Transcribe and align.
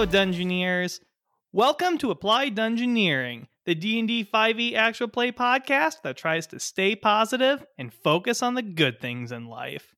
Hello, 0.00 0.10
Dungeoneers. 0.10 1.00
Welcome 1.52 1.98
to 1.98 2.10
Applied 2.10 2.56
Dungeoneering, 2.56 3.48
the 3.66 3.74
D&D 3.74 4.24
5e 4.32 4.72
actual 4.72 5.08
play 5.08 5.30
podcast 5.30 5.96
that 6.04 6.16
tries 6.16 6.46
to 6.46 6.58
stay 6.58 6.96
positive 6.96 7.66
and 7.76 7.92
focus 7.92 8.42
on 8.42 8.54
the 8.54 8.62
good 8.62 8.98
things 8.98 9.30
in 9.30 9.44
life. 9.44 9.94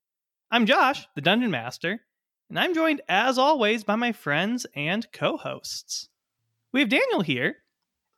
I'm 0.50 0.66
Josh, 0.66 1.06
the 1.14 1.20
Dungeon 1.20 1.52
Master, 1.52 2.00
and 2.50 2.58
I'm 2.58 2.74
joined 2.74 3.00
as 3.08 3.38
always 3.38 3.84
by 3.84 3.94
my 3.94 4.10
friends 4.10 4.66
and 4.74 5.06
co-hosts. 5.12 6.08
We 6.72 6.80
have 6.80 6.88
Daniel 6.88 7.20
here. 7.20 7.58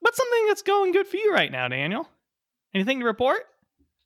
What's 0.01 0.17
something 0.17 0.47
that's 0.47 0.63
going 0.63 0.93
good 0.93 1.07
for 1.07 1.19
you 1.19 1.35
right 1.35 1.53
now, 1.53 1.69
Daniel? 1.69 2.09
Anything 2.73 3.01
to 3.01 3.05
report? 3.05 3.43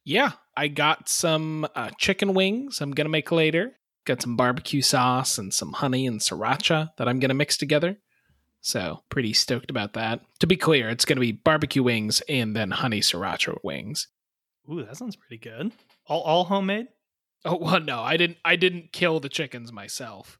Yeah, 0.05 0.33
I 0.57 0.67
got 0.67 1.09
some 1.09 1.65
uh, 1.77 1.91
chicken 1.97 2.35
wings 2.35 2.81
I'm 2.81 2.91
going 2.91 3.05
to 3.05 3.09
make 3.09 3.31
later. 3.31 3.78
Got 4.09 4.23
some 4.23 4.37
barbecue 4.37 4.81
sauce 4.81 5.37
and 5.37 5.53
some 5.53 5.75
honey 5.75 6.07
and 6.07 6.19
sriracha 6.19 6.93
that 6.97 7.07
I'm 7.07 7.19
going 7.19 7.29
to 7.29 7.35
mix 7.35 7.59
together. 7.59 7.99
So, 8.63 9.03
pretty 9.11 9.35
stoked 9.35 9.71
about 9.71 9.93
that. 9.93 10.23
To 10.39 10.47
be 10.47 10.57
clear, 10.57 10.89
it's 10.89 11.05
going 11.05 11.17
to 11.17 11.21
be 11.21 11.33
barbecue 11.33 11.83
wings 11.83 12.23
and 12.27 12.57
then 12.57 12.71
honey 12.71 13.01
sriracha 13.01 13.59
wings. 13.63 14.09
Ooh, 14.73 14.83
that 14.83 14.97
sounds 14.97 15.15
pretty 15.15 15.37
good. 15.37 15.73
All 16.07 16.23
all 16.23 16.45
homemade? 16.45 16.87
Oh, 17.45 17.57
well, 17.61 17.81
no, 17.81 18.01
I 18.01 18.17
didn't 18.17 18.39
I 18.47 18.57
didn't 18.57 18.93
kill 18.93 19.21
the 19.21 19.29
chickens 19.29 19.73
myself. 19.73 20.39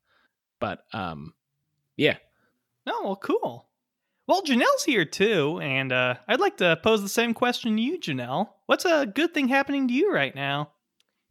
But 0.61 0.85
um 0.95 1.35
yeah. 1.99 2.17
Oh, 2.87 3.03
well, 3.05 3.17
cool. 3.17 3.69
Well, 4.27 4.43
Janelle's 4.43 4.85
here 4.87 5.05
too, 5.05 5.61
and 5.61 5.93
uh, 5.93 6.15
I'd 6.27 6.41
like 6.41 6.57
to 6.59 6.81
pose 6.83 7.03
the 7.03 7.09
same 7.11 7.35
question 7.35 7.77
to 7.77 7.83
you, 7.83 7.99
Janelle. 7.99 8.49
What's 8.65 8.87
a 8.87 9.05
good 9.05 9.35
thing 9.35 9.49
happening 9.49 9.89
to 9.89 9.95
you 9.95 10.11
right 10.11 10.35
now? 10.35 10.71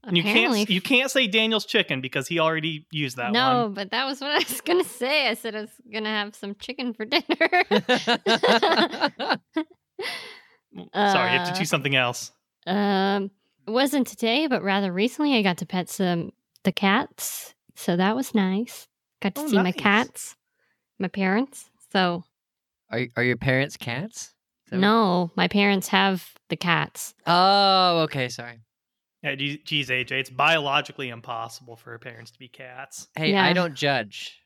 And 0.04 0.16
you 0.16 0.24
Apparently, 0.24 0.60
can't 0.60 0.70
you 0.70 0.80
can't 0.82 1.12
say 1.12 1.28
Daniel's 1.28 1.66
chicken 1.66 2.00
because 2.02 2.28
he 2.28 2.40
already 2.40 2.86
used 2.92 3.18
that 3.18 3.34
no, 3.34 3.64
one. 3.64 3.74
but 3.74 3.92
that 3.92 4.06
was 4.06 4.22
what 4.22 4.32
I 4.32 4.38
was 4.38 4.62
gonna 4.62 4.84
say. 4.86 5.28
I 5.28 5.34
said 5.34 5.54
I 5.56 5.62
was 5.62 5.72
gonna 5.92 6.10
have 6.10 6.34
some 6.36 6.56
chicken 6.56 6.94
for 6.94 7.04
dinner. 7.06 7.24
Sorry, 10.96 11.32
you 11.34 11.40
have 11.40 11.48
to 11.48 11.54
Uh, 11.54 11.56
choose 11.58 11.70
something 11.70 11.96
else. 11.96 12.32
um, 12.68 13.32
it 13.66 13.72
wasn't 13.72 14.08
today, 14.08 14.48
but 14.48 14.64
rather 14.64 14.94
recently. 14.94 15.36
I 15.36 15.42
got 15.42 15.58
to 15.58 15.66
pet 15.66 15.90
some 15.90 16.32
the 16.64 16.72
cats, 16.72 17.54
so 17.76 17.98
that 17.98 18.16
was 18.16 18.34
nice. 18.34 18.88
Got 19.22 19.36
to 19.36 19.42
Oh, 19.42 19.48
see 19.48 19.56
my 19.58 19.64
nice. 19.64 19.76
cats, 19.76 20.36
my 21.00 21.08
parents. 21.10 21.70
So 21.92 22.24
Are 22.92 23.02
are 23.18 23.24
your 23.24 23.38
parents 23.38 23.76
cats? 23.78 24.34
Is 24.66 24.72
that 24.72 24.76
what- 24.78 24.82
no, 24.82 25.32
my 25.36 25.48
parents 25.50 25.88
have 25.90 26.34
the 26.50 26.56
cats. 26.56 27.14
Oh, 27.26 28.02
okay. 28.04 28.30
Sorry. 28.30 28.60
Yeah, 29.28 29.36
ge- 29.36 29.64
geez, 29.64 29.90
AJ, 29.90 30.12
it's 30.12 30.30
biologically 30.30 31.10
impossible 31.10 31.76
for 31.76 31.92
her 31.92 32.00
parents 32.00 32.32
to 32.32 32.40
be 32.40 32.48
cats. 32.48 33.08
Hey, 33.16 33.32
Yeah. 33.32 33.46
I 33.46 33.54
don't 33.54 33.76
judge. 33.76 34.40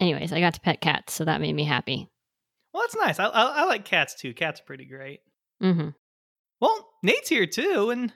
Anyways, 0.00 0.32
I 0.32 0.40
got 0.40 0.54
to 0.54 0.60
pet 0.60 0.80
cats, 0.80 1.14
so 1.14 1.24
that 1.24 1.40
made 1.40 1.54
me 1.54 1.64
happy. 1.64 2.08
Well, 2.72 2.82
that's 2.82 2.96
nice. 2.96 3.18
I, 3.18 3.26
I, 3.26 3.62
I 3.62 3.64
like 3.64 3.84
cats 3.84 4.14
too. 4.14 4.34
Cats 4.34 4.60
are 4.60 4.64
pretty 4.64 4.84
great. 4.84 5.20
Mm-hmm. 5.62 5.88
Well, 6.60 6.88
Nate's 7.02 7.28
here 7.28 7.46
too, 7.46 7.90
and 7.90 8.12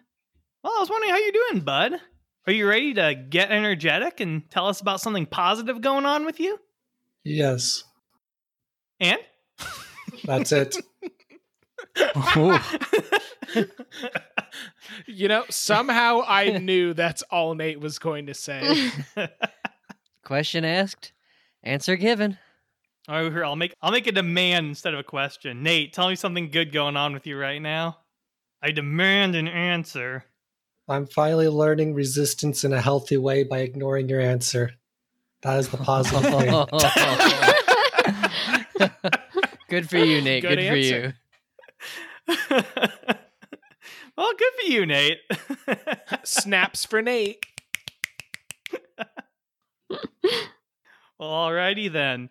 well, 0.62 0.72
I 0.77 0.81
was 0.81 0.91
wondering 0.91 1.11
how 1.11 1.19
you're 1.19 1.33
doing, 1.33 1.61
bud. 1.64 1.94
Are 2.47 2.53
you 2.53 2.69
ready 2.69 2.94
to 2.94 3.14
get 3.14 3.50
energetic 3.50 4.20
and 4.20 4.50
tell 4.50 4.66
us 4.66 4.81
about 4.81 5.00
something 5.00 5.26
positive 5.26 5.81
going 5.81 6.04
on 6.06 6.25
with 6.26 6.41
you? 6.41 6.59
Yes, 7.25 7.84
And 8.99 9.19
that's 10.25 10.53
it. 10.53 10.76
You 15.06 15.28
know, 15.28 15.44
somehow 15.50 16.22
I 16.27 16.50
knew 16.59 16.94
that's 16.94 17.22
all 17.31 17.55
Nate 17.55 17.81
was 17.81 17.99
going 17.99 18.27
to 18.27 18.34
say. 18.34 18.91
Question 20.25 20.65
asked, 20.65 21.12
answer 21.62 21.97
given. 21.97 22.38
All 23.09 23.22
right, 23.22 23.33
here 23.33 23.44
I'll 23.44 23.56
make 23.56 23.75
I'll 23.83 23.91
make 23.91 24.06
a 24.06 24.12
demand 24.12 24.66
instead 24.69 24.94
of 24.94 25.00
a 25.00 25.05
question. 25.05 25.62
Nate, 25.62 25.93
tell 25.93 26.09
me 26.09 26.15
something 26.15 26.50
good 26.50 26.72
going 26.72 26.97
on 26.97 27.12
with 27.12 27.27
you 27.27 27.37
right 27.37 27.61
now. 27.61 27.99
I 28.62 28.71
demand 28.71 29.34
an 29.34 29.49
answer. 29.49 30.27
I'm 30.88 31.06
finally 31.06 31.49
learning 31.49 31.94
resistance 31.94 32.62
in 32.62 32.72
a 32.72 32.81
healthy 32.81 33.17
way 33.17 33.43
by 33.43 33.59
ignoring 33.59 34.09
your 34.09 34.21
answer. 34.21 34.72
That 35.43 35.59
is 35.59 35.69
the 35.69 35.78
positive 35.78 36.22
thing. 36.31 36.50
Good 39.69 39.88
for 39.88 39.99
you, 39.99 40.21
Nate. 40.21 40.43
Good 40.43 40.59
Good, 40.59 41.15
for 42.28 42.37
answer. 42.37 43.17
Well, 44.20 44.32
good 44.36 44.53
for 44.60 44.70
you, 44.70 44.84
Nate. 44.84 45.19
Snaps 46.25 46.84
for 46.84 47.00
Nate. 47.00 47.42
well, 49.88 49.98
alrighty 51.19 51.91
then. 51.91 52.28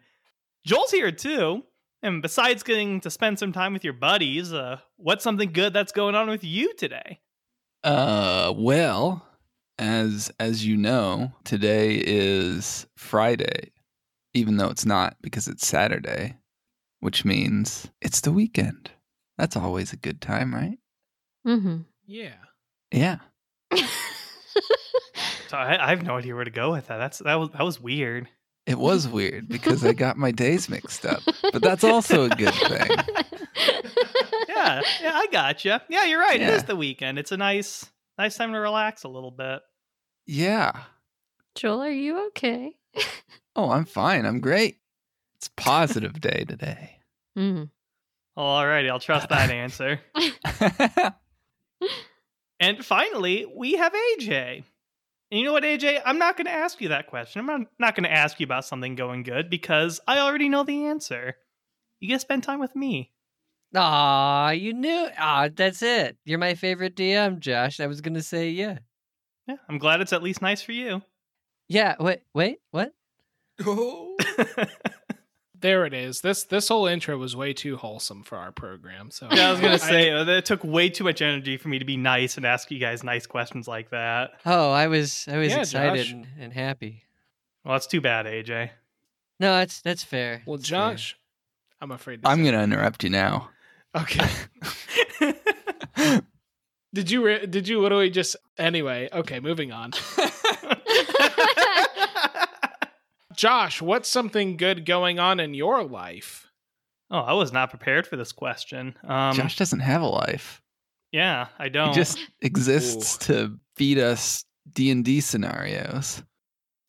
Joel's 0.66 0.91
here 0.91 1.11
too. 1.11 1.63
And 2.03 2.22
besides 2.22 2.61
getting 2.61 3.01
to 3.01 3.09
spend 3.09 3.39
some 3.39 3.51
time 3.51 3.73
with 3.73 3.83
your 3.83 3.94
buddies, 3.94 4.53
uh, 4.53 4.77
what's 4.97 5.23
something 5.23 5.51
good 5.51 5.73
that's 5.73 5.91
going 5.91 6.13
on 6.13 6.29
with 6.29 6.44
you 6.44 6.75
today? 6.75 7.19
Uh, 7.83 8.53
well, 8.56 9.25
as 9.79 10.31
as 10.39 10.66
you 10.66 10.77
know, 10.77 11.33
today 11.44 11.95
is 11.95 12.85
Friday, 12.97 13.71
even 14.35 14.57
though 14.57 14.69
it's 14.69 14.85
not 14.85 15.17
because 15.21 15.47
it's 15.47 15.66
Saturday, 15.67 16.38
which 17.00 17.25
means 17.25 17.89
it's 18.00 18.21
the 18.21 18.31
weekend. 18.31 18.91
That's 19.39 19.57
always 19.57 19.91
a 19.91 19.97
good 19.97 20.21
time, 20.21 20.53
right? 20.53 20.77
Hmm 21.44 21.77
Yeah. 22.05 22.35
Yeah. 22.91 23.17
So 25.47 25.57
I, 25.57 25.83
I 25.83 25.89
have 25.89 26.03
no 26.03 26.16
idea 26.16 26.35
where 26.35 26.44
to 26.44 26.51
go 26.51 26.72
with 26.72 26.88
that. 26.88 26.97
That's 26.97 27.17
that 27.19 27.33
was 27.39 27.50
that 27.50 27.63
was 27.63 27.81
weird. 27.81 28.27
It 28.67 28.77
was 28.77 29.07
weird 29.07 29.47
because 29.50 29.83
I 29.83 29.94
got 29.94 30.16
my 30.16 30.29
days 30.29 30.69
mixed 30.69 31.07
up, 31.07 31.23
but 31.51 31.63
that's 31.63 31.83
also 31.83 32.25
a 32.25 32.29
good 32.29 32.53
thing. 32.53 32.88
Yeah, 34.47 34.81
yeah, 35.01 35.11
I 35.16 35.27
gotcha. 35.31 35.81
Yeah, 35.89 36.05
you're 36.05 36.19
right. 36.19 36.35
It 36.39 36.41
Yeah. 36.45 36.55
is 36.55 36.63
the 36.66 36.75
weekend. 36.75 37.17
It's 37.17 37.31
a 37.31 37.38
nice 37.38 37.89
nice 38.17 38.35
time 38.38 38.51
to 38.53 38.59
relax 38.59 39.03
a 39.06 39.07
little 39.07 39.31
bit. 39.31 39.61
Yeah. 40.27 40.71
Joel, 41.56 41.81
are 41.81 41.89
you 41.89 42.27
okay? 42.27 42.75
Oh, 43.56 43.71
I'm 43.71 43.85
fine. 43.85 44.25
I'm 44.25 44.41
great. 44.41 44.77
It's 45.38 45.50
positive 45.57 46.13
day 46.21 46.45
today. 46.47 46.97
Mm. 47.38 47.69
Well, 48.35 48.45
alrighty, 48.45 48.89
I'll 48.89 49.00
trust 49.00 49.29
that 49.29 49.50
answer. 49.50 50.00
And 52.59 52.84
finally, 52.84 53.45
we 53.56 53.73
have 53.73 53.94
AJ. 53.94 54.63
And 55.31 55.40
you 55.40 55.45
know 55.45 55.53
what, 55.53 55.63
AJ? 55.63 56.01
I'm 56.06 56.17
not 56.17 56.35
going 56.35 56.47
to 56.47 56.51
ask 56.51 56.81
you 56.81 56.90
that 56.90 57.07
question. 57.07 57.40
I'm 57.40 57.45
not, 57.45 57.67
not 57.79 57.95
going 57.95 58.03
to 58.03 58.12
ask 58.12 58.40
you 58.40 58.44
about 58.44 58.66
something 58.66 58.95
going 58.95 59.23
good 59.23 59.50
because 59.50 60.00
I 60.07 60.19
already 60.19 60.50
know 60.50 60.63
the 60.63 60.85
answer. 60.85 61.35
You 62.00 62.09
get 62.09 62.16
to 62.16 62.19
spend 62.19 62.44
time 62.44 62.59
with 62.59 62.75
me. 62.75 63.12
Aw, 63.75 64.50
you 64.51 64.73
knew. 64.73 65.09
Aw, 65.18 65.50
that's 65.56 65.84
it. 65.84 66.18
You're 66.25 66.39
my 66.39 66.56
favorite 66.56 66.95
DM, 66.95 67.39
Josh. 67.39 67.79
I 67.79 67.88
was 67.88 68.01
gonna 68.01 68.23
say 68.23 68.50
yeah. 68.50 68.79
Yeah, 69.47 69.57
I'm 69.68 69.78
glad 69.78 70.01
it's 70.01 70.13
at 70.13 70.23
least 70.23 70.41
nice 70.41 70.62
for 70.62 70.72
you. 70.72 71.03
Yeah. 71.68 71.95
Wait. 72.00 72.22
Wait. 72.34 72.57
What? 72.72 72.94
There 75.61 75.85
it 75.85 75.93
is. 75.93 76.21
This 76.21 76.43
this 76.45 76.67
whole 76.69 76.87
intro 76.87 77.17
was 77.17 77.35
way 77.35 77.53
too 77.53 77.75
wholesome 77.77 78.23
for 78.23 78.37
our 78.37 78.51
program. 78.51 79.11
So 79.11 79.27
Yeah, 79.31 79.49
I 79.49 79.51
was 79.51 79.59
gonna 79.59 79.79
say 79.94 80.09
uh, 80.11 80.25
it 80.25 80.45
took 80.45 80.63
way 80.63 80.89
too 80.89 81.03
much 81.03 81.21
energy 81.21 81.57
for 81.57 81.67
me 81.69 81.79
to 81.79 81.85
be 81.85 81.97
nice 81.97 82.38
and 82.38 82.45
ask 82.45 82.71
you 82.71 82.79
guys 82.79 83.03
nice 83.03 83.25
questions 83.25 83.67
like 83.67 83.89
that. 83.89 84.31
Oh, 84.45 84.71
I 84.71 84.88
was. 84.88 85.25
I 85.27 85.38
was 85.38 85.51
Yeah, 85.51 85.59
excited 85.59 86.07
and, 86.07 86.27
and 86.39 86.53
happy. 86.53 87.03
Well, 87.65 87.73
that's 87.75 87.88
too 87.88 88.00
bad, 88.01 88.25
AJ. 88.25 88.69
No, 89.39 89.53
that's 89.57 89.81
that's 89.81 90.03
fair. 90.03 90.44
Well, 90.45 90.57
That's 90.57 90.69
fair. 90.69 90.79
Josh, 90.79 91.17
I'm 91.81 91.91
afraid. 91.91 92.23
To 92.23 92.29
I'm 92.29 92.41
going 92.44 92.53
to 92.55 92.62
interrupt 92.63 93.03
you 93.03 93.09
now. 93.09 93.50
Okay. 93.95 94.27
Did 96.94 97.12
you 97.12 97.23
re- 97.23 97.45
did 97.45 97.67
you 97.67 97.81
literally 97.81 98.09
just 98.09 98.35
anyway? 98.57 99.09
Okay, 99.13 99.39
moving 99.39 99.71
on. 99.71 99.91
Josh, 103.39 103.81
what's 103.81 104.09
something 104.09 104.57
good 104.57 104.86
going 104.86 105.18
on 105.18 105.39
in 105.39 105.53
your 105.53 105.81
life? 105.81 106.45
oh, 107.09 107.19
I 107.19 107.31
was 107.31 107.53
not 107.53 107.69
prepared 107.69 108.06
for 108.06 108.18
this 108.18 108.33
question. 108.33 108.95
Um, 109.07 109.33
Josh 109.33 109.56
doesn't 109.56 109.80
have 109.80 110.01
a 110.01 110.07
life. 110.07 110.62
yeah, 111.13 111.47
I 111.57 111.69
don't. 111.69 111.89
He 111.89 111.95
just 111.95 112.19
exists 112.41 113.18
to 113.27 113.57
feed 113.77 113.97
us 113.97 114.44
D&D 114.74 115.21
scenarios. 115.21 116.21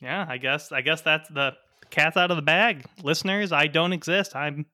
Yeah, 0.00 0.26
I 0.28 0.38
guess 0.38 0.72
I 0.72 0.80
guess 0.80 1.02
that's 1.02 1.28
the 1.28 1.52
cat's 1.90 2.16
out 2.16 2.32
of 2.32 2.36
the 2.36 2.42
bag. 2.42 2.84
Listeners, 3.00 3.52
I 3.52 3.68
don't 3.68 3.92
exist. 3.92 4.34
I'm 4.34 4.66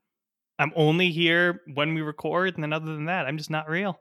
I'm 0.58 0.72
only 0.76 1.10
here 1.10 1.60
when 1.74 1.92
we 1.92 2.00
record, 2.00 2.54
and 2.54 2.62
then 2.62 2.72
other 2.72 2.86
than 2.86 3.04
that, 3.04 3.26
I'm 3.26 3.36
just 3.36 3.50
not 3.50 3.68
real. 3.68 3.92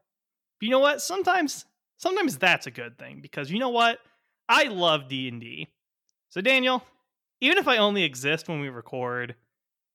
But 0.59 0.65
you 0.65 0.69
know 0.69 0.79
what? 0.79 1.01
Sometimes 1.01 1.65
sometimes 1.97 2.37
that's 2.37 2.67
a 2.67 2.71
good 2.71 2.97
thing 2.97 3.19
because 3.21 3.51
you 3.51 3.59
know 3.59 3.69
what? 3.69 3.99
I 4.47 4.65
love 4.65 5.09
D&D. 5.09 5.67
So 6.29 6.39
Daniel, 6.39 6.83
even 7.45 7.57
if 7.57 7.67
I 7.67 7.77
only 7.77 8.03
exist 8.03 8.47
when 8.49 8.59
we 8.59 8.69
record, 8.69 9.35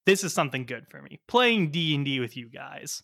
this 0.06 0.24
is 0.24 0.32
something 0.32 0.64
good 0.64 0.86
for 0.88 1.02
me. 1.02 1.20
Playing 1.28 1.70
D&D 1.70 2.20
with 2.20 2.36
you 2.36 2.48
guys. 2.48 3.02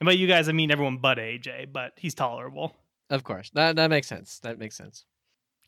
And 0.00 0.06
by 0.06 0.12
you 0.12 0.26
guys 0.26 0.48
I 0.48 0.52
mean 0.52 0.70
everyone 0.70 0.98
but 0.98 1.18
AJ, 1.18 1.72
but 1.72 1.92
he's 1.96 2.14
tolerable. 2.14 2.74
Of 3.10 3.24
course. 3.24 3.50
That 3.54 3.76
that 3.76 3.90
makes 3.90 4.06
sense. 4.08 4.38
That 4.40 4.58
makes 4.58 4.76
sense. 4.76 5.04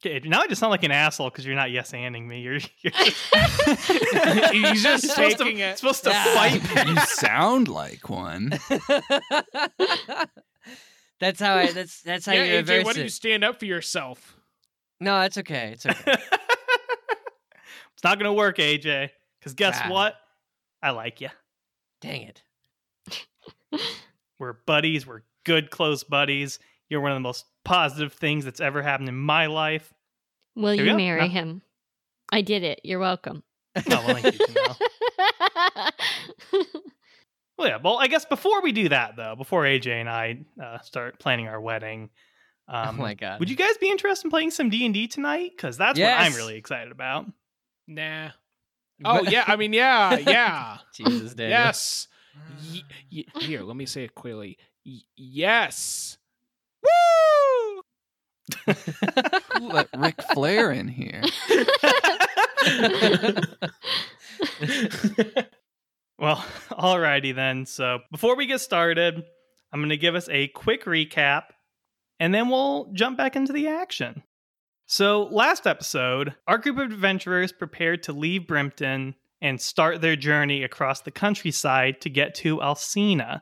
Okay, 0.05 0.21
now 0.29 0.41
I 0.41 0.47
just 0.49 0.61
sound 0.61 0.71
like 0.71 0.83
an 0.83 0.91
asshole 0.91 1.31
because 1.31 1.47
you're 1.47 1.55
not 1.57 1.71
yes 1.71 1.93
anding 1.93 2.27
me. 2.27 2.41
You're, 2.41 2.59
you're 2.81 2.93
just, 2.93 3.33
just 4.83 4.83
you're 4.85 4.99
supposed 4.99 5.39
taking 5.39 5.57
to, 5.59 5.63
it. 5.63 5.79
supposed 5.79 6.05
to 6.05 6.11
Yeah. 6.11 6.35
fight 6.35 6.87
you 6.89 6.97
sound 7.01 7.69
like 7.69 8.11
one. 8.11 8.51
that's 11.21 11.41
how 11.41 11.57
I. 11.57 11.73
That's 11.73 12.03
that's 12.03 12.27
how 12.27 12.33
yeah, 12.33 12.45
you 12.45 12.63
AJ, 12.65 12.85
why 12.85 12.93
don't 12.93 13.05
you 13.05 13.09
stand 13.09 13.45
up 13.45 13.59
for 13.59 13.67
yourself? 13.67 14.37
No, 15.01 15.21
it's 15.23 15.39
okay. 15.39 15.71
It's 15.73 15.87
okay. 15.87 16.17
It's 18.05 18.11
not 18.11 18.19
gonna 18.19 18.35
work, 18.35 18.59
AJ. 18.59 19.09
Because 19.41 19.55
guess 19.55 19.79
Ah. 19.83 19.89
what? 19.91 20.15
I 20.83 20.91
like 20.91 21.23
you. 21.23 21.31
Dang 22.03 22.21
it. 22.21 22.43
We're 24.39 24.53
buddies. 24.53 25.07
We're 25.07 25.23
good, 25.47 25.71
close 25.71 26.05
buddies. 26.05 26.59
You're 26.91 27.01
one 27.01 27.13
of 27.13 27.17
the 27.17 27.21
most 27.21 27.47
positive 27.65 28.13
things 28.13 28.45
that's 28.45 28.61
ever 28.61 28.83
happened 28.83 29.09
in 29.09 29.17
my 29.17 29.47
life. 29.47 29.91
Will 30.55 30.75
Here 30.75 30.85
you 30.85 30.91
go. 30.91 30.97
marry 30.99 31.23
No. 31.23 31.29
him? 31.29 31.63
I 32.31 32.43
did 32.43 32.63
it. 32.63 32.83
You're 32.85 32.99
welcome. 32.99 33.43
Oh, 33.91 34.05
well, 34.07 34.19
you, 34.21 34.33
Well, 37.57 37.69
yeah. 37.69 37.79
Well, 37.83 37.97
I 37.99 38.09
guess 38.09 38.25
before 38.27 38.61
we 38.63 38.73
do 38.73 38.89
that, 38.91 39.17
though, 39.17 39.35
before 39.37 39.63
AJ 39.63 39.87
and 40.01 40.09
I 40.11 40.41
uh, 40.63 40.81
start 40.81 41.19
planning 41.21 41.47
our 41.49 41.61
wedding, 41.61 42.11
um, 42.69 42.99
oh 42.99 43.03
my 43.03 43.15
god. 43.15 43.39
would 43.41 43.49
you 43.49 43.57
guys 43.57 43.77
be 43.79 43.89
interested 43.91 44.27
in 44.27 44.31
playing 44.31 44.51
some 44.51 44.69
D 44.71 44.85
and 44.85 44.93
D 44.93 45.07
tonight? 45.09 45.53
Because 45.57 45.77
that's 45.79 45.99
what 45.99 46.07
I'm 46.09 46.35
really 46.35 46.57
excited 46.57 46.91
about. 46.93 47.27
Nah. 47.87 48.31
Oh 49.05 49.23
yeah, 49.23 49.45
I 49.47 49.57
mean 49.57 49.73
yeah, 49.73 50.19
yeah. 50.27 50.79
Jesus, 50.95 51.35
Daniel. 51.35 51.59
yes. 51.59 52.09
Y- 52.73 52.83
y- 53.13 53.25
here, 53.41 53.63
let 53.63 53.77
me 53.77 53.87
say 53.87 54.05
it 54.05 54.15
clearly. 54.15 54.57
Y- 54.87 55.01
yes. 55.17 56.19
Woo! 56.83 57.83
Who 59.59 59.69
let 59.69 59.89
Ric 59.97 60.21
Flair 60.33 60.71
in 60.73 60.89
here? 60.89 61.23
Well, 66.19 66.45
alrighty 66.71 67.35
then. 67.35 67.67
So 67.67 67.99
before 68.13 68.37
we 68.37 68.47
get 68.47 68.61
started, 68.61 69.25
I'm 69.73 69.81
going 69.81 69.89
to 69.91 69.97
give 69.97 70.15
us 70.15 70.29
a 70.29 70.49
quick 70.49 70.85
recap 70.85 71.45
and 72.21 72.33
then 72.33 72.49
we'll 72.49 72.91
jump 72.93 73.19
back 73.19 73.37
into 73.37 73.53
the 73.53 73.69
action. 73.69 74.23
So, 74.87 75.25
last 75.25 75.67
episode, 75.67 76.35
our 76.47 76.59
group 76.59 76.77
of 76.79 76.93
adventurers 76.93 77.53
prepared 77.53 78.03
to 78.03 78.13
leave 78.13 78.43
Brimton 78.43 79.15
and 79.41 79.61
start 79.61 80.01
their 80.01 80.17
journey 80.17 80.63
across 80.63 81.01
the 81.01 81.11
countryside 81.11 82.03
to 82.03 82.11
get 82.11 82.35
to 82.37 82.59
Alsina, 82.59 83.41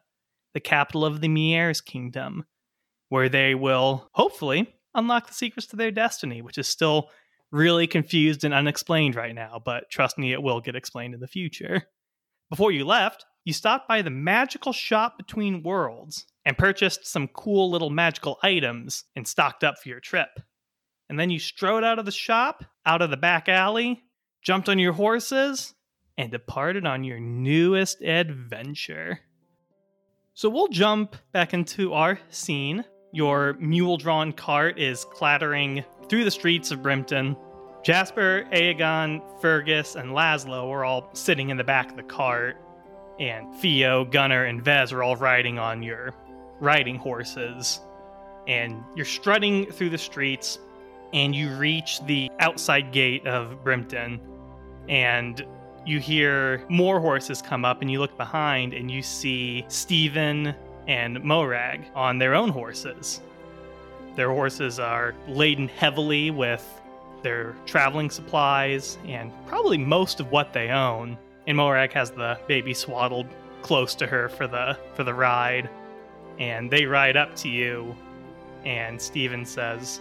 the 0.55 0.61
capital 0.61 1.05
of 1.05 1.21
the 1.21 1.29
Mieres 1.29 1.85
Kingdom, 1.85 2.45
where 3.09 3.29
they 3.29 3.55
will 3.57 4.09
hopefully 4.13 4.73
unlock 4.95 5.27
the 5.27 5.35
secrets 5.35 5.67
to 5.69 5.77
their 5.77 5.91
destiny, 5.91 6.43
which 6.43 6.59
is 6.59 6.69
still 6.69 7.11
really 7.51 7.87
confused 7.87 8.45
and 8.45 8.55
unexplained 8.55 9.15
right 9.17 9.35
now, 9.35 9.61
but 9.63 9.91
trust 9.91 10.19
me, 10.19 10.33
it 10.33 10.43
will 10.43 10.61
get 10.61 10.77
explained 10.77 11.15
in 11.15 11.21
the 11.21 11.27
future. 11.27 11.83
Before 12.51 12.71
you 12.71 12.85
left, 12.85 13.27
you 13.45 13.53
stopped 13.53 13.89
by 13.89 14.03
the 14.03 14.11
magical 14.11 14.73
shop 14.73 15.17
between 15.19 15.63
worlds 15.63 16.27
and 16.45 16.57
purchased 16.57 17.07
some 17.07 17.29
cool 17.29 17.71
little 17.71 17.91
magical 17.91 18.39
items 18.43 19.05
and 19.17 19.27
stocked 19.27 19.65
up 19.65 19.79
for 19.79 19.89
your 19.89 20.01
trip. 20.01 20.29
And 21.13 21.21
then 21.21 21.29
you 21.29 21.39
strode 21.39 21.85
out 21.85 21.99
of 21.99 22.07
the 22.07 22.11
shop, 22.11 22.65
out 22.87 23.03
of 23.03 23.11
the 23.11 23.19
back 23.19 23.47
alley, 23.47 24.03
jumped 24.41 24.71
on 24.71 24.79
your 24.79 24.95
horses, 24.95 25.75
and 26.17 26.31
departed 26.31 26.87
on 26.87 27.05
your 27.05 27.21
newest 27.21 28.01
adventure. 28.01 29.21
So 30.33 30.49
we'll 30.49 30.69
jump 30.69 31.15
back 31.31 31.53
into 31.53 31.93
our 31.93 32.19
scene. 32.31 32.87
Your 33.13 33.53
mule 33.61 33.99
drawn 33.99 34.33
cart 34.33 34.79
is 34.79 35.05
clattering 35.05 35.85
through 36.09 36.25
the 36.25 36.31
streets 36.31 36.71
of 36.71 36.79
Brimton. 36.79 37.37
Jasper, 37.83 38.47
Aegon, 38.51 39.21
Fergus, 39.43 39.97
and 39.97 40.13
Laszlo 40.13 40.71
are 40.71 40.83
all 40.83 41.11
sitting 41.13 41.51
in 41.51 41.59
the 41.59 41.63
back 41.63 41.91
of 41.91 41.99
the 41.99 42.05
cart, 42.05 42.57
and 43.21 43.55
Theo, 43.57 44.07
Gunnar, 44.07 44.47
and 44.47 44.65
Vez 44.65 44.95
are 44.95 45.03
all 45.03 45.17
riding 45.17 45.59
on 45.59 45.83
your 45.83 46.15
riding 46.59 46.97
horses. 46.97 47.83
And 48.49 48.83
you're 48.97 49.05
strutting 49.05 49.67
through 49.67 49.91
the 49.91 49.99
streets, 49.99 50.59
and 51.13 51.35
you 51.35 51.51
reach 51.57 52.05
the 52.07 52.31
outside 52.41 52.93
gate 52.93 53.27
of 53.27 53.63
Brimton, 53.65 54.21
and 54.89 55.45
you 55.85 55.99
hear 55.99 56.65
more 56.69 57.01
horses 57.01 57.43
come 57.43 57.65
up, 57.65 57.83
and 57.83 57.91
you 57.91 58.01
look 58.01 58.17
behind, 58.17 58.73
and 58.73 58.91
you 58.91 59.03
see 59.03 59.65
Stephen 59.69 60.55
and 60.87 61.23
Morag 61.23 61.83
on 61.95 62.19
their 62.19 62.35
own 62.35 62.49
horses. 62.49 63.21
Their 64.17 64.31
horses 64.31 64.79
are 64.79 65.15
laden 65.29 65.69
heavily 65.69 66.31
with 66.31 66.67
their 67.23 67.55
traveling 67.67 68.11
supplies 68.11 68.99
and 69.07 69.33
probably 69.47 69.79
most 69.79 70.21
of 70.21 70.31
what 70.31 70.53
they 70.53 70.71
own. 70.71 71.17
And 71.47 71.57
Morag 71.57 71.93
has 71.93 72.11
the 72.11 72.39
baby 72.47 72.75
swaddled 72.75 73.27
close 73.63 73.95
to 73.95 74.07
her 74.07 74.29
for 74.29 74.47
the 74.47 74.77
for 74.95 75.05
the 75.05 75.15
ride. 75.15 75.71
And 76.39 76.71
they 76.71 76.85
ride 76.85 77.17
up 77.17 77.37
to 77.37 77.49
you, 77.49 77.95
and 78.65 79.01
Steven 79.01 79.45
says, 79.45 80.01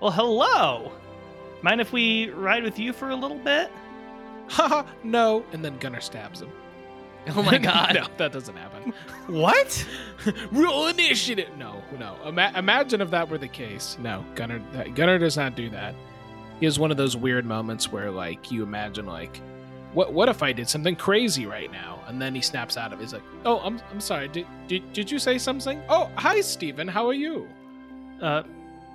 Well, 0.00 0.10
hello! 0.10 0.92
Mind 1.62 1.80
if 1.80 1.92
we 1.92 2.30
ride 2.30 2.62
with 2.62 2.78
you 2.78 2.92
for 2.92 3.10
a 3.10 3.16
little 3.16 3.38
bit? 3.38 3.70
Haha, 4.48 4.84
no. 5.02 5.44
And 5.52 5.64
then 5.64 5.78
Gunnar 5.78 6.00
stabs 6.00 6.40
him. 6.42 6.50
Oh 7.34 7.42
my 7.42 7.58
god. 7.70 7.94
no, 7.94 8.06
that 8.18 8.32
doesn't 8.32 8.56
happen. 8.56 8.92
What? 9.26 9.84
Roll 10.52 10.86
initiative. 10.86 11.48
No, 11.58 11.82
no. 11.98 12.16
Ima- 12.26 12.52
imagine 12.54 13.00
if 13.00 13.10
that 13.10 13.28
were 13.28 13.38
the 13.38 13.48
case. 13.48 13.96
No, 14.00 14.24
Gunnar. 14.36 14.60
that- 14.72 14.94
Gunnar 14.94 15.18
does 15.18 15.36
not 15.36 15.56
do 15.56 15.68
that. 15.70 15.94
He 16.60 16.66
has 16.66 16.78
one 16.78 16.90
of 16.92 16.96
those 16.96 17.16
weird 17.16 17.44
moments 17.44 17.90
where, 17.90 18.10
like, 18.10 18.50
you 18.52 18.62
imagine, 18.62 19.04
like, 19.06 19.40
what 19.92 20.12
what 20.12 20.28
if 20.28 20.42
I 20.42 20.52
did 20.52 20.68
something 20.68 20.94
crazy 20.94 21.44
right 21.46 21.70
now? 21.72 22.00
And 22.06 22.20
then 22.22 22.34
he 22.34 22.40
snaps 22.40 22.76
out 22.76 22.92
of 22.92 23.00
it. 23.00 23.02
He's 23.02 23.12
like, 23.14 23.22
oh, 23.44 23.58
I'm 23.60 23.80
I'm 23.90 24.00
sorry. 24.00 24.28
Did 24.28 24.46
did, 24.68 24.92
did 24.92 25.10
you 25.10 25.18
say 25.18 25.38
something? 25.38 25.82
Oh, 25.88 26.10
hi, 26.16 26.40
Steven. 26.40 26.86
How 26.86 27.06
are 27.08 27.14
you? 27.14 27.48
Uh, 28.22 28.42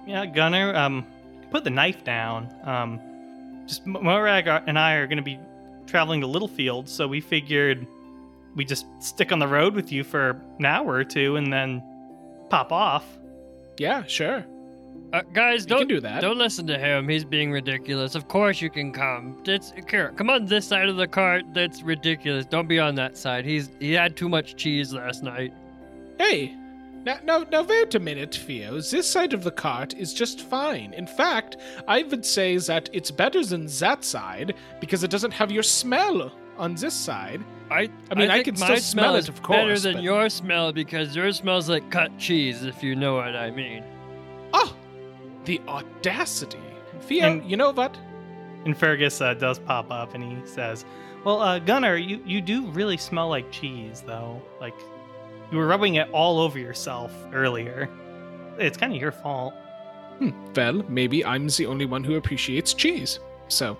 yeah, 0.06 0.26
Gunner, 0.26 0.76
um, 0.76 1.06
put 1.50 1.64
the 1.64 1.70
knife 1.70 2.04
down. 2.04 2.54
Um, 2.64 3.00
just 3.68 3.86
Morag 3.86 4.48
and 4.48 4.78
I 4.78 4.94
are 4.96 5.08
going 5.08 5.18
to 5.18 5.24
be 5.24 5.40
traveling 5.86 6.22
to 6.22 6.28
Littlefield, 6.28 6.90
so 6.90 7.08
we 7.08 7.22
figured 7.22 7.86
we 8.56 8.66
just 8.66 8.86
stick 9.00 9.32
on 9.32 9.40
the 9.40 9.48
road 9.48 9.76
with 9.76 9.92
you 9.92 10.04
for 10.04 10.42
an 10.60 10.66
hour 10.66 10.94
or 10.94 11.04
two 11.04 11.38
and 11.38 11.52
then 11.52 11.84
pop 12.50 12.72
off. 12.72 13.06
Yeah, 13.78 14.04
sure. 14.06 14.46
Uh, 15.14 15.22
guys, 15.34 15.66
don't 15.66 15.90
do 15.90 16.00
that. 16.00 16.22
Don't 16.22 16.38
listen 16.38 16.66
to 16.68 16.78
him. 16.78 17.08
He's 17.08 17.26
being 17.26 17.52
ridiculous. 17.52 18.16
Of 18.16 18.28
course 18.28 18.62
you 18.62 18.70
can 18.70 18.94
come. 18.94 19.42
It's 19.46 19.74
here. 19.90 20.14
Come 20.16 20.30
on 20.30 20.46
this 20.46 20.66
side 20.66 20.88
of 20.88 20.96
the 20.96 21.08
cart. 21.08 21.44
That's 21.54 21.82
ridiculous. 21.82 22.46
Don't 22.46 22.68
be 22.68 22.80
on 22.80 22.96
that 22.96 23.18
side. 23.18 23.44
He's 23.44 23.70
he 23.80 23.92
had 23.92 24.16
too 24.16 24.30
much 24.30 24.56
cheese 24.56 24.94
last 24.94 25.22
night. 25.22 25.54
Hey, 26.18 26.56
now, 27.06 27.18
now, 27.24 27.40
now, 27.52 27.64
wait 27.64 27.96
a 27.96 28.00
minute, 28.00 28.36
Theo. 28.36 28.80
This 28.82 29.10
side 29.10 29.34
of 29.34 29.44
the 29.44 29.52
cart 29.52 29.96
is 29.96 30.14
just 30.14 30.42
fine. 30.42 30.94
In 30.94 31.08
fact, 31.08 31.58
I 31.88 32.04
would 32.04 32.26
say 32.26 32.58
that 32.58 32.90
it's 32.94 33.12
better 33.12 33.44
than 33.44 33.66
that 33.80 34.04
side 34.04 34.56
because 34.80 35.04
it 35.04 35.10
doesn't 35.12 35.32
have 35.32 35.52
your 35.52 35.64
smell 35.64 36.32
on 36.58 36.76
this 36.76 36.94
side. 36.94 37.44
I 37.70 37.90
I 38.12 38.16
mean, 38.16 38.30
I 38.30 38.44
think 38.44 38.46
can 38.46 38.56
still 38.58 38.78
smell 38.78 39.16
it, 39.16 39.20
is 39.20 39.30
of 39.30 39.42
course. 39.42 39.58
Better 39.58 39.80
than 39.80 39.94
but- 39.96 40.04
your 40.04 40.30
smell 40.30 40.74
because 40.74 41.16
yours 41.16 41.38
smells 41.38 41.70
like 41.70 41.90
cut 41.90 42.18
cheese. 42.18 42.64
If 42.64 42.84
you 42.84 42.96
know 42.96 43.16
what 43.16 43.36
I 43.36 43.50
mean. 43.50 43.84
Oh, 44.54 44.76
the 45.46 45.62
audacity. 45.68 46.60
Theo, 47.02 47.32
And- 47.32 47.50
you 47.50 47.58
know 47.58 47.72
what? 47.72 47.98
And 48.66 48.78
Fergus 48.78 49.22
uh, 49.22 49.34
does 49.34 49.58
pop 49.58 49.90
up 49.90 50.14
and 50.14 50.24
he 50.24 50.46
says, 50.46 50.86
Well, 51.24 51.42
uh, 51.42 51.58
Gunner, 51.58 51.96
you, 51.96 52.22
you 52.26 52.42
do 52.42 52.68
really 52.68 52.98
smell 52.98 53.28
like 53.30 53.50
cheese, 53.52 54.04
though. 54.06 54.40
Like, 54.60 54.76
you 55.52 55.58
were 55.58 55.68
rubbing 55.68 55.96
it 55.96 56.10
all 56.12 56.40
over 56.40 56.58
yourself 56.60 57.12
earlier. 57.34 57.90
It's 58.58 58.78
kind 58.78 58.94
of 58.94 59.02
your 59.02 59.12
fault. 59.12 59.54
Hmm, 60.20 60.30
well, 60.56 60.84
maybe 60.90 61.26
I'm 61.26 61.48
the 61.48 61.66
only 61.66 61.86
one 61.86 62.04
who 62.04 62.16
appreciates 62.16 62.74
cheese. 62.74 63.20
So, 63.48 63.78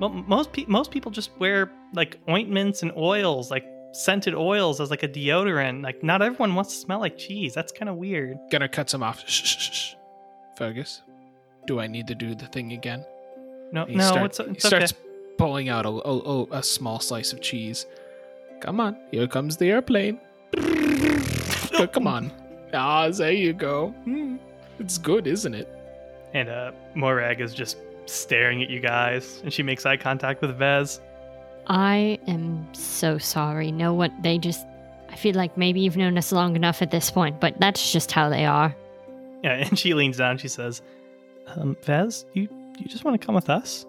Well, 0.00 0.10
most 0.10 0.52
pe- 0.52 0.64
most 0.66 0.90
people 0.90 1.10
just 1.10 1.30
wear 1.38 1.70
like 1.94 2.18
ointments 2.28 2.82
and 2.82 2.92
oils, 2.96 3.50
like 3.50 3.64
scented 3.92 4.34
oils 4.34 4.80
as 4.80 4.90
like 4.90 5.02
a 5.02 5.08
deodorant. 5.08 5.82
Like 5.82 6.02
not 6.02 6.22
everyone 6.22 6.54
wants 6.54 6.72
to 6.74 6.78
smell 6.80 7.00
like 7.00 7.16
cheese. 7.18 7.54
That's 7.54 7.72
kind 7.72 7.88
of 7.88 7.96
weird. 7.96 8.38
Gonna 8.50 8.68
cut 8.68 8.88
some 8.90 9.02
off. 9.02 9.20
Shh, 9.28 9.44
shh, 9.44 9.72
shh. 9.72 9.94
Fergus, 10.56 11.02
do 11.66 11.78
I 11.80 11.86
need 11.86 12.06
to 12.08 12.14
do 12.14 12.34
the 12.34 12.46
thing 12.46 12.72
again? 12.72 13.04
No, 13.72 13.84
He 13.84 13.96
no, 13.96 14.04
start- 14.06 14.24
it's, 14.26 14.38
he 14.38 14.44
it's 14.44 14.66
starts 14.66 14.92
okay. 14.92 15.00
pulling 15.38 15.68
out 15.68 15.84
a, 15.84 15.90
a, 15.90 16.18
a, 16.18 16.44
a 16.58 16.62
small 16.62 17.00
slice 17.00 17.32
of 17.32 17.40
cheese. 17.42 17.84
Come 18.60 18.80
on, 18.80 18.96
here 19.10 19.26
comes 19.26 19.56
the 19.58 19.70
airplane. 19.70 20.20
Oh, 21.78 21.86
come 21.86 22.06
on. 22.06 22.32
Ah, 22.72 23.10
there 23.10 23.32
you 23.32 23.52
go. 23.52 23.88
Hmm, 24.04 24.36
It's 24.78 24.96
good, 24.96 25.26
isn't 25.26 25.52
it? 25.54 25.68
And 26.32 26.48
uh, 26.48 26.72
Morag 26.94 27.40
is 27.42 27.52
just 27.52 27.76
staring 28.06 28.62
at 28.62 28.70
you 28.70 28.80
guys, 28.80 29.40
and 29.44 29.52
she 29.52 29.62
makes 29.62 29.84
eye 29.84 29.98
contact 29.98 30.40
with 30.40 30.56
Vez. 30.56 31.00
I 31.66 32.18
am 32.26 32.66
so 32.72 33.18
sorry. 33.18 33.72
No 33.72 33.92
one, 33.92 34.12
they 34.22 34.38
just. 34.38 34.64
I 35.10 35.16
feel 35.16 35.34
like 35.34 35.56
maybe 35.58 35.80
you've 35.80 35.96
known 35.98 36.16
us 36.16 36.32
long 36.32 36.56
enough 36.56 36.80
at 36.80 36.90
this 36.90 37.10
point, 37.10 37.40
but 37.40 37.54
that's 37.60 37.92
just 37.92 38.10
how 38.10 38.28
they 38.30 38.46
are. 38.46 38.74
Yeah, 39.42 39.52
and 39.68 39.78
she 39.78 39.92
leans 39.92 40.16
down. 40.16 40.38
She 40.38 40.48
says, 40.48 40.80
Um, 41.48 41.76
Vez, 41.82 42.24
you 42.32 42.48
you 42.78 42.86
just 42.86 43.04
want 43.04 43.20
to 43.20 43.24
come 43.26 43.34
with 43.34 43.50
us? 43.50 43.84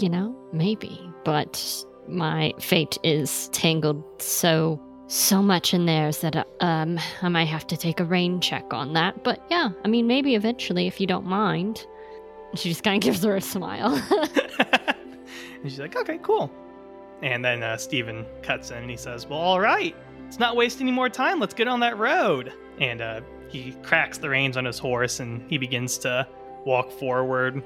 You 0.00 0.10
know, 0.10 0.36
maybe, 0.52 1.00
but 1.24 1.84
my 2.08 2.52
fate 2.58 2.98
is 3.02 3.48
tangled 3.50 4.02
so 4.20 4.80
so 5.08 5.42
much 5.42 5.72
in 5.72 5.86
theirs 5.86 6.18
that 6.18 6.46
um 6.60 6.98
I 7.22 7.28
might 7.28 7.44
have 7.46 7.66
to 7.68 7.76
take 7.76 8.00
a 8.00 8.04
rain 8.04 8.40
check 8.40 8.72
on 8.72 8.92
that. 8.94 9.22
But 9.22 9.40
yeah, 9.50 9.70
I 9.84 9.88
mean, 9.88 10.06
maybe 10.06 10.34
eventually, 10.34 10.86
if 10.86 11.00
you 11.00 11.06
don't 11.06 11.26
mind. 11.26 11.86
She 12.54 12.68
just 12.70 12.82
kind 12.82 13.02
of 13.02 13.04
gives 13.06 13.22
her 13.24 13.36
a 13.36 13.40
smile. 13.40 13.94
and 14.58 15.64
she's 15.64 15.78
like, 15.78 15.96
okay, 15.96 16.18
cool. 16.22 16.50
And 17.22 17.44
then 17.44 17.62
uh, 17.62 17.76
Steven 17.76 18.26
cuts 18.42 18.70
in 18.70 18.78
and 18.78 18.90
he 18.90 18.96
says, 18.96 19.26
well, 19.26 19.38
all 19.38 19.60
right. 19.60 19.94
Let's 20.24 20.38
not 20.38 20.56
waste 20.56 20.80
any 20.80 20.90
more 20.92 21.08
time. 21.08 21.38
Let's 21.38 21.54
get 21.54 21.68
on 21.68 21.80
that 21.80 21.98
road. 21.98 22.52
And 22.78 23.00
uh, 23.00 23.20
he 23.48 23.72
cracks 23.82 24.18
the 24.18 24.28
reins 24.28 24.56
on 24.56 24.64
his 24.64 24.78
horse 24.78 25.20
and 25.20 25.48
he 25.50 25.56
begins 25.56 25.98
to 25.98 26.26
walk 26.64 26.90
forward. 26.90 27.62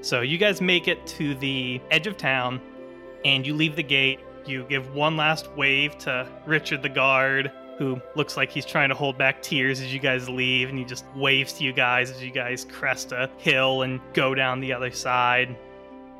So 0.00 0.20
you 0.20 0.38
guys 0.38 0.60
make 0.60 0.88
it 0.88 1.04
to 1.08 1.34
the 1.34 1.80
edge 1.90 2.06
of 2.06 2.16
town 2.16 2.60
and 3.24 3.46
you 3.46 3.54
leave 3.54 3.76
the 3.76 3.82
gate. 3.82 4.20
You 4.48 4.64
give 4.64 4.94
one 4.94 5.18
last 5.18 5.50
wave 5.52 5.98
to 5.98 6.26
Richard 6.46 6.82
the 6.82 6.88
guard, 6.88 7.52
who 7.76 8.00
looks 8.16 8.36
like 8.36 8.50
he's 8.50 8.64
trying 8.64 8.88
to 8.88 8.94
hold 8.94 9.18
back 9.18 9.42
tears 9.42 9.80
as 9.80 9.92
you 9.92 10.00
guys 10.00 10.26
leave, 10.28 10.70
and 10.70 10.78
he 10.78 10.86
just 10.86 11.04
waves 11.14 11.52
to 11.54 11.64
you 11.64 11.72
guys 11.74 12.10
as 12.10 12.22
you 12.22 12.30
guys 12.30 12.64
crest 12.64 13.12
a 13.12 13.28
hill 13.36 13.82
and 13.82 14.00
go 14.14 14.34
down 14.34 14.60
the 14.60 14.72
other 14.72 14.90
side. 14.90 15.54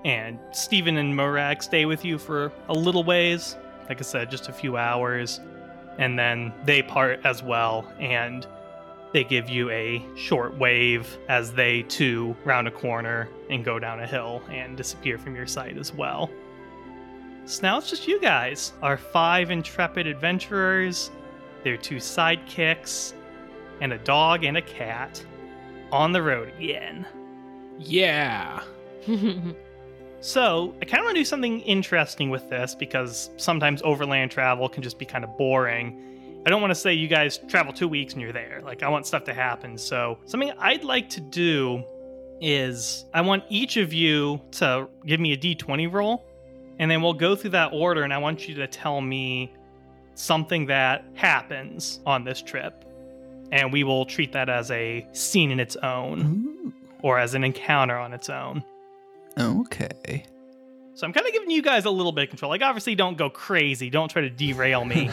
And 0.04 0.38
Stephen 0.52 0.98
and 0.98 1.16
Morag 1.16 1.62
stay 1.62 1.86
with 1.86 2.04
you 2.04 2.18
for 2.18 2.52
a 2.68 2.74
little 2.74 3.02
ways, 3.02 3.56
like 3.88 3.98
I 3.98 4.04
said, 4.04 4.30
just 4.30 4.48
a 4.48 4.52
few 4.52 4.76
hours, 4.76 5.40
and 5.96 6.18
then 6.18 6.52
they 6.64 6.82
part 6.82 7.20
as 7.24 7.42
well, 7.42 7.90
and 7.98 8.46
they 9.12 9.24
give 9.24 9.48
you 9.48 9.70
a 9.70 10.04
short 10.16 10.56
wave 10.58 11.16
as 11.30 11.52
they 11.52 11.82
too 11.84 12.36
round 12.44 12.68
a 12.68 12.70
corner 12.70 13.26
and 13.48 13.64
go 13.64 13.78
down 13.78 14.00
a 14.00 14.06
hill 14.06 14.42
and 14.50 14.76
disappear 14.76 15.16
from 15.16 15.34
your 15.34 15.46
sight 15.46 15.78
as 15.78 15.94
well. 15.94 16.30
So 17.48 17.62
now 17.62 17.78
it's 17.78 17.88
just 17.88 18.06
you 18.06 18.20
guys, 18.20 18.74
our 18.82 18.98
five 18.98 19.50
intrepid 19.50 20.06
adventurers, 20.06 21.10
their 21.64 21.78
two 21.78 21.96
sidekicks, 21.96 23.14
and 23.80 23.94
a 23.94 23.98
dog 23.98 24.44
and 24.44 24.58
a 24.58 24.62
cat 24.62 25.24
on 25.90 26.12
the 26.12 26.20
road 26.20 26.52
again. 26.58 27.06
Yeah. 27.78 28.62
So, 30.20 30.74
I 30.82 30.84
kind 30.84 30.98
of 30.98 31.04
want 31.04 31.14
to 31.14 31.20
do 31.20 31.24
something 31.24 31.60
interesting 31.60 32.28
with 32.28 32.50
this 32.50 32.74
because 32.74 33.30
sometimes 33.36 33.82
overland 33.84 34.32
travel 34.32 34.68
can 34.68 34.82
just 34.82 34.98
be 34.98 35.04
kind 35.04 35.22
of 35.22 35.36
boring. 35.38 36.42
I 36.44 36.50
don't 36.50 36.60
want 36.60 36.72
to 36.72 36.74
say 36.74 36.92
you 36.92 37.06
guys 37.06 37.38
travel 37.46 37.72
two 37.72 37.86
weeks 37.86 38.14
and 38.14 38.22
you're 38.22 38.32
there. 38.32 38.60
Like, 38.64 38.82
I 38.82 38.88
want 38.88 39.06
stuff 39.06 39.22
to 39.24 39.32
happen. 39.32 39.78
So, 39.78 40.18
something 40.24 40.50
I'd 40.58 40.82
like 40.82 41.08
to 41.10 41.20
do 41.20 41.84
is 42.40 43.04
I 43.14 43.20
want 43.20 43.44
each 43.48 43.76
of 43.76 43.92
you 43.92 44.40
to 44.52 44.88
give 45.06 45.20
me 45.20 45.34
a 45.34 45.36
d20 45.36 45.92
roll, 45.92 46.26
and 46.78 46.90
then 46.90 47.02
we'll 47.02 47.14
go 47.14 47.34
through 47.36 47.50
that 47.50 47.72
order, 47.72 48.02
and 48.02 48.12
I 48.12 48.18
want 48.18 48.48
you 48.48 48.54
to 48.56 48.66
tell 48.66 49.00
me 49.00 49.52
something 50.14 50.66
that 50.66 51.04
happens 51.14 52.00
on 52.06 52.24
this 52.24 52.42
trip. 52.42 52.84
And 53.50 53.72
we 53.72 53.82
will 53.84 54.04
treat 54.04 54.32
that 54.32 54.48
as 54.48 54.70
a 54.70 55.06
scene 55.12 55.50
in 55.50 55.58
its 55.60 55.76
own 55.76 56.20
Ooh, 56.66 56.72
or 57.02 57.18
as 57.18 57.34
an 57.34 57.44
encounter 57.44 57.96
on 57.96 58.12
its 58.12 58.28
own. 58.28 58.62
okay. 59.38 60.24
So 60.94 61.06
I'm 61.06 61.12
kind 61.12 61.24
of 61.28 61.32
giving 61.32 61.50
you 61.52 61.62
guys 61.62 61.84
a 61.84 61.90
little 61.90 62.10
bit 62.10 62.24
of 62.24 62.28
control. 62.30 62.50
Like, 62.50 62.60
obviously, 62.62 62.96
don't 62.96 63.16
go 63.16 63.30
crazy. 63.30 63.88
Don't 63.88 64.08
try 64.10 64.22
to 64.22 64.30
derail 64.30 64.84
me. 64.84 65.08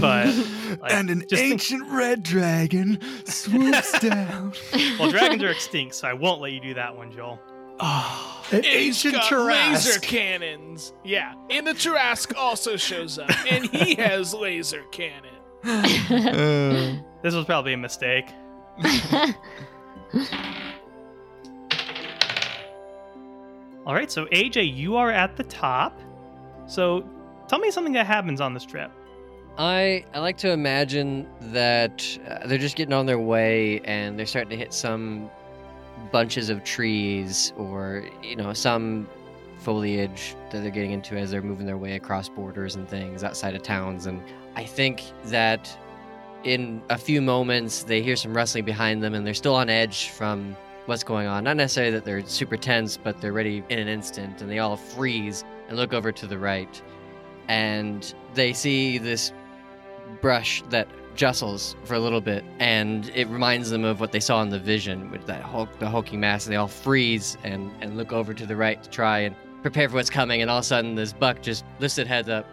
But, 0.00 0.34
like, 0.80 0.90
and 0.92 1.10
an 1.10 1.20
just 1.28 1.34
think- 1.42 1.52
ancient 1.52 1.86
red 1.90 2.22
dragon 2.22 2.98
swoops 3.26 4.00
down. 4.00 4.54
well, 4.98 5.10
dragons 5.10 5.42
are 5.42 5.50
extinct, 5.50 5.96
so 5.96 6.08
I 6.08 6.14
won't 6.14 6.40
let 6.40 6.52
you 6.52 6.60
do 6.60 6.72
that 6.74 6.96
one, 6.96 7.12
Joel. 7.12 7.38
Oh, 7.80 8.44
An 8.50 8.62
He's 8.62 9.04
ancient 9.04 9.14
got 9.14 9.32
laser 9.32 10.00
cannons. 10.00 10.92
Yeah, 11.04 11.34
and 11.50 11.66
the 11.66 11.72
Tarrasque 11.74 12.34
also 12.36 12.76
shows 12.76 13.18
up, 13.18 13.30
and 13.46 13.66
he 13.66 13.94
has 14.02 14.34
laser 14.34 14.82
cannon. 14.90 15.34
uh, 15.64 17.02
This 17.22 17.34
was 17.34 17.44
probably 17.46 17.72
a 17.72 17.76
mistake. 17.76 18.26
All 23.86 23.94
right, 23.94 24.10
so 24.10 24.26
AJ, 24.26 24.74
you 24.76 24.96
are 24.96 25.10
at 25.10 25.36
the 25.36 25.44
top. 25.44 25.98
So 26.66 27.08
tell 27.48 27.58
me 27.58 27.70
something 27.70 27.94
that 27.94 28.06
happens 28.06 28.40
on 28.40 28.52
this 28.52 28.64
trip. 28.64 28.90
I 29.56 30.04
I 30.14 30.20
like 30.20 30.36
to 30.38 30.50
imagine 30.50 31.26
that 31.52 32.06
uh, 32.28 32.46
they're 32.46 32.58
just 32.58 32.76
getting 32.76 32.92
on 32.92 33.06
their 33.06 33.18
way 33.18 33.80
and 33.84 34.18
they're 34.18 34.26
starting 34.26 34.50
to 34.50 34.56
hit 34.56 34.72
some 34.74 35.30
bunches 36.10 36.50
of 36.50 36.64
trees 36.64 37.52
or 37.56 38.04
you 38.22 38.36
know 38.36 38.52
some 38.52 39.08
foliage 39.58 40.36
that 40.50 40.62
they're 40.62 40.70
getting 40.70 40.92
into 40.92 41.16
as 41.16 41.30
they're 41.30 41.42
moving 41.42 41.66
their 41.66 41.76
way 41.76 41.94
across 41.94 42.28
borders 42.28 42.76
and 42.76 42.88
things 42.88 43.24
outside 43.24 43.54
of 43.54 43.62
towns. 43.62 44.06
And 44.06 44.22
I 44.56 44.64
think 44.64 45.02
that 45.24 45.76
in 46.44 46.80
a 46.90 46.98
few 46.98 47.20
moments 47.20 47.82
they 47.82 48.00
hear 48.00 48.16
some 48.16 48.36
rustling 48.36 48.64
behind 48.64 49.02
them 49.02 49.14
and 49.14 49.26
they're 49.26 49.34
still 49.34 49.56
on 49.56 49.68
edge 49.68 50.10
from 50.10 50.56
what's 50.86 51.02
going 51.02 51.26
on. 51.26 51.44
Not 51.44 51.56
necessarily 51.56 51.92
that 51.92 52.04
they're 52.04 52.24
super 52.26 52.56
tense 52.56 52.96
but 52.96 53.20
they're 53.20 53.32
ready 53.32 53.62
in 53.68 53.78
an 53.78 53.88
instant 53.88 54.40
and 54.40 54.50
they 54.50 54.58
all 54.58 54.76
freeze 54.76 55.44
and 55.68 55.76
look 55.76 55.92
over 55.92 56.12
to 56.12 56.26
the 56.26 56.38
right. 56.38 56.80
And 57.48 58.14
they 58.34 58.52
see 58.52 58.98
this 58.98 59.32
brush 60.20 60.62
that 60.70 60.88
jostles 61.18 61.76
for 61.84 61.94
a 61.94 61.98
little 61.98 62.20
bit, 62.20 62.44
and 62.60 63.10
it 63.14 63.28
reminds 63.28 63.68
them 63.68 63.84
of 63.84 64.00
what 64.00 64.12
they 64.12 64.20
saw 64.20 64.40
in 64.40 64.48
the 64.48 64.58
vision 64.58 65.10
with 65.10 65.26
that 65.26 65.42
hulk, 65.42 65.78
the 65.78 65.90
hulking 65.90 66.20
mass. 66.20 66.46
And 66.46 66.52
they 66.52 66.56
all 66.56 66.68
freeze 66.68 67.36
and 67.44 67.70
and 67.82 67.96
look 67.96 68.12
over 68.12 68.32
to 68.32 68.46
the 68.46 68.56
right 68.56 68.82
to 68.82 68.88
try 68.88 69.18
and 69.20 69.34
prepare 69.60 69.88
for 69.88 69.96
what's 69.96 70.08
coming. 70.08 70.40
And 70.40 70.50
all 70.50 70.58
of 70.58 70.62
a 70.62 70.66
sudden, 70.66 70.94
this 70.94 71.12
buck 71.12 71.42
just 71.42 71.64
lifts 71.80 71.98
its 71.98 72.08
head 72.08 72.30
up, 72.30 72.46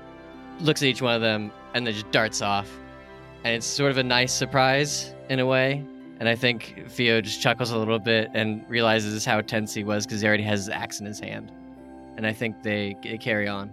looks 0.60 0.82
at 0.82 0.88
each 0.88 1.02
one 1.02 1.16
of 1.16 1.22
them, 1.22 1.52
and 1.74 1.88
then 1.88 1.94
just 1.94 2.12
darts 2.12 2.42
off. 2.42 2.70
And 3.46 3.56
it's 3.56 3.68
sort 3.68 3.92
of 3.92 3.98
a 3.98 4.04
nice 4.04 4.34
surprise 4.34 5.14
in 5.30 5.40
a 5.40 5.46
way. 5.46 5.86
And 6.20 6.28
I 6.28 6.36
think 6.36 6.86
Theo 6.88 7.22
just 7.22 7.42
chuckles 7.42 7.72
a 7.72 7.78
little 7.78 8.00
bit 8.00 8.32
and 8.34 8.68
realizes 8.70 9.26
how 9.26 9.42
tense 9.42 9.74
he 9.74 9.84
was 9.84 10.06
because 10.06 10.22
he 10.22 10.28
already 10.28 10.44
has 10.44 10.62
his 10.62 10.70
axe 10.70 11.00
in 11.00 11.06
his 11.06 11.20
hand. 11.20 11.52
And 12.18 12.26
I 12.26 12.34
think 12.34 12.64
they, 12.64 12.96
they 13.04 13.18
carry 13.18 13.48
on. 13.48 13.70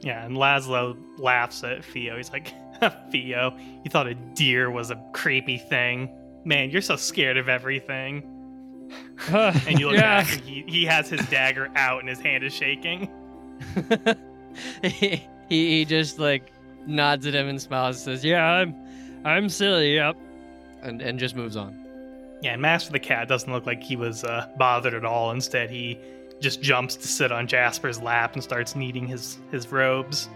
Yeah, 0.00 0.24
and 0.24 0.36
Laszlo 0.36 0.96
laughs 1.18 1.62
at 1.64 1.84
Theo. 1.84 2.16
He's 2.16 2.32
like, 2.32 2.52
Theo, 3.10 3.56
you 3.84 3.90
thought 3.90 4.06
a 4.06 4.14
deer 4.14 4.70
was 4.70 4.90
a 4.90 4.96
creepy 5.12 5.58
thing. 5.58 6.10
Man, 6.44 6.70
you're 6.70 6.82
so 6.82 6.96
scared 6.96 7.36
of 7.36 7.48
everything. 7.48 8.22
And 9.28 9.80
you 9.80 9.86
look 9.86 9.96
yeah. 9.96 10.22
back 10.22 10.32
and 10.32 10.40
he, 10.42 10.64
he 10.66 10.84
has 10.84 11.08
his 11.08 11.26
dagger 11.28 11.70
out 11.74 12.00
and 12.00 12.08
his 12.08 12.20
hand 12.20 12.44
is 12.44 12.52
shaking. 12.52 13.10
he, 14.82 15.22
he 15.48 15.84
just 15.84 16.18
like 16.18 16.52
nods 16.86 17.26
at 17.26 17.34
him 17.34 17.48
and 17.48 17.60
smiles 17.60 17.96
and 17.96 18.04
says, 18.04 18.24
"Yeah," 18.24 18.36
Yeah, 18.36 18.62
I'm, 18.62 18.74
I'm 19.24 19.48
silly. 19.48 19.94
Yep. 19.94 20.16
and 20.82 21.02
and 21.02 21.18
just 21.18 21.34
moves 21.34 21.56
on. 21.56 21.86
Yeah, 22.42 22.52
and 22.52 22.62
Master 22.62 22.92
the 22.92 23.00
Cat 23.00 23.28
doesn't 23.28 23.50
look 23.52 23.66
like 23.66 23.82
he 23.82 23.96
was 23.96 24.22
uh, 24.22 24.48
bothered 24.58 24.94
at 24.94 25.04
all. 25.04 25.30
Instead, 25.30 25.70
he 25.70 25.98
just 26.40 26.60
jumps 26.60 26.96
to 26.96 27.08
sit 27.08 27.32
on 27.32 27.46
Jasper's 27.46 28.00
lap 28.00 28.34
and 28.34 28.42
starts 28.42 28.76
kneading 28.76 29.06
his, 29.06 29.38
his 29.50 29.72
robes. 29.72 30.28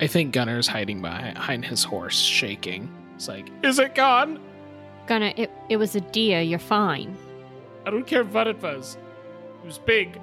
I 0.00 0.06
think 0.06 0.32
Gunner's 0.32 0.66
hiding 0.66 1.02
behind 1.02 1.64
his 1.64 1.84
horse, 1.84 2.18
shaking. 2.18 2.90
It's 3.14 3.28
like, 3.28 3.50
is 3.62 3.78
it 3.78 3.94
gone? 3.94 4.40
Gunnar, 5.06 5.32
it, 5.36 5.50
it 5.68 5.76
was 5.76 5.94
a 5.94 6.00
deer. 6.00 6.40
You're 6.40 6.58
fine. 6.58 7.16
I 7.84 7.90
don't 7.90 8.06
care 8.06 8.24
what 8.24 8.46
it 8.46 8.60
was. 8.62 8.96
It 9.62 9.66
was 9.66 9.78
big. 9.78 10.18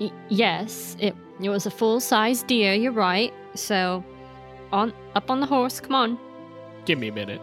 Y- 0.00 0.10
yes, 0.28 0.96
it 0.98 1.14
it 1.42 1.48
was 1.50 1.66
a 1.66 1.70
full 1.70 2.00
size 2.00 2.42
deer. 2.42 2.72
You're 2.72 2.92
right. 2.92 3.32
So, 3.54 4.02
on 4.72 4.92
up 5.14 5.30
on 5.30 5.40
the 5.40 5.46
horse. 5.46 5.78
Come 5.80 5.94
on. 5.94 6.18
Give 6.86 6.98
me 6.98 7.08
a 7.08 7.12
minute. 7.12 7.40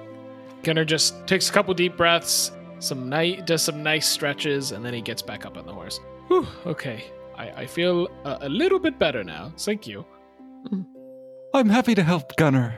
Gunner 0.64 0.86
just 0.86 1.28
takes 1.28 1.50
a 1.50 1.54
couple 1.54 1.74
deep 1.74 1.96
breaths, 1.96 2.52
some 2.80 3.08
nice, 3.10 3.42
does 3.46 3.62
some 3.62 3.82
nice 3.84 4.08
stretches, 4.08 4.72
and 4.72 4.84
then 4.84 4.94
he 4.94 5.02
gets 5.02 5.22
back 5.22 5.46
up 5.46 5.58
on 5.58 5.66
the 5.66 5.74
horse. 5.74 6.00
Whew, 6.28 6.48
okay. 6.66 7.06
I, 7.38 7.50
I 7.52 7.66
feel 7.66 8.10
a, 8.26 8.40
a 8.42 8.50
little 8.50 8.80
bit 8.80 9.00
better 9.00 9.24
now. 9.24 9.54
Thank 9.58 9.88
you. 9.88 10.06
Mm-hmm. 10.66 10.82
I'm 11.54 11.70
happy 11.70 11.96
to 11.96 12.04
help, 12.04 12.36
Gunner. 12.36 12.78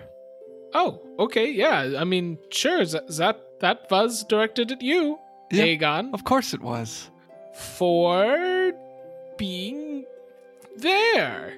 Oh, 0.73 1.01
okay, 1.19 1.49
yeah. 1.51 1.95
I 1.99 2.03
mean, 2.03 2.37
sure. 2.51 2.81
Is 2.81 2.93
that, 2.93 3.03
is 3.07 3.17
that 3.17 3.39
that 3.59 3.87
was 3.91 4.23
directed 4.23 4.71
at 4.71 4.81
you, 4.81 5.19
Yeah, 5.51 5.65
Aegon, 5.65 6.13
Of 6.13 6.23
course 6.23 6.53
it 6.53 6.61
was. 6.61 7.09
for 7.53 8.71
being 9.37 10.05
there. 10.77 11.53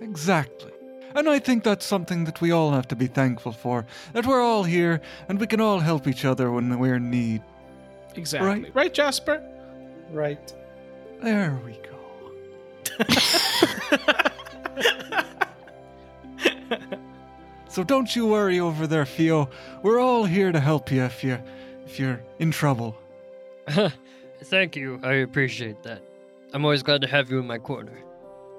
Exactly. 0.00 0.72
And 1.14 1.28
I 1.28 1.38
think 1.38 1.64
that's 1.64 1.84
something 1.84 2.24
that 2.24 2.40
we 2.40 2.50
all 2.52 2.70
have 2.72 2.88
to 2.88 2.96
be 2.96 3.06
thankful 3.06 3.52
for. 3.52 3.86
That 4.12 4.26
we're 4.26 4.42
all 4.42 4.62
here 4.62 5.00
and 5.28 5.40
we 5.40 5.46
can 5.46 5.60
all 5.60 5.80
help 5.80 6.06
each 6.06 6.24
other 6.24 6.50
when 6.50 6.78
we're 6.78 6.96
in 6.96 7.10
need. 7.10 7.42
Exactly. 8.14 8.48
Right. 8.48 8.74
right 8.74 8.94
Jasper? 8.94 9.42
Right. 10.10 10.52
There 11.22 11.58
we 11.64 11.72
go. 11.72 13.04
So 17.78 17.84
don't 17.84 18.16
you 18.16 18.26
worry 18.26 18.58
over 18.58 18.88
there, 18.88 19.06
Theo. 19.06 19.48
We're 19.84 20.00
all 20.00 20.24
here 20.24 20.50
to 20.50 20.58
help 20.58 20.90
you 20.90 21.04
if 21.04 21.22
you 21.22 21.38
if 21.86 21.96
you're 22.00 22.20
in 22.40 22.50
trouble. 22.50 22.96
Thank 24.42 24.74
you. 24.74 24.98
I 25.04 25.12
appreciate 25.12 25.84
that. 25.84 26.02
I'm 26.52 26.64
always 26.64 26.82
glad 26.82 27.02
to 27.02 27.06
have 27.06 27.30
you 27.30 27.38
in 27.38 27.46
my 27.46 27.58
corner. 27.58 27.96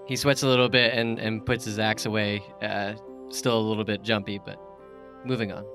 He 0.07 0.15
sweats 0.15 0.43
a 0.43 0.47
little 0.47 0.69
bit 0.69 0.93
and, 0.93 1.19
and 1.19 1.45
puts 1.45 1.65
his 1.65 1.79
axe 1.79 2.05
away. 2.05 2.41
Uh, 2.61 2.93
still 3.29 3.59
a 3.59 3.65
little 3.67 3.83
bit 3.83 4.03
jumpy, 4.03 4.39
but 4.39 4.57
moving 5.25 5.51
on. 5.51 5.65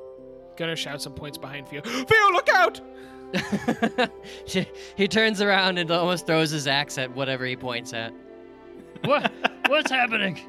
Gunner 0.56 0.74
shouts 0.74 1.04
some 1.04 1.12
points 1.12 1.36
behind 1.36 1.68
Theo. 1.68 1.82
Theo, 1.82 2.28
look 2.32 2.48
out! 2.48 2.80
he, 4.46 4.66
he 4.96 5.06
turns 5.06 5.42
around 5.42 5.76
and 5.76 5.90
almost 5.90 6.26
throws 6.26 6.50
his 6.50 6.66
axe 6.66 6.96
at 6.96 7.14
whatever 7.14 7.44
he 7.44 7.56
points 7.56 7.92
at. 7.92 8.14
What? 9.04 9.30
What's 9.66 9.90
happening? 9.90 10.40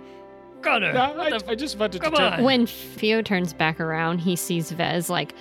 Gunner! 0.65 0.93
No, 0.93 1.13
what 1.13 1.27
I, 1.27 1.29
the 1.29 1.35
f- 1.37 1.49
I 1.49 1.55
just 1.55 1.77
wanted 1.79 2.01
Come 2.01 2.11
to 2.13 2.17
tell 2.17 2.33
on. 2.33 2.43
When 2.43 2.65
Theo 2.65 3.21
turns 3.21 3.53
back 3.53 3.79
around, 3.79 4.19
he 4.19 4.35
sees 4.35 4.71
Vez 4.71 5.09
like 5.09 5.33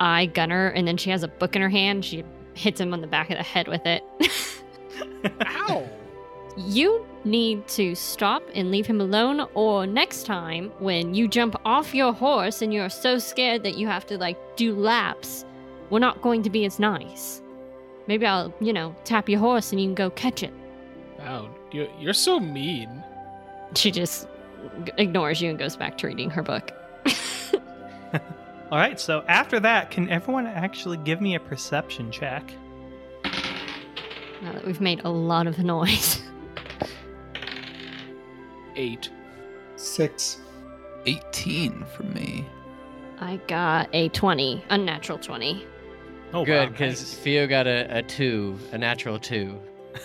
eye 0.00 0.26
Gunner, 0.26 0.68
and 0.68 0.86
then 0.86 0.96
she 0.96 1.10
has 1.10 1.22
a 1.22 1.28
book 1.28 1.56
in 1.56 1.62
her 1.62 1.68
hand. 1.68 2.04
She 2.04 2.22
hits 2.54 2.80
him 2.80 2.92
on 2.92 3.00
the 3.00 3.06
back 3.06 3.30
of 3.30 3.36
the 3.36 3.42
head 3.42 3.68
with 3.68 3.84
it. 3.86 4.02
Ow! 5.46 5.88
you 6.58 7.04
need 7.24 7.68
to 7.68 7.94
stop 7.94 8.42
and 8.54 8.70
leave 8.70 8.86
him 8.86 9.00
alone, 9.00 9.46
or 9.54 9.86
next 9.86 10.24
time 10.24 10.70
when 10.78 11.14
you 11.14 11.28
jump 11.28 11.54
off 11.66 11.94
your 11.94 12.12
horse 12.14 12.62
and 12.62 12.72
you're 12.72 12.88
so 12.88 13.18
scared 13.18 13.62
that 13.62 13.76
you 13.76 13.86
have 13.86 14.06
to 14.06 14.16
like 14.16 14.38
do 14.56 14.74
laps, 14.74 15.44
we're 15.90 15.98
not 15.98 16.22
going 16.22 16.42
to 16.42 16.48
be 16.50 16.64
as 16.64 16.78
nice. 16.78 17.42
Maybe 18.06 18.24
I'll, 18.24 18.54
you 18.60 18.72
know, 18.72 18.94
tap 19.04 19.28
your 19.28 19.40
horse 19.40 19.70
and 19.72 19.80
you 19.80 19.86
can 19.88 19.94
go 19.94 20.10
catch 20.10 20.42
it. 20.42 20.52
Wow, 21.18 21.50
you, 21.72 21.88
you're 22.00 22.14
so 22.14 22.40
mean. 22.40 23.02
She 23.74 23.90
just 23.90 24.22
g- 24.22 24.28
ignores 24.96 25.40
you 25.40 25.50
and 25.50 25.58
goes 25.58 25.76
back 25.76 25.98
to 25.98 26.06
reading 26.06 26.30
her 26.30 26.42
book. 26.42 26.72
All 28.70 28.78
right, 28.78 28.98
so 28.98 29.24
after 29.28 29.60
that, 29.60 29.90
can 29.90 30.08
everyone 30.08 30.46
actually 30.46 30.96
give 30.98 31.20
me 31.20 31.34
a 31.34 31.40
perception 31.40 32.10
check? 32.10 32.52
now 34.42 34.52
that 34.52 34.64
we've 34.64 34.80
made 34.80 35.00
a 35.04 35.10
lot 35.10 35.46
of 35.46 35.58
noise. 35.58 36.22
Eight. 38.76 39.10
Six. 39.76 40.40
18 41.06 41.84
for 41.96 42.02
me. 42.04 42.46
I 43.18 43.36
got 43.46 43.88
a 43.92 44.08
20, 44.10 44.64
unnatural 44.70 45.18
20. 45.18 45.64
Oh, 46.34 46.44
Good, 46.44 46.66
wow, 46.66 46.70
because 46.70 47.00
nice. 47.00 47.14
Theo 47.14 47.46
got 47.46 47.66
a, 47.66 47.98
a 47.98 48.02
two, 48.02 48.58
a 48.72 48.78
natural 48.78 49.18
two. 49.18 49.58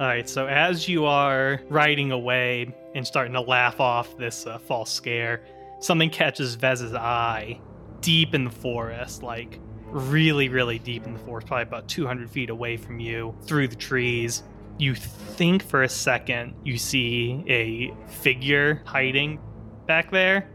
All 0.00 0.06
right, 0.06 0.26
so 0.26 0.46
as 0.46 0.88
you 0.88 1.04
are 1.04 1.60
riding 1.68 2.10
away 2.10 2.74
and 2.94 3.06
starting 3.06 3.34
to 3.34 3.42
laugh 3.42 3.80
off 3.80 4.16
this 4.16 4.46
uh, 4.46 4.56
false 4.56 4.90
scare, 4.90 5.42
something 5.78 6.08
catches 6.08 6.54
Vez's 6.54 6.94
eye 6.94 7.60
deep 8.00 8.34
in 8.34 8.44
the 8.44 8.50
forest, 8.50 9.22
like 9.22 9.60
really, 9.88 10.48
really 10.48 10.78
deep 10.78 11.04
in 11.04 11.12
the 11.12 11.18
forest, 11.18 11.46
probably 11.48 11.64
about 11.64 11.86
200 11.86 12.30
feet 12.30 12.48
away 12.48 12.78
from 12.78 12.98
you, 12.98 13.36
through 13.42 13.68
the 13.68 13.76
trees. 13.76 14.42
You 14.78 14.94
think 14.94 15.62
for 15.62 15.82
a 15.82 15.88
second 15.88 16.54
you 16.64 16.78
see 16.78 17.44
a 17.46 17.92
figure 18.10 18.80
hiding 18.86 19.38
back 19.84 20.10
there, 20.10 20.48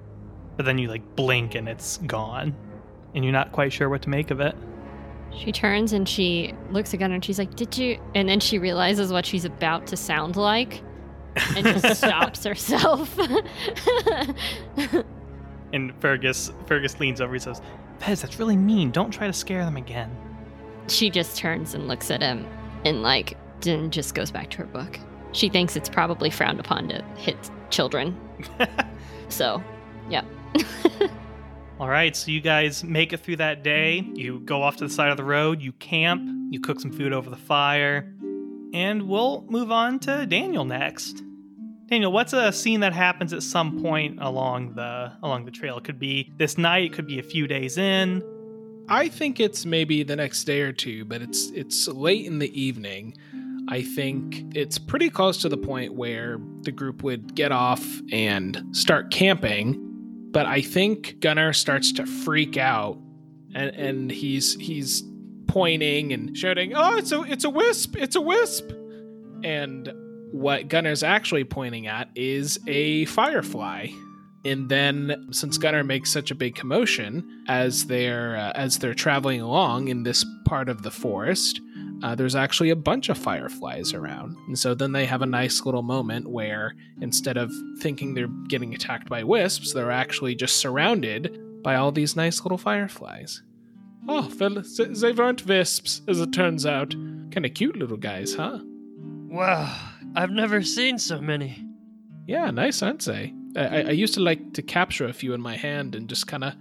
but 0.57 0.65
then 0.65 0.79
you 0.79 0.87
like 0.87 1.15
blink 1.15 1.53
and 1.53 1.69
it's 1.69 1.97
gone, 1.97 2.55
and 3.13 3.23
you're 3.23 3.31
not 3.31 3.51
quite 3.51 3.71
sure 3.71 3.89
what 3.89 4.01
to 4.01 4.09
make 4.09 4.31
of 4.31 4.39
it. 4.39 4.55
She 5.37 5.51
turns 5.51 5.93
and 5.93 6.07
she 6.07 6.53
looks 6.71 6.93
at 6.93 6.99
Gunner 6.99 7.15
and 7.15 7.23
she's 7.25 7.37
like, 7.39 7.55
Did 7.55 7.77
you? 7.77 7.99
And 8.15 8.27
then 8.29 8.39
she 8.39 8.57
realizes 8.57 9.11
what 9.11 9.25
she's 9.25 9.45
about 9.45 9.87
to 9.87 9.97
sound 9.97 10.35
like 10.37 10.81
and 11.55 11.65
just 11.65 11.97
stops 12.03 12.43
herself. 12.43 13.17
And 15.73 15.93
Fergus 15.99 16.51
Fergus 16.67 16.99
leans 16.99 17.19
over 17.19 17.33
and 17.33 17.43
says, 17.43 17.61
Vez, 17.99 18.21
that's 18.21 18.39
really 18.39 18.55
mean. 18.55 18.91
Don't 18.91 19.11
try 19.11 19.27
to 19.27 19.33
scare 19.33 19.65
them 19.65 19.75
again. 19.77 20.15
she 20.87 21.09
just 21.09 21.35
turns 21.37 21.73
and 21.73 21.87
looks 21.87 22.09
at 22.11 22.21
him 22.21 22.45
and, 22.85 23.01
like, 23.01 23.35
then 23.61 23.89
just 23.89 24.13
goes 24.15 24.31
back 24.31 24.49
to 24.51 24.59
her 24.59 24.65
book. 24.65 24.99
She 25.33 25.49
thinks 25.49 25.75
it's 25.75 25.89
probably 25.89 26.29
frowned 26.29 26.59
upon 26.59 26.87
to 26.89 27.03
hit 27.17 27.37
children. 27.71 28.17
So, 29.29 29.61
yeah. 30.07 30.21
All 31.77 31.89
right, 31.89 32.15
so 32.15 32.31
you 32.31 32.39
guys 32.39 32.85
make 32.85 33.11
it 33.11 33.19
through 33.19 33.35
that 33.37 33.61
day. 33.61 34.07
You 34.13 34.39
go 34.39 34.63
off 34.63 34.77
to 34.77 34.85
the 34.85 34.89
side 34.89 35.09
of 35.09 35.17
the 35.17 35.25
road, 35.25 35.61
you 35.61 35.73
camp, 35.73 36.25
you 36.49 36.61
cook 36.61 36.79
some 36.79 36.89
food 36.89 37.11
over 37.11 37.29
the 37.29 37.35
fire, 37.35 38.13
and 38.73 39.09
we'll 39.09 39.43
move 39.49 39.73
on 39.73 39.99
to 39.99 40.25
Daniel 40.25 40.63
next. 40.63 41.21
Daniel, 41.87 42.13
what's 42.13 42.31
a 42.31 42.53
scene 42.53 42.79
that 42.79 42.93
happens 42.93 43.33
at 43.33 43.43
some 43.43 43.81
point 43.81 44.19
along 44.21 44.75
the 44.75 45.11
along 45.21 45.43
the 45.43 45.51
trail? 45.51 45.77
It 45.77 45.83
could 45.83 45.99
be 45.99 46.31
this 46.37 46.57
night, 46.57 46.85
it 46.85 46.93
could 46.93 47.07
be 47.07 47.19
a 47.19 47.23
few 47.23 47.45
days 47.45 47.77
in. 47.77 48.23
I 48.87 49.09
think 49.09 49.41
it's 49.41 49.65
maybe 49.65 50.01
the 50.03 50.15
next 50.15 50.45
day 50.45 50.61
or 50.61 50.71
two, 50.71 51.03
but 51.03 51.21
it's 51.21 51.49
it's 51.49 51.89
late 51.89 52.25
in 52.25 52.39
the 52.39 52.57
evening. 52.57 53.17
I 53.67 53.81
think 53.81 54.55
it's 54.55 54.77
pretty 54.77 55.09
close 55.09 55.41
to 55.41 55.49
the 55.49 55.57
point 55.57 55.93
where 55.93 56.39
the 56.61 56.71
group 56.71 57.03
would 57.03 57.35
get 57.35 57.51
off 57.51 57.85
and 58.13 58.63
start 58.71 59.11
camping. 59.11 59.94
But 60.35 60.47
I 60.47 60.59
think 60.59 61.21
Gunnar 61.21 61.53
starts 61.53 61.93
to 61.93 62.05
freak 62.05 62.57
out, 62.57 62.99
and 63.53 63.69
and 63.69 64.11
he's 64.11 64.55
he's 64.55 65.01
pointing 65.47 66.11
and 66.11 66.37
shouting, 66.37 66.73
"Oh, 66.75 66.97
it's 66.97 67.13
a 67.13 67.21
it's 67.21 67.45
a 67.45 67.49
wisp! 67.49 67.95
It's 67.95 68.17
a 68.17 68.21
wisp!" 68.21 68.69
And 69.45 69.93
what 70.33 70.67
Gunnar's 70.67 71.03
actually 71.03 71.45
pointing 71.45 71.87
at 71.87 72.09
is 72.15 72.59
a 72.67 73.05
firefly. 73.05 73.87
And 74.43 74.67
then, 74.67 75.25
since 75.31 75.57
Gunnar 75.57 75.85
makes 75.85 76.11
such 76.11 76.31
a 76.31 76.35
big 76.35 76.55
commotion 76.55 77.45
as 77.47 77.85
they're 77.85 78.35
uh, 78.35 78.51
as 78.55 78.79
they're 78.79 78.93
traveling 78.93 79.39
along 79.39 79.87
in 79.87 80.03
this 80.03 80.25
part 80.43 80.67
of 80.67 80.81
the 80.81 80.91
forest, 80.91 81.61
uh, 82.03 82.15
there's 82.15 82.35
actually 82.35 82.69
a 82.69 82.75
bunch 82.75 83.09
of 83.09 83.17
fireflies 83.17 83.93
around. 83.93 84.37
And 84.47 84.57
so 84.57 84.73
then 84.73 84.91
they 84.91 85.05
have 85.05 85.21
a 85.21 85.27
nice 85.27 85.65
little 85.65 85.81
moment 85.81 86.29
where 86.29 86.75
instead 87.01 87.37
of 87.37 87.51
thinking 87.79 88.13
they're 88.13 88.27
getting 88.47 88.73
attacked 88.73 89.09
by 89.09 89.23
wisps, 89.23 89.73
they're 89.73 89.91
actually 89.91 90.35
just 90.35 90.57
surrounded 90.57 91.39
by 91.63 91.75
all 91.75 91.91
these 91.91 92.15
nice 92.15 92.43
little 92.43 92.57
fireflies. 92.57 93.41
Oh, 94.07 94.31
well, 94.39 94.63
they 94.77 95.11
weren't 95.13 95.45
wisps, 95.47 96.01
as 96.07 96.19
it 96.21 96.31
turns 96.31 96.65
out. 96.65 96.91
Kind 97.31 97.45
of 97.45 97.55
cute 97.55 97.75
little 97.75 97.97
guys, 97.97 98.35
huh? 98.35 98.59
Wow, 98.97 99.75
I've 100.15 100.29
never 100.29 100.61
seen 100.61 100.99
so 100.99 101.19
many. 101.19 101.65
Yeah, 102.27 102.51
nice, 102.51 102.83
aren't 102.83 103.03
they? 103.03 103.33
I, 103.55 103.61
I, 103.61 103.77
I 103.79 103.91
used 103.91 104.13
to 104.13 104.19
like 104.19 104.53
to 104.53 104.61
capture 104.61 105.05
a 105.05 105.13
few 105.13 105.33
in 105.33 105.41
my 105.41 105.55
hand 105.55 105.95
and 105.95 106.07
just 106.07 106.27
kind 106.27 106.43
of, 106.43 106.53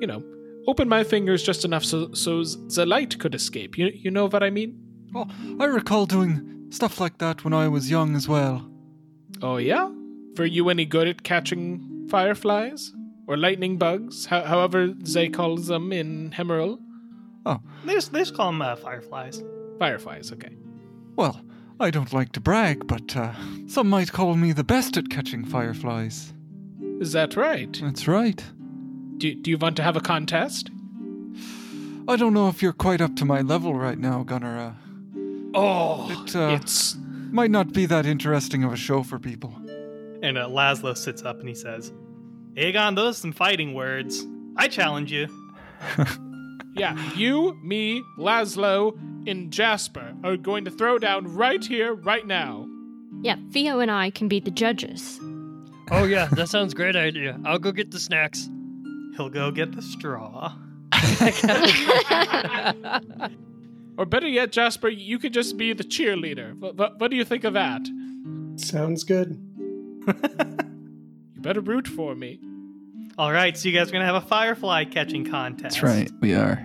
you 0.00 0.06
know, 0.08 0.24
open 0.70 0.88
my 0.88 1.02
fingers 1.04 1.42
just 1.42 1.64
enough 1.64 1.84
so 1.84 2.12
so 2.12 2.42
the 2.76 2.84
light 2.86 3.18
could 3.18 3.34
escape. 3.34 3.76
You 3.78 3.86
you 4.04 4.10
know 4.10 4.26
what 4.28 4.42
I 4.42 4.50
mean? 4.50 4.70
Oh, 5.14 5.26
I 5.58 5.64
recall 5.64 6.06
doing 6.06 6.66
stuff 6.70 7.00
like 7.00 7.16
that 7.18 7.42
when 7.44 7.54
I 7.54 7.66
was 7.68 7.90
young 7.90 8.14
as 8.14 8.28
well. 8.28 8.56
Oh 9.42 9.56
yeah. 9.56 9.88
Were 10.36 10.46
you 10.56 10.68
any 10.68 10.84
good 10.84 11.08
at 11.08 11.22
catching 11.24 12.06
fireflies 12.10 12.92
or 13.26 13.36
lightning 13.36 13.78
bugs, 13.78 14.26
ho- 14.26 14.44
however 14.44 14.88
they 15.14 15.28
call 15.28 15.56
them 15.56 15.92
in 15.92 16.30
Hemeril? 16.30 16.78
They 17.84 17.94
just, 17.94 18.12
they 18.12 18.18
just 18.20 18.34
call 18.36 18.48
them 18.52 18.60
uh, 18.60 18.76
fireflies. 18.76 19.42
Fireflies, 19.78 20.30
okay. 20.32 20.54
Well, 21.16 21.40
I 21.80 21.90
don't 21.90 22.12
like 22.12 22.32
to 22.32 22.40
brag, 22.40 22.86
but 22.86 23.16
uh, 23.16 23.32
some 23.66 23.88
might 23.88 24.12
call 24.12 24.34
me 24.36 24.52
the 24.52 24.64
best 24.64 24.96
at 24.98 25.08
catching 25.08 25.44
fireflies. 25.46 26.34
Is 27.00 27.12
that 27.12 27.36
right? 27.36 27.72
That's 27.82 28.06
right. 28.06 28.44
Do, 29.18 29.34
do 29.34 29.50
you 29.50 29.58
want 29.58 29.76
to 29.76 29.82
have 29.82 29.96
a 29.96 30.00
contest? 30.00 30.70
I 32.08 32.16
don't 32.16 32.32
know 32.32 32.48
if 32.48 32.62
you're 32.62 32.72
quite 32.72 33.00
up 33.00 33.16
to 33.16 33.24
my 33.24 33.42
level 33.42 33.74
right 33.74 33.98
now, 33.98 34.22
Gunnar. 34.22 34.58
Uh, 34.58 34.72
Oh, 35.54 36.24
It, 36.26 36.36
uh, 36.36 36.58
it's 36.60 36.96
might 37.30 37.50
not 37.50 37.72
be 37.72 37.86
that 37.86 38.06
interesting 38.06 38.64
of 38.64 38.72
a 38.72 38.76
show 38.76 39.02
for 39.02 39.18
people. 39.18 39.54
And 40.22 40.36
uh, 40.36 40.46
Laszlo 40.48 40.96
sits 40.96 41.22
up 41.22 41.40
and 41.40 41.48
he 41.48 41.54
says, 41.54 41.92
Aegon, 42.54 42.96
those 42.96 43.16
are 43.16 43.20
some 43.20 43.32
fighting 43.32 43.74
words. 43.74 44.24
I 44.56 44.68
challenge 44.68 45.10
you. 45.10 45.26
yeah. 46.74 46.96
You, 47.14 47.58
me, 47.62 48.02
Laszlo, 48.18 48.98
and 49.26 49.50
Jasper 49.50 50.14
are 50.24 50.36
going 50.36 50.64
to 50.64 50.70
throw 50.70 50.98
down 50.98 51.34
right 51.34 51.64
here, 51.64 51.94
right 51.94 52.26
now. 52.26 52.68
Yeah, 53.22 53.36
Theo 53.50 53.80
and 53.80 53.90
I 53.90 54.10
can 54.10 54.28
be 54.28 54.38
the 54.40 54.50
judges. 54.50 55.18
Oh 55.90 56.04
yeah, 56.04 56.26
that 56.32 56.48
sounds 56.48 56.74
great 56.74 56.94
idea. 56.96 57.38
I'll 57.44 57.58
go 57.58 57.72
get 57.72 57.90
the 57.90 57.98
snacks. 57.98 58.48
He'll 59.18 59.28
go 59.28 59.50
get 59.50 59.72
the 59.72 59.82
straw. 59.82 60.54
Or 63.98 64.06
better 64.06 64.28
yet, 64.28 64.52
Jasper, 64.52 64.88
you 64.88 65.18
could 65.18 65.34
just 65.34 65.56
be 65.56 65.72
the 65.72 65.82
cheerleader. 65.82 66.56
What, 66.56 66.76
what, 66.76 67.00
what 67.00 67.10
do 67.10 67.16
you 67.16 67.24
think 67.24 67.42
of 67.42 67.54
that? 67.54 67.82
Sounds 68.54 69.02
good. 69.02 69.36
You 70.06 71.42
better 71.42 71.60
root 71.60 71.88
for 71.88 72.14
me. 72.14 72.38
All 73.18 73.32
right, 73.32 73.58
so 73.58 73.68
you 73.68 73.76
guys 73.76 73.88
are 73.88 73.92
going 73.92 74.02
to 74.02 74.06
have 74.06 74.22
a 74.22 74.26
firefly 74.26 74.84
catching 74.84 75.28
contest. 75.28 75.80
That's 75.80 75.82
right, 75.82 76.12
we 76.20 76.34
are. 76.34 76.64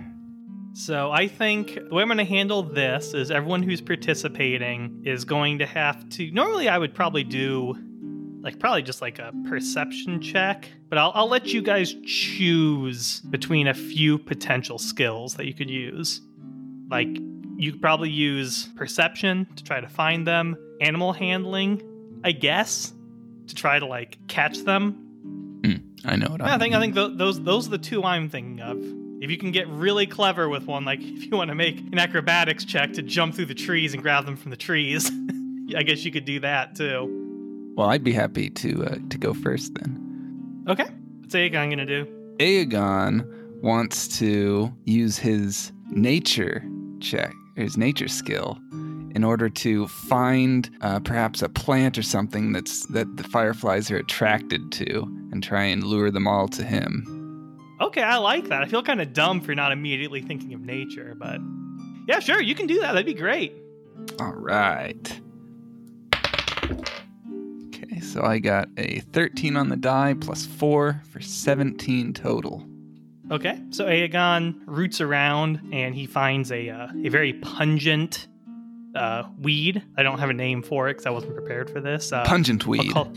So 0.74 1.10
I 1.10 1.26
think 1.26 1.74
the 1.74 1.92
way 1.92 2.02
I'm 2.02 2.08
going 2.08 2.18
to 2.18 2.24
handle 2.24 2.62
this 2.62 3.14
is 3.14 3.32
everyone 3.32 3.64
who's 3.64 3.80
participating 3.80 5.02
is 5.04 5.24
going 5.24 5.58
to 5.58 5.66
have 5.66 6.08
to. 6.10 6.30
Normally, 6.30 6.68
I 6.68 6.78
would 6.78 6.94
probably 6.94 7.24
do 7.24 7.74
like 8.44 8.58
probably 8.58 8.82
just 8.82 9.00
like 9.00 9.18
a 9.18 9.32
perception 9.48 10.20
check, 10.20 10.68
but 10.90 10.98
I'll, 10.98 11.12
I'll 11.14 11.28
let 11.28 11.46
you 11.46 11.62
guys 11.62 11.94
choose 12.04 13.20
between 13.22 13.66
a 13.66 13.74
few 13.74 14.18
potential 14.18 14.78
skills 14.78 15.34
that 15.36 15.46
you 15.46 15.54
could 15.54 15.70
use. 15.70 16.20
Like 16.90 17.08
you 17.56 17.72
could 17.72 17.80
probably 17.80 18.10
use 18.10 18.68
perception 18.76 19.46
to 19.56 19.64
try 19.64 19.80
to 19.80 19.88
find 19.88 20.26
them, 20.26 20.58
animal 20.82 21.14
handling, 21.14 21.82
I 22.22 22.32
guess, 22.32 22.92
to 23.46 23.54
try 23.54 23.78
to 23.78 23.86
like 23.86 24.18
catch 24.28 24.58
them. 24.58 24.92
Hmm, 25.64 26.08
I 26.08 26.16
know 26.16 26.28
what 26.28 26.42
I 26.42 26.50
I'm 26.50 26.60
think 26.60 26.74
I 26.74 26.80
think 26.80 26.94
th- 26.94 27.12
those 27.14 27.42
those 27.42 27.66
are 27.66 27.70
the 27.70 27.78
two 27.78 28.04
I'm 28.04 28.28
thinking 28.28 28.60
of. 28.60 28.76
If 29.22 29.30
you 29.30 29.38
can 29.38 29.52
get 29.52 29.66
really 29.68 30.06
clever 30.06 30.50
with 30.50 30.66
one, 30.66 30.84
like 30.84 31.00
if 31.02 31.24
you 31.24 31.30
want 31.30 31.48
to 31.48 31.54
make 31.54 31.80
an 31.80 31.98
acrobatics 31.98 32.66
check 32.66 32.92
to 32.92 33.02
jump 33.02 33.34
through 33.34 33.46
the 33.46 33.54
trees 33.54 33.94
and 33.94 34.02
grab 34.02 34.26
them 34.26 34.36
from 34.36 34.50
the 34.50 34.56
trees, 34.58 35.10
I 35.74 35.82
guess 35.82 36.04
you 36.04 36.12
could 36.12 36.26
do 36.26 36.40
that 36.40 36.76
too. 36.76 37.23
Well, 37.76 37.88
I'd 37.88 38.04
be 38.04 38.12
happy 38.12 38.50
to 38.50 38.84
uh, 38.84 38.98
to 39.10 39.18
go 39.18 39.34
first 39.34 39.74
then. 39.74 40.64
Okay, 40.68 40.86
what's 41.20 41.34
Aegon 41.34 41.70
gonna 41.70 41.86
do? 41.86 42.06
Aegon 42.38 43.26
wants 43.62 44.18
to 44.18 44.72
use 44.84 45.18
his 45.18 45.72
nature 45.90 46.64
check, 47.00 47.32
his 47.56 47.76
nature 47.76 48.08
skill, 48.08 48.58
in 49.14 49.24
order 49.24 49.48
to 49.48 49.86
find 49.88 50.70
uh, 50.80 51.00
perhaps 51.00 51.42
a 51.42 51.48
plant 51.48 51.98
or 51.98 52.02
something 52.02 52.52
that's 52.52 52.86
that 52.86 53.16
the 53.16 53.24
fireflies 53.24 53.90
are 53.90 53.96
attracted 53.96 54.72
to, 54.72 55.02
and 55.32 55.42
try 55.42 55.64
and 55.64 55.82
lure 55.84 56.10
them 56.10 56.26
all 56.26 56.48
to 56.48 56.64
him. 56.64 57.10
Okay, 57.80 58.02
I 58.02 58.16
like 58.16 58.48
that. 58.48 58.62
I 58.62 58.68
feel 58.68 58.82
kind 58.82 59.00
of 59.00 59.12
dumb 59.12 59.40
for 59.40 59.54
not 59.54 59.72
immediately 59.72 60.22
thinking 60.22 60.54
of 60.54 60.60
nature, 60.60 61.16
but 61.18 61.40
yeah, 62.06 62.20
sure, 62.20 62.40
you 62.40 62.54
can 62.54 62.66
do 62.66 62.80
that. 62.80 62.92
That'd 62.92 63.06
be 63.06 63.14
great. 63.14 63.52
All 64.20 64.32
right. 64.32 65.20
Okay, 68.14 68.20
so 68.20 68.24
I 68.24 68.38
got 68.38 68.68
a 68.76 69.00
13 69.00 69.56
on 69.56 69.68
the 69.68 69.76
die 69.76 70.14
plus 70.20 70.46
4 70.46 71.02
for 71.10 71.20
17 71.20 72.12
total. 72.12 72.64
Okay, 73.30 73.58
so 73.70 73.86
Aegon 73.86 74.60
roots 74.66 75.00
around 75.00 75.60
and 75.72 75.94
he 75.94 76.06
finds 76.06 76.52
a 76.52 76.68
uh, 76.68 76.88
a 77.04 77.08
very 77.08 77.32
pungent 77.32 78.28
uh, 78.94 79.24
weed. 79.40 79.82
I 79.96 80.02
don't 80.02 80.18
have 80.18 80.30
a 80.30 80.34
name 80.34 80.62
for 80.62 80.88
it 80.88 80.94
because 80.94 81.06
I 81.06 81.10
wasn't 81.10 81.34
prepared 81.34 81.70
for 81.70 81.80
this. 81.80 82.12
Uh, 82.12 82.24
Pungent 82.24 82.66
weed. 82.66 82.92
call- 82.92 83.12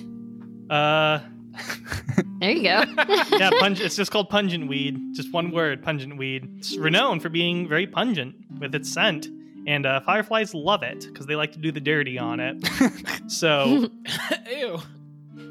uh, 0.69 1.19
There 2.39 2.51
you 2.51 2.63
go. 2.63 2.83
yeah, 3.37 3.49
pungent. 3.59 3.81
It's 3.81 3.95
just 3.95 4.11
called 4.11 4.29
pungent 4.29 4.67
weed. 4.67 4.97
Just 5.13 5.31
one 5.33 5.51
word, 5.51 5.83
pungent 5.83 6.17
weed. 6.17 6.47
It's 6.57 6.77
renowned 6.77 7.21
for 7.21 7.29
being 7.29 7.67
very 7.67 7.85
pungent 7.87 8.35
with 8.59 8.73
its 8.75 8.91
scent, 8.91 9.27
and 9.67 9.85
uh, 9.85 9.99
fireflies 9.99 10.53
love 10.53 10.81
it 10.81 11.05
because 11.05 11.25
they 11.25 11.35
like 11.35 11.51
to 11.51 11.59
do 11.59 11.71
the 11.71 11.81
dirty 11.81 12.17
on 12.17 12.39
it. 12.39 12.67
so, 13.27 13.89
Ew. 14.51 14.79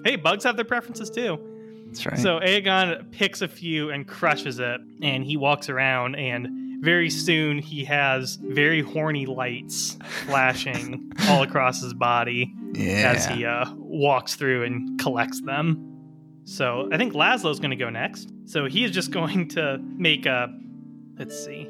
hey, 0.04 0.16
bugs 0.16 0.42
have 0.42 0.56
their 0.56 0.64
preferences 0.64 1.10
too. 1.10 1.38
That's 1.86 2.06
right. 2.06 2.18
So 2.18 2.40
Aegon 2.40 3.10
picks 3.12 3.42
a 3.42 3.48
few 3.48 3.90
and 3.90 4.08
crushes 4.08 4.58
it, 4.58 4.80
and 5.02 5.22
he 5.22 5.36
walks 5.36 5.68
around, 5.68 6.16
and 6.16 6.82
very 6.82 7.10
soon 7.10 7.58
he 7.58 7.84
has 7.84 8.36
very 8.36 8.80
horny 8.80 9.26
lights 9.26 9.98
flashing 10.24 11.12
all 11.28 11.42
across 11.42 11.82
his 11.82 11.94
body 11.94 12.52
yeah. 12.72 13.12
as 13.14 13.26
he 13.26 13.44
uh, 13.44 13.66
walks 13.74 14.34
through 14.34 14.64
and 14.64 14.98
collects 14.98 15.40
them. 15.42 15.92
So 16.44 16.88
I 16.92 16.96
think 16.96 17.12
Laszlo's 17.12 17.60
going 17.60 17.70
to 17.70 17.76
go 17.76 17.90
next. 17.90 18.32
So 18.46 18.66
he 18.66 18.84
is 18.84 18.92
just 18.92 19.10
going 19.10 19.48
to 19.48 19.78
make 19.78 20.26
a. 20.26 20.48
Let's 21.18 21.38
see. 21.44 21.68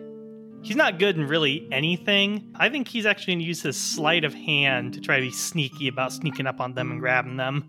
He's 0.67 0.75
not 0.75 0.99
good 0.99 1.17
in 1.17 1.29
really 1.29 1.69
anything. 1.71 2.51
I 2.57 2.71
think 2.71 2.89
he's 2.89 3.07
actually 3.07 3.35
going 3.35 3.39
to 3.39 3.45
use 3.45 3.63
his 3.63 3.77
sleight 3.77 4.25
of 4.25 4.35
hand 4.35 4.95
to 4.95 5.01
try 5.01 5.15
to 5.15 5.23
be 5.23 5.31
sneaky 5.31 5.87
about 5.87 6.13
sneaking 6.13 6.49
up 6.49 6.61
on 6.61 6.75
them 6.75 6.91
and 6.91 6.99
grabbing 6.99 7.37
them. 7.37 7.69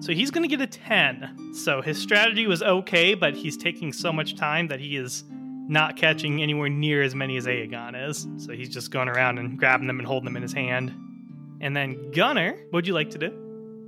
So 0.00 0.10
he's 0.10 0.32
going 0.32 0.42
to 0.42 0.48
get 0.48 0.60
a 0.60 0.66
10. 0.66 1.54
So 1.54 1.80
his 1.80 1.98
strategy 1.98 2.48
was 2.48 2.64
okay, 2.64 3.14
but 3.14 3.36
he's 3.36 3.56
taking 3.56 3.92
so 3.92 4.12
much 4.12 4.34
time 4.34 4.66
that 4.66 4.80
he 4.80 4.96
is 4.96 5.22
not 5.68 5.94
catching 5.94 6.42
anywhere 6.42 6.68
near 6.68 7.00
as 7.00 7.14
many 7.14 7.36
as 7.36 7.46
Aegon 7.46 8.08
is. 8.08 8.26
So 8.44 8.54
he's 8.54 8.68
just 8.68 8.90
going 8.90 9.08
around 9.08 9.38
and 9.38 9.56
grabbing 9.56 9.86
them 9.86 10.00
and 10.00 10.06
holding 10.08 10.24
them 10.24 10.34
in 10.34 10.42
his 10.42 10.52
hand. 10.52 10.92
And 11.60 11.76
then 11.76 12.10
Gunner, 12.10 12.54
what'd 12.70 12.88
you 12.88 12.94
like 12.94 13.10
to 13.10 13.18
do? 13.18 13.41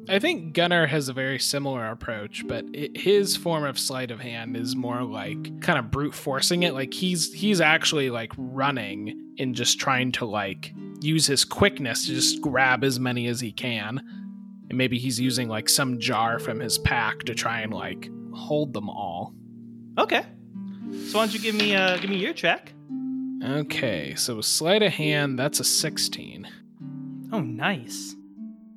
I 0.08 0.18
think 0.18 0.52
Gunnar 0.52 0.86
has 0.86 1.08
a 1.08 1.12
very 1.12 1.38
similar 1.38 1.86
approach, 1.90 2.46
but 2.46 2.64
it, 2.72 2.96
his 2.96 3.36
form 3.36 3.64
of 3.64 3.78
sleight 3.78 4.10
of 4.10 4.20
hand 4.20 4.56
is 4.56 4.76
more 4.76 5.02
like 5.02 5.60
kind 5.62 5.78
of 5.78 5.90
brute 5.90 6.14
forcing 6.14 6.62
it. 6.62 6.74
Like 6.74 6.92
he's 6.92 7.32
he's 7.32 7.60
actually 7.60 8.10
like 8.10 8.32
running 8.36 9.32
and 9.38 9.54
just 9.54 9.80
trying 9.80 10.12
to 10.12 10.26
like 10.26 10.74
use 11.00 11.26
his 11.26 11.44
quickness 11.44 12.06
to 12.06 12.14
just 12.14 12.40
grab 12.40 12.84
as 12.84 13.00
many 13.00 13.26
as 13.28 13.40
he 13.40 13.50
can. 13.50 14.02
And 14.68 14.78
maybe 14.78 14.98
he's 14.98 15.18
using 15.18 15.48
like 15.48 15.68
some 15.68 15.98
jar 15.98 16.38
from 16.38 16.60
his 16.60 16.78
pack 16.78 17.20
to 17.20 17.34
try 17.34 17.60
and 17.60 17.72
like 17.72 18.10
hold 18.34 18.72
them 18.74 18.90
all. 18.90 19.34
Okay. 19.98 20.24
So 21.08 21.18
why 21.18 21.24
don't 21.24 21.34
you 21.34 21.40
give 21.40 21.54
me 21.54 21.74
uh 21.74 21.96
give 21.96 22.10
me 22.10 22.16
your 22.16 22.34
check? 22.34 22.74
Okay, 23.42 24.14
so 24.14 24.40
sleight 24.40 24.82
of 24.82 24.92
hand, 24.92 25.38
that's 25.38 25.60
a 25.60 25.64
16. 25.64 26.48
Oh, 27.30 27.40
nice. 27.40 28.13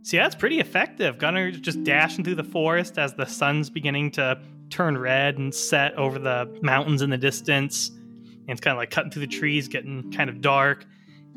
See, 0.08 0.16
that's 0.16 0.36
pretty 0.36 0.62
effective. 0.62 1.18
Gunner 1.18 1.52
just 1.52 1.84
dashing 1.84 2.24
through 2.24 2.36
the 2.36 2.44
forest 2.46 2.98
as 2.98 3.14
the 3.16 3.26
sun's 3.26 3.70
beginning 3.70 4.12
to 4.12 4.40
turn 4.70 4.98
red 4.98 5.38
and 5.38 5.54
set 5.54 5.94
over 5.96 6.18
the 6.18 6.58
mountains 6.62 7.02
in 7.02 7.10
the 7.10 7.18
distance. 7.18 7.90
And 7.90 8.52
it's 8.52 8.62
kind 8.62 8.72
of 8.72 8.78
like 8.78 8.90
cutting 8.90 9.12
through 9.12 9.24
the 9.26 9.28
trees, 9.28 9.68
getting 9.68 10.10
kind 10.14 10.30
of 10.30 10.40
dark. 10.40 10.86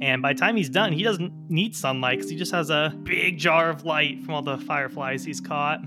And 0.00 0.22
by 0.22 0.34
the 0.34 0.38
time 0.38 0.54
he's 0.56 0.68
done, 0.68 0.92
he 0.92 1.02
doesn't 1.02 1.32
need 1.50 1.74
sunlight 1.74 2.18
because 2.18 2.30
he 2.30 2.36
just 2.36 2.52
has 2.52 2.70
a 2.70 2.94
big 3.02 3.38
jar 3.38 3.70
of 3.70 3.84
light 3.84 4.22
from 4.22 4.34
all 4.34 4.42
the 4.42 4.58
fireflies 4.58 5.24
he's 5.24 5.40
caught. 5.40 5.80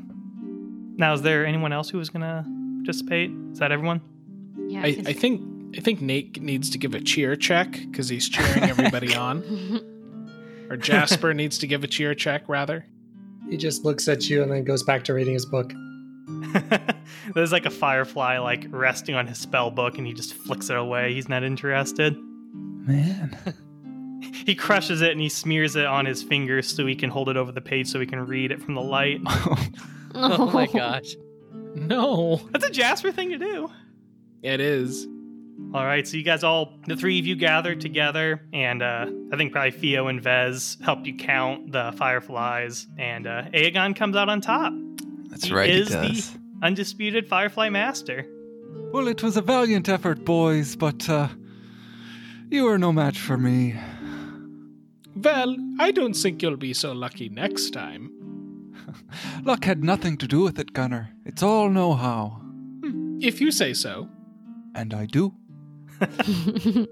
Now, 0.97 1.13
is 1.13 1.21
there 1.21 1.45
anyone 1.45 1.71
else 1.71 1.89
who 1.89 1.99
was 1.99 2.09
going 2.09 2.23
to 2.23 2.43
participate? 2.83 3.31
Is 3.53 3.59
that 3.59 3.71
everyone? 3.71 4.01
Yeah, 4.67 4.83
I, 4.83 4.93
'cause- 4.93 5.07
I 5.07 5.13
think 5.13 5.41
I 5.77 5.79
think 5.79 6.01
Nate 6.01 6.41
needs 6.41 6.69
to 6.71 6.77
give 6.77 6.93
a 6.93 6.99
cheer 6.99 7.37
check 7.37 7.71
because 7.71 8.09
he's 8.09 8.27
cheering 8.27 8.63
everybody 8.69 9.15
on. 9.27 9.79
Or 10.73 10.77
Jasper 10.77 11.33
needs 11.35 11.59
to 11.59 11.67
give 11.67 11.83
a 11.83 11.87
cheer 11.87 12.15
check 12.15 12.49
rather. 12.49 12.83
He 13.49 13.57
just 13.57 13.85
looks 13.85 14.07
at 14.07 14.27
you 14.29 14.41
and 14.41 14.51
then 14.51 14.63
goes 14.63 14.81
back 14.81 15.03
to 15.05 15.13
reading 15.13 15.35
his 15.35 15.45
book. 15.45 15.71
There's 17.35 17.51
like 17.51 17.65
a 17.67 17.69
firefly 17.69 18.39
like 18.39 18.65
resting 18.69 19.13
on 19.13 19.27
his 19.27 19.37
spell 19.37 19.69
book 19.69 19.97
and 19.99 20.07
he 20.07 20.13
just 20.13 20.33
flicks 20.33 20.69
it 20.71 20.77
away. 20.77 21.13
He's 21.13 21.29
not 21.29 21.43
interested. 21.43 22.17
Man. 22.17 23.37
He 24.45 24.55
crushes 24.55 25.01
it 25.01 25.11
and 25.11 25.19
he 25.21 25.29
smears 25.29 25.75
it 25.75 25.85
on 25.85 26.05
his 26.05 26.23
fingers 26.23 26.67
so 26.67 26.85
he 26.85 26.95
can 26.95 27.09
hold 27.09 27.29
it 27.29 27.35
over 27.37 27.51
the 27.51 27.61
page 27.61 27.87
so 27.87 27.99
he 27.99 28.05
can 28.05 28.25
read 28.25 28.51
it 28.51 28.61
from 28.61 28.73
the 28.73 28.81
light. 28.81 29.19
Oh. 29.25 29.65
oh 30.15 30.51
my 30.51 30.65
gosh. 30.65 31.15
No, 31.75 32.41
That's 32.51 32.65
a 32.65 32.69
Jasper 32.69 33.11
thing 33.11 33.29
to 33.31 33.37
do. 33.37 33.69
it 34.41 34.59
is. 34.61 35.07
All 35.73 35.83
right, 35.85 36.07
so 36.07 36.17
you 36.17 36.23
guys 36.23 36.43
all, 36.43 36.73
the 36.85 36.95
three 36.95 37.17
of 37.19 37.25
you 37.25 37.35
gathered 37.35 37.81
together, 37.81 38.41
and 38.53 38.83
uh, 38.83 39.07
I 39.31 39.37
think 39.37 39.51
probably 39.51 39.71
Theo 39.71 40.07
and 40.07 40.21
Vez 40.21 40.77
helped 40.83 41.07
you 41.07 41.15
count 41.15 41.71
the 41.71 41.91
fireflies, 41.97 42.85
and 42.99 43.25
uh, 43.25 43.43
Aegon 43.53 43.95
comes 43.95 44.15
out 44.15 44.29
on 44.29 44.39
top. 44.39 44.71
That's 45.29 45.45
He 45.45 45.53
right, 45.53 45.69
is 45.69 45.87
he 45.89 45.93
the- 46.21 46.39
Undisputed 46.61 47.27
Firefly 47.27 47.69
Master. 47.69 48.25
Well, 48.93 49.07
it 49.07 49.23
was 49.23 49.35
a 49.35 49.41
valiant 49.41 49.89
effort, 49.89 50.23
boys, 50.23 50.75
but 50.75 51.09
uh, 51.09 51.29
you 52.51 52.67
are 52.67 52.77
no 52.77 52.91
match 52.93 53.17
for 53.19 53.37
me. 53.37 53.73
Well, 55.15 55.55
I 55.79 55.89
don't 55.91 56.13
think 56.13 56.41
you'll 56.43 56.55
be 56.57 56.73
so 56.75 56.91
lucky 56.91 57.29
next 57.29 57.71
time. 57.71 58.11
Luck 59.43 59.63
had 59.65 59.83
nothing 59.83 60.17
to 60.17 60.27
do 60.27 60.41
with 60.41 60.59
it, 60.59 60.73
Gunner. 60.73 61.09
It's 61.25 61.41
all 61.41 61.69
know 61.69 61.93
how. 61.93 62.41
If 63.19 63.41
you 63.41 63.49
say 63.51 63.73
so. 63.73 64.09
And 64.75 64.93
I 64.93 65.05
do. 65.05 65.33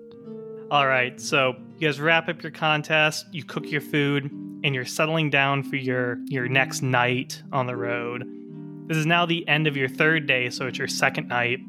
All 0.72 0.88
right, 0.88 1.20
so 1.20 1.56
you 1.78 1.88
guys 1.88 2.00
wrap 2.00 2.30
up 2.30 2.42
your 2.42 2.52
contest, 2.52 3.26
you 3.32 3.44
cook 3.44 3.70
your 3.70 3.82
food, 3.82 4.32
and 4.64 4.74
you're 4.74 4.86
settling 4.86 5.30
down 5.30 5.64
for 5.64 5.76
your 5.76 6.18
your 6.28 6.48
next 6.48 6.82
night 6.82 7.42
on 7.52 7.68
the 7.68 7.76
road. 7.76 8.24
This 8.88 8.98
is 8.98 9.06
now 9.06 9.26
the 9.26 9.48
end 9.48 9.68
of 9.68 9.76
your 9.76 9.90
third 9.90 10.28
day, 10.28 10.50
so 10.50 10.68
it's 10.68 10.78
your 10.78 10.88
second 10.88 11.28
night, 11.28 11.60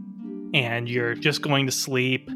and 0.55 0.89
you're 0.89 1.15
just 1.15 1.43
going 1.43 1.67
to 1.67 1.73
sleep. 1.73 2.29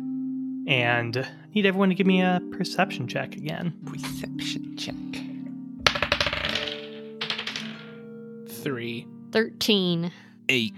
And 0.67 1.17
I 1.19 1.29
need 1.55 1.67
everyone 1.67 1.91
to 1.91 1.95
give 1.95 2.07
me 2.07 2.21
a 2.23 2.41
perception 2.51 3.07
check 3.07 3.37
again. 3.37 3.73
Perception 3.85 4.77
check. 4.77 4.95
Three. 8.49 9.07
13. 9.31 10.11
Eight. 10.49 10.73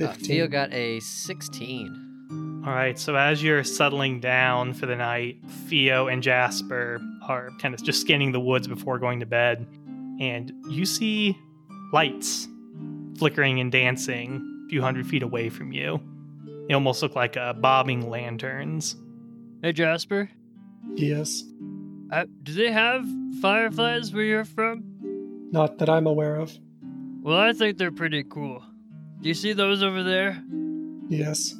Uh, 0.00 0.08
15. 0.08 0.24
Theo 0.24 0.48
got 0.48 0.72
a 0.72 0.98
16. 0.98 2.01
All 2.64 2.72
right, 2.72 2.96
so 2.96 3.16
as 3.16 3.42
you're 3.42 3.64
settling 3.64 4.20
down 4.20 4.72
for 4.72 4.86
the 4.86 4.94
night, 4.94 5.38
Theo 5.66 6.06
and 6.06 6.22
Jasper 6.22 7.00
are 7.26 7.50
kind 7.60 7.74
of 7.74 7.82
just 7.82 8.00
scanning 8.00 8.30
the 8.30 8.38
woods 8.38 8.68
before 8.68 9.00
going 9.00 9.18
to 9.18 9.26
bed, 9.26 9.66
and 10.20 10.52
you 10.68 10.86
see 10.86 11.36
lights 11.92 12.46
flickering 13.18 13.58
and 13.58 13.72
dancing 13.72 14.64
a 14.66 14.68
few 14.68 14.80
hundred 14.80 15.08
feet 15.08 15.24
away 15.24 15.48
from 15.48 15.72
you. 15.72 16.00
They 16.68 16.74
almost 16.74 17.02
look 17.02 17.16
like 17.16 17.36
uh, 17.36 17.52
bobbing 17.54 18.08
lanterns. 18.08 18.94
Hey, 19.60 19.72
Jasper. 19.72 20.30
yes. 20.94 21.42
Uh, 22.12 22.26
do 22.44 22.52
they 22.52 22.70
have 22.70 23.04
fireflies 23.40 24.12
where 24.12 24.22
you're 24.24 24.44
from? 24.44 24.84
Not 25.50 25.78
that 25.78 25.88
I'm 25.88 26.06
aware 26.06 26.36
of. 26.36 26.56
Well, 27.22 27.38
I 27.38 27.54
think 27.54 27.78
they're 27.78 27.90
pretty 27.90 28.22
cool. 28.22 28.62
Do 29.20 29.28
you 29.28 29.34
see 29.34 29.52
those 29.52 29.82
over 29.82 30.02
there? 30.02 30.42
Yes. 31.08 31.54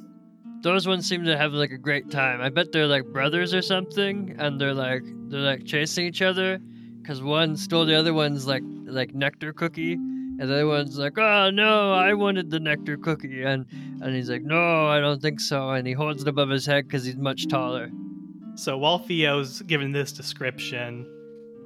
Those 0.63 0.87
ones 0.87 1.09
seem 1.09 1.25
to 1.25 1.37
have 1.37 1.53
like 1.53 1.73
a 1.73 1.79
great 1.79 2.11
time. 2.11 2.41
I 2.41 2.49
bet 2.49 2.73
they're 2.73 2.87
like 2.87 3.05
brothers 3.07 3.53
or 3.53 3.63
something, 3.63 4.35
and 4.39 4.61
they're 4.61 4.75
like 4.75 5.03
they're 5.29 5.41
like 5.41 5.65
chasing 5.65 6.07
each 6.07 6.23
other, 6.23 6.61
because 7.01 7.21
one 7.21 7.57
stole 7.57 7.85
the 7.85 7.95
other 7.95 8.15
one's 8.15 8.47
like 8.47 8.63
like 8.87 9.15
nectar 9.15 9.53
cookie, 9.53 9.95
and 9.95 10.39
the 10.39 10.55
other 10.55 10.67
one's 10.67 10.99
like, 10.99 11.19
oh 11.19 11.51
no, 11.51 11.93
I 11.93 12.15
wanted 12.15 12.51
the 12.51 12.61
nectar 12.61 12.97
cookie, 12.97 13.43
and 13.43 13.67
and 14.01 14.15
he's 14.15 14.31
like, 14.31 14.43
no, 14.43 14.87
I 14.87 15.01
don't 15.01 15.21
think 15.21 15.41
so, 15.41 15.71
and 15.71 15.87
he 15.87 15.93
holds 15.93 16.23
it 16.23 16.29
above 16.29 16.49
his 16.49 16.65
head 16.65 16.87
because 16.87 17.05
he's 17.05 17.17
much 17.17 17.49
taller. 17.49 17.91
So 18.55 18.79
while 18.79 18.99
Theo's 18.99 19.63
given 19.63 19.93
this 19.93 20.13
description, 20.13 21.07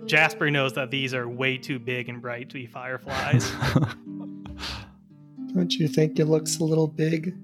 Jasper 0.06 0.50
knows 0.50 0.72
that 0.74 0.90
these 0.90 1.14
are 1.14 1.28
way 1.28 1.59
too 1.59 1.78
big 1.78 2.09
and 2.09 2.22
bright 2.22 2.48
to 2.50 2.54
be 2.54 2.66
fireflies. 2.66 3.50
Don't 5.52 5.72
you 5.72 5.88
think 5.88 6.18
it 6.18 6.26
looks 6.26 6.59
a 6.59 6.64
little 6.64 6.87
big? 6.87 7.35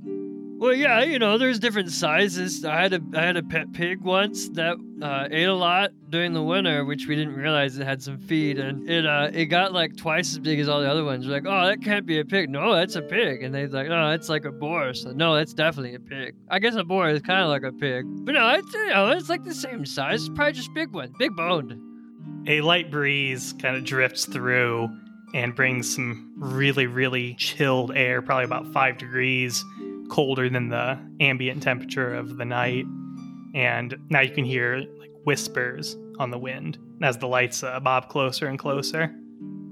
Well, 0.63 0.75
yeah, 0.75 1.03
you 1.03 1.19
know, 1.19 1.39
there's 1.39 1.59
different 1.59 1.91
sizes. 1.91 2.65
I 2.65 2.83
had 2.83 2.93
a 2.93 3.01
I 3.17 3.23
had 3.23 3.37
a 3.37 3.43
pet 3.43 3.73
pig 3.73 4.01
once 4.01 4.49
that 4.51 4.77
uh, 5.03 5.27
ate 5.29 5.49
a 5.49 5.55
lot 5.55 5.91
during 6.09 6.35
the 6.35 6.43
winter, 6.43 6.85
which 6.85 7.09
we 7.09 7.17
didn't 7.17 7.35
realize 7.35 7.77
it 7.77 7.85
had 7.85 8.01
some 8.01 8.17
feed, 8.17 8.61
and 8.61 8.89
it 8.89 9.05
uh, 9.05 9.29
it 9.33 9.47
got 9.47 9.73
like 9.73 9.97
twice 9.97 10.31
as 10.31 10.39
big 10.39 10.61
as 10.61 10.69
all 10.69 10.81
the 10.81 10.89
other 10.89 11.03
ones. 11.03 11.27
We're 11.27 11.33
like, 11.33 11.47
oh, 11.49 11.67
that 11.67 11.83
can't 11.83 12.07
be 12.07 12.21
a 12.21 12.25
pig. 12.25 12.49
No, 12.49 12.73
that's 12.77 12.95
a 12.95 13.03
pig. 13.03 13.43
And 13.43 13.53
they're 13.53 13.67
like, 13.67 13.89
no, 13.89 14.11
it's 14.11 14.29
like 14.29 14.45
a 14.45 14.53
boar. 14.53 14.95
So 14.95 15.11
no, 15.11 15.35
that's 15.35 15.53
definitely 15.53 15.97
a 15.97 15.99
pig. 15.99 16.37
I 16.49 16.61
guess 16.61 16.77
a 16.77 16.85
boar 16.85 17.09
is 17.09 17.23
kind 17.23 17.43
of 17.43 17.49
like 17.49 17.65
a 17.65 17.73
pig, 17.73 18.05
but 18.25 18.31
no, 18.31 18.49
it's 18.51 18.73
you 18.73 18.91
know, 18.91 19.09
it's 19.09 19.29
like 19.29 19.43
the 19.43 19.55
same 19.55 19.85
size. 19.85 20.27
It's 20.27 20.29
probably 20.33 20.53
just 20.53 20.73
big 20.75 20.93
one, 20.93 21.13
big 21.19 21.35
boned. 21.35 21.77
a 22.47 22.61
light 22.61 22.89
breeze 22.89 23.53
kind 23.61 23.75
of 23.75 23.83
drifts 23.83 24.27
through 24.27 24.97
and 25.35 25.57
brings 25.57 25.93
some 25.93 26.35
really, 26.37 26.87
really 26.87 27.35
chilled 27.35 27.91
air, 27.97 28.23
probably 28.23 28.45
about 28.45 28.73
five 28.73 28.97
degrees 28.97 29.65
colder 30.13 30.51
than 30.51 30.69
the 30.69 30.99
ambient 31.21 31.63
temperature 31.63 32.15
of 32.15 32.37
the 32.37 32.45
night. 32.45 32.85
And 33.55 33.97
now 34.11 34.21
you 34.21 34.31
can 34.31 34.45
hear 34.45 34.85
like 34.99 35.11
whispers 35.25 35.97
on 36.19 36.31
the 36.31 36.39
wind 36.39 36.77
as 37.03 37.17
the 37.17 37.27
lights 37.27 37.63
uh, 37.63 37.81
bob 37.81 38.11
closer 38.11 38.47
and 38.47 38.59
closer. 38.59 39.11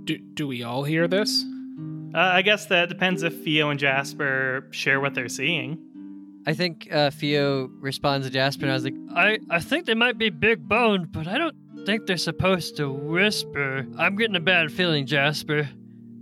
Do, 0.05 0.16
do 0.16 0.48
we 0.48 0.62
all 0.62 0.83
hear 0.83 1.07
this? 1.07 1.44
Uh, 2.14 2.18
I 2.18 2.40
guess 2.40 2.64
that 2.66 2.88
depends 2.88 3.22
if 3.22 3.44
Theo 3.44 3.68
and 3.68 3.79
Jasper 3.79 4.66
share 4.70 4.98
what 4.98 5.14
they're 5.14 5.29
seeing. 5.29 5.79
I 6.46 6.55
think 6.55 6.88
uh, 6.90 7.11
Theo 7.11 7.66
responds 7.79 8.26
to 8.26 8.33
Jasper, 8.33 8.62
and 8.62 8.70
I 8.70 8.74
was 8.74 8.85
like, 8.85 8.94
I 9.14 9.38
I 9.50 9.61
think 9.61 9.85
they 9.85 9.94
might 9.94 10.16
be 10.16 10.31
big 10.31 10.66
boned, 10.66 11.12
but 11.12 11.29
I 11.29 11.37
don't 11.37 11.55
think 11.85 12.07
they're 12.07 12.16
supposed 12.16 12.79
to 12.79 12.90
whisper. 12.90 13.87
I'm 13.98 14.16
getting 14.16 14.37
a 14.37 14.40
bad 14.40 14.72
feeling, 14.72 15.05
Jasper. 15.05 15.68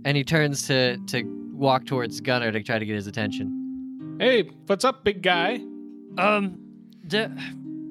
and 0.03 0.17
he 0.17 0.25
turns 0.25 0.67
to 0.67 0.97
to 1.07 1.23
walk 1.53 1.85
towards 1.85 2.19
Gunnar 2.19 2.51
to 2.51 2.61
try 2.61 2.79
to 2.79 2.85
get 2.85 2.95
his 2.95 3.07
attention. 3.07 3.58
Hey, 4.19 4.51
what's 4.65 4.83
up, 4.83 5.05
big 5.05 5.21
guy? 5.21 5.61
Um, 6.17 6.59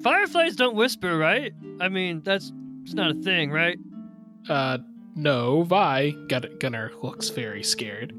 fireflies 0.03 0.55
don't 0.55 0.75
whisper, 0.75 1.17
right? 1.17 1.51
I 1.81 1.89
mean, 1.89 2.21
that's 2.21 2.51
it's 2.83 2.93
not 2.93 3.09
a 3.09 3.15
thing, 3.15 3.49
right? 3.49 3.79
Uh, 4.47 4.77
no, 5.15 5.63
Vi. 5.63 6.11
Gun- 6.27 6.57
Gunnar 6.59 6.91
looks 7.01 7.29
very 7.29 7.63
scared. 7.63 8.13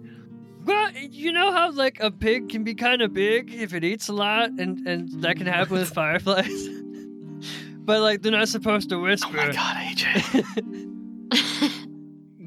Well, 0.65 0.91
you 0.93 1.33
know 1.33 1.53
how 1.53 1.71
like 1.71 2.01
a 2.01 2.11
pig 2.11 2.49
can 2.49 2.65
be 2.65 2.75
kind 2.75 3.01
of 3.01 3.15
big 3.15 3.55
if 3.55 3.75
it 3.75 3.85
eats 3.85 4.09
a 4.09 4.13
lot, 4.13 4.51
and 4.51 4.85
and 4.89 5.23
that 5.23 5.37
can 5.37 5.47
happen 5.47 5.79
with 5.79 5.91
fireflies. 5.95 6.69
but 7.85 8.01
like 8.01 8.23
they're 8.23 8.33
not 8.33 8.49
supposed 8.49 8.89
to 8.89 8.99
whisper. 8.99 9.39
Oh 9.39 9.47
my 9.47 9.53
god, 9.53 9.77
AJ. 9.77 10.43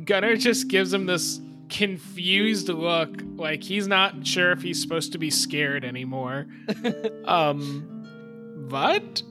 Gunnar 0.06 0.36
just 0.36 0.68
gives 0.68 0.94
him 0.94 1.06
this 1.06 1.40
confused 1.74 2.70
look, 2.70 3.10
like 3.36 3.64
he's 3.64 3.88
not 3.88 4.26
sure 4.26 4.52
if 4.52 4.62
he's 4.62 4.82
supposed 4.82 5.12
to 5.12 5.18
be 5.18 5.30
scared 5.30 5.84
anymore. 5.84 6.46
um, 7.26 8.68
what? 8.70 9.24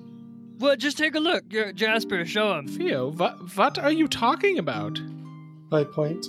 Well, 0.58 0.76
just 0.76 0.98
take 0.98 1.14
a 1.14 1.20
look, 1.20 1.44
You're- 1.50 1.72
Jasper. 1.72 2.24
Show 2.26 2.58
him. 2.58 2.68
Theo, 2.68 3.12
what, 3.12 3.56
what 3.56 3.78
are 3.78 3.92
you 3.92 4.08
talking 4.08 4.58
about? 4.58 5.00
I 5.72 5.84
point. 5.84 6.26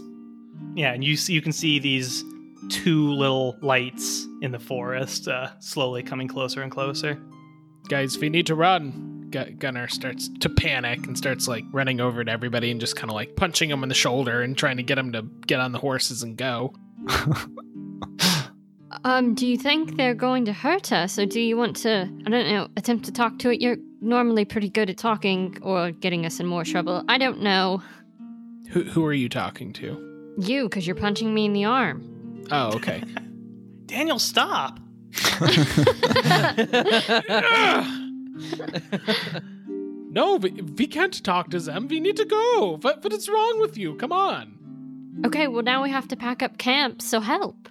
Yeah, 0.76 0.94
and 0.94 1.04
you 1.04 1.18
see, 1.18 1.34
you 1.34 1.42
can 1.42 1.52
see 1.52 1.80
these 1.80 2.24
two 2.70 3.12
little 3.12 3.58
lights 3.62 4.26
in 4.42 4.52
the 4.52 4.60
forest 4.60 5.28
uh, 5.28 5.60
slowly 5.60 6.04
coming 6.04 6.28
closer 6.28 6.62
and 6.62 6.72
closer. 6.72 7.20
Guys, 7.90 8.18
we 8.18 8.30
need 8.30 8.48
to 8.48 8.56
run. 8.56 9.13
Gu- 9.34 9.52
Gunnar 9.58 9.88
starts 9.88 10.30
to 10.42 10.50
panic 10.50 11.08
and 11.08 11.18
starts 11.18 11.48
like 11.48 11.64
running 11.72 12.00
over 12.00 12.24
to 12.24 12.32
everybody 12.32 12.70
and 12.70 12.80
just 12.80 12.96
kind 12.96 13.10
of 13.10 13.16
like 13.16 13.36
punching 13.36 13.70
him 13.70 13.82
in 13.82 13.90
the 13.90 13.96
shoulder 13.96 14.44
and 14.44 14.56
trying 14.56 14.78
to 14.78 14.84
get 14.84 14.98
him 14.98 15.12
to 15.14 15.24
get 15.48 15.60
on 15.60 15.72
the 15.72 15.80
horses 15.80 16.24
and 16.24 16.38
go. 16.38 16.74
Um, 19.06 19.34
do 19.34 19.48
you 19.48 19.58
think 19.58 19.98
they're 19.98 20.14
going 20.14 20.46
to 20.46 20.54
hurt 20.54 20.92
us, 20.92 21.18
or 21.18 21.26
do 21.26 21.42
you 21.42 21.58
want 21.58 21.76
to, 21.78 22.08
I 22.28 22.30
don't 22.30 22.48
know, 22.48 22.68
attempt 22.78 23.06
to 23.06 23.12
talk 23.12 23.40
to 23.40 23.50
it? 23.50 23.60
You're 23.60 23.78
normally 24.02 24.46
pretty 24.46 24.70
good 24.70 24.88
at 24.88 24.98
talking 24.98 25.58
or 25.64 25.90
getting 25.90 26.28
us 26.28 26.40
in 26.40 26.46
more 26.46 26.64
trouble. 26.64 27.04
I 27.10 27.18
don't 27.18 27.42
know. 27.42 27.82
Who, 28.70 28.84
who 28.84 29.04
are 29.04 29.14
you 29.14 29.30
talking 29.30 29.74
to? 29.74 30.36
You, 30.38 30.66
because 30.66 30.86
you're 30.86 30.96
punching 30.96 31.34
me 31.34 31.46
in 31.46 31.54
the 31.54 31.66
arm. 31.66 32.46
Oh, 32.52 32.76
okay. 32.76 33.04
Daniel, 33.88 34.20
stop! 34.20 34.80
no, 39.68 40.38
we, 40.38 40.52
we 40.52 40.88
can't 40.88 41.24
talk 41.24 41.50
to 41.52 41.60
them. 41.60 41.88
We 41.88 42.00
need 42.00 42.18
to 42.18 42.26
go. 42.26 42.78
What, 42.82 43.04
what 43.04 43.14
is 43.14 43.30
wrong 43.30 43.60
with 43.60 43.78
you? 43.78 43.96
Come 43.96 44.12
on. 44.12 44.60
Okay, 45.26 45.48
well, 45.48 45.64
now 45.64 45.84
we 45.84 45.90
have 45.90 46.08
to 46.10 46.16
pack 46.16 46.42
up 46.42 46.58
camp, 46.58 47.02
so 47.02 47.20
help. 47.20 47.70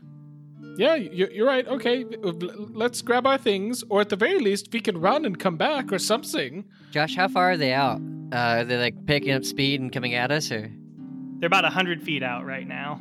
Yeah, 0.77 0.95
you're, 0.95 1.31
you're 1.31 1.47
right. 1.47 1.67
Okay, 1.67 2.05
let's 2.23 3.03
grab 3.03 3.27
our 3.27 3.37
things, 3.37 3.83
or 3.89 4.01
at 4.01 4.09
the 4.09 4.17
very 4.17 4.39
least, 4.39 4.73
we 4.73 4.81
can 4.81 4.99
run 5.01 5.25
and 5.25 5.39
come 5.39 5.57
back 5.57 5.93
or 5.93 5.99
something. 5.99 6.65
Josh, 6.93 7.15
how 7.17 7.29
far 7.29 7.53
are 7.53 7.57
they 7.57 7.73
out? 7.73 8.01
Uh, 8.33 8.37
are 8.37 8.65
they 8.65 8.79
like 8.79 9.07
picking 9.07 9.33
up 9.33 9.45
speed 9.45 9.81
and 9.81 9.93
coming 9.93 10.15
at 10.15 10.31
us, 10.31 10.51
or? 10.51 10.71
They're 11.39 11.49
about 11.49 11.65
100 11.65 12.03
feet 12.03 12.23
out 12.23 12.47
right 12.47 12.67
now. 12.67 13.01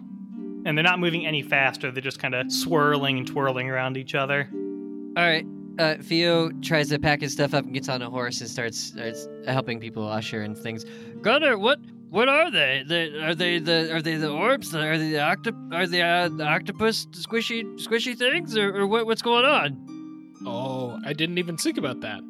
And 0.66 0.78
they're 0.78 0.84
not 0.84 1.00
moving 1.00 1.26
any 1.26 1.42
faster. 1.42 1.92
They're 1.92 2.02
just 2.02 2.20
kind 2.20 2.36
of 2.36 2.52
swirling 2.52 3.20
and 3.20 3.28
twirling 3.28 3.70
around 3.70 3.98
each 3.98 4.16
other. 4.16 4.50
All 4.52 5.24
right. 5.24 5.46
Uh, 5.82 5.96
Theo 6.00 6.52
tries 6.62 6.90
to 6.90 7.00
pack 7.00 7.22
his 7.22 7.34
stuff 7.34 7.56
up 7.56 7.66
and 7.66 7.74
gets 7.74 7.90
on 7.90 8.04
a 8.04 8.10
horse 8.10 8.40
and 8.40 8.48
starts 8.48 8.78
starts 8.78 9.28
helping 9.48 9.80
people 9.80 10.08
usher 10.08 10.44
and 10.44 10.56
things. 10.56 10.86
Gunnar, 11.22 11.58
what 11.58 11.80
what 12.12 12.30
are 12.30 12.52
they? 12.52 12.84
they 12.86 13.08
are 13.20 13.34
they 13.34 13.58
the 13.58 13.92
are 13.92 14.02
they 14.02 14.16
the 14.18 14.30
orbs? 14.30 14.76
Are 14.76 14.98
they 14.98 15.10
the 15.10 15.18
octop? 15.18 15.74
Are 15.74 15.88
they 15.88 16.04
uh, 16.04 16.30
the 16.30 16.46
octopus 16.46 17.08
squishy 17.08 17.64
squishy 17.80 18.16
things, 18.16 18.56
or, 18.56 18.82
or 18.82 18.86
what, 18.86 19.08
what's 19.08 19.24
going 19.24 19.46
on? 19.46 20.36
Oh, 20.46 21.00
I 21.04 21.14
didn't 21.14 21.40
even 21.40 21.58
think 21.58 21.80
about 21.80 22.02
that. 22.02 22.22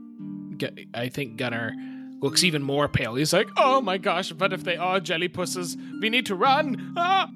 I 0.94 1.10
think 1.10 1.36
Gunnar 1.36 1.74
looks 2.22 2.46
even 2.46 2.64
more 2.64 2.88
pale. 2.88 3.16
He's 3.16 3.34
like, 3.34 3.50
"Oh 3.58 3.82
my 3.82 3.98
gosh, 3.98 4.32
what 4.32 4.54
if 4.54 4.64
they 4.64 4.78
are 4.78 5.02
jelly 5.02 5.28
jellypusses? 5.28 5.76
We 6.00 6.10
need 6.10 6.28
to 6.28 6.36
run!" 6.36 6.94
Ah! 6.96 7.30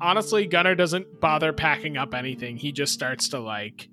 Honestly, 0.00 0.46
Gunnar 0.46 0.76
doesn't 0.76 1.20
bother 1.20 1.52
packing 1.52 1.96
up 1.96 2.14
anything. 2.14 2.58
He 2.58 2.70
just 2.70 2.92
starts 2.92 3.30
to 3.30 3.40
like, 3.40 3.88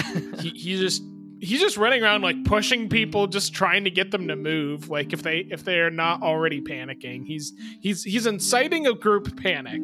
he, 0.40 0.50
he 0.50 0.78
just 0.78 1.02
he's 1.40 1.60
just 1.60 1.76
running 1.76 2.02
around 2.02 2.22
like 2.22 2.44
pushing 2.44 2.88
people, 2.88 3.26
just 3.26 3.54
trying 3.54 3.84
to 3.84 3.90
get 3.90 4.10
them 4.10 4.28
to 4.28 4.36
move. 4.36 4.88
Like 4.88 5.12
if 5.12 5.22
they 5.22 5.38
if 5.50 5.64
they 5.64 5.78
are 5.78 5.90
not 5.90 6.22
already 6.22 6.60
panicking, 6.60 7.26
he's 7.26 7.52
he's 7.80 8.02
he's 8.04 8.26
inciting 8.26 8.86
a 8.86 8.94
group 8.94 9.40
panic, 9.40 9.80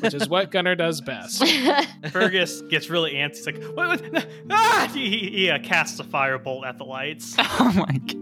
which 0.00 0.14
is 0.14 0.28
what 0.28 0.50
Gunnar 0.50 0.74
does 0.74 1.00
best. 1.00 1.44
Fergus 2.10 2.62
gets 2.62 2.88
really 2.90 3.14
antsy. 3.14 3.36
He's 3.36 3.46
like, 3.46 3.62
what? 3.76 4.00
what 4.12 4.26
ah! 4.50 4.90
He, 4.92 5.10
he, 5.10 5.30
he 5.30 5.50
uh, 5.50 5.58
casts 5.58 5.98
a 6.00 6.04
firebolt 6.04 6.66
at 6.66 6.78
the 6.78 6.84
lights. 6.84 7.34
oh 7.38 7.72
my 7.74 7.98
god. 7.98 8.20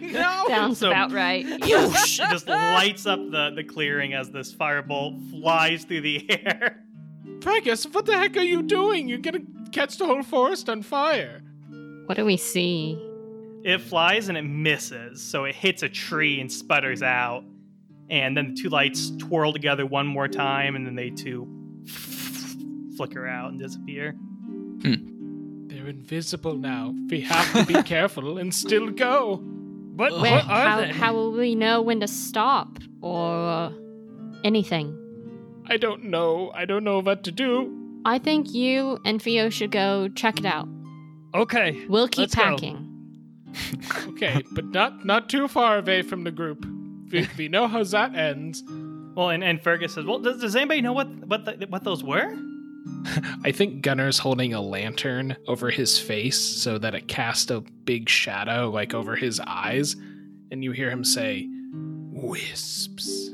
no! 0.00 0.44
Sounds 0.48 0.78
So- 0.78 0.88
about 0.88 1.12
right. 1.12 1.44
Whoosh! 1.46 2.20
it 2.20 2.30
just 2.30 2.48
lights 2.48 3.06
up 3.06 3.18
the, 3.30 3.50
the 3.54 3.64
clearing 3.64 4.14
as 4.14 4.30
this 4.30 4.54
firebolt 4.54 5.30
flies 5.30 5.84
through 5.84 6.02
the 6.02 6.30
air. 6.30 6.84
Fergus, 7.40 7.84
what 7.86 8.04
the 8.04 8.16
heck 8.16 8.36
are 8.36 8.42
you 8.42 8.62
doing? 8.62 9.08
You're 9.08 9.18
gonna 9.18 9.40
catch 9.72 9.96
the 9.98 10.06
whole 10.06 10.22
forest 10.22 10.68
on 10.68 10.82
fire. 10.82 11.42
what 12.06 12.16
do 12.16 12.24
we 12.24 12.36
see? 12.36 12.98
It 13.64 13.80
flies 13.80 14.28
and 14.28 14.38
it 14.38 14.42
misses, 14.42 15.20
so 15.20 15.44
it 15.44 15.54
hits 15.54 15.82
a 15.82 15.88
tree 15.88 16.40
and 16.40 16.50
sputters 16.50 17.02
out. 17.02 17.44
And 18.10 18.36
then 18.36 18.54
the 18.54 18.62
two 18.62 18.68
lights 18.70 19.10
twirl 19.18 19.52
together 19.52 19.84
one 19.84 20.06
more 20.06 20.28
time, 20.28 20.76
and 20.76 20.86
then 20.86 20.94
they 20.94 21.10
two 21.10 21.46
flicker 22.96 23.26
out 23.26 23.50
and 23.50 23.58
disappear. 23.60 24.12
Hmm. 24.12 25.66
They're 25.68 25.88
invisible 25.88 26.56
now. 26.56 26.94
We 27.10 27.20
have 27.22 27.52
to 27.52 27.66
be 27.66 27.82
careful 27.94 28.38
and 28.38 28.54
still 28.54 28.90
go. 28.90 29.40
But 29.42 30.12
Where, 30.12 30.20
what 30.32 30.44
are 30.44 30.68
how, 30.68 30.80
they? 30.80 30.88
how 30.92 31.12
will 31.12 31.32
we 31.32 31.54
know 31.54 31.82
when 31.82 32.00
to 32.00 32.08
stop 32.08 32.78
or 33.02 33.72
anything? 34.44 34.96
I 35.66 35.76
don't 35.76 36.04
know. 36.04 36.50
I 36.54 36.64
don't 36.64 36.84
know 36.84 37.00
what 37.00 37.24
to 37.24 37.32
do. 37.32 37.77
I 38.08 38.18
think 38.18 38.54
you 38.54 38.98
and 39.04 39.20
Theo 39.20 39.50
should 39.50 39.70
go 39.70 40.08
check 40.08 40.38
it 40.38 40.46
out. 40.46 40.66
okay, 41.34 41.84
We'll 41.88 42.08
keep 42.08 42.22
Let's 42.22 42.34
go. 42.34 42.42
packing. 42.42 42.84
Okay, 44.08 44.42
but 44.52 44.64
not 44.64 45.04
not 45.04 45.28
too 45.28 45.46
far 45.46 45.78
away 45.78 46.00
from 46.02 46.24
the 46.24 46.30
group. 46.30 46.66
We, 47.12 47.28
we 47.36 47.48
know 47.48 47.68
how 47.68 47.84
that 47.84 48.14
ends. 48.16 48.62
Well, 49.14 49.30
and, 49.30 49.44
and 49.44 49.62
Fergus 49.62 49.92
says, 49.94 50.04
"Well, 50.06 50.18
does, 50.20 50.40
does 50.40 50.56
anybody 50.56 50.80
know 50.80 50.92
what 50.92 51.08
what 51.26 51.44
the, 51.44 51.66
what 51.68 51.84
those 51.84 52.02
were?" 52.02 52.34
I 53.44 53.52
think 53.52 53.82
Gunner's 53.82 54.18
holding 54.18 54.54
a 54.54 54.60
lantern 54.60 55.36
over 55.46 55.70
his 55.70 55.98
face 55.98 56.40
so 56.40 56.78
that 56.78 56.94
it 56.94 57.08
casts 57.08 57.50
a 57.50 57.60
big 57.60 58.08
shadow 58.08 58.70
like 58.70 58.94
over 58.94 59.16
his 59.16 59.38
eyes, 59.46 59.94
and 60.50 60.64
you 60.64 60.72
hear 60.72 60.90
him 60.90 61.04
say, 61.04 61.46
"Wisps." 62.12 63.27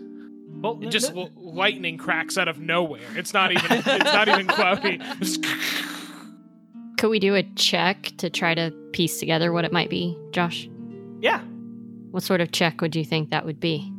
Well, 0.65 0.79
And 0.83 0.91
just 0.91 1.15
l- 1.15 1.31
lightning 1.37 1.99
cracks 1.99 2.37
out 2.39 2.49
of 2.49 2.59
nowhere. 2.59 3.01
It's 3.17 3.33
not 3.35 3.53
even. 3.53 3.65
it's 3.71 3.87
not 4.13 4.29
even 4.29 4.47
cloudy. 4.47 4.99
Could 6.99 7.09
we 7.11 7.19
do 7.19 7.35
a 7.35 7.43
check 7.55 8.13
to 8.19 8.31
try 8.31 8.55
to 8.55 8.71
piece 8.93 9.19
together 9.21 9.53
what 9.53 9.65
it 9.65 9.73
might 9.73 9.91
be, 9.91 10.17
Josh? 10.33 10.69
yeah, 11.21 11.41
What 12.11 12.23
sort 12.23 12.41
of 12.41 12.53
check 12.53 12.81
would 12.81 12.95
you 12.97 13.05
think 13.05 13.31
that 13.31 13.45
would 13.45 13.61
be? 13.61 13.91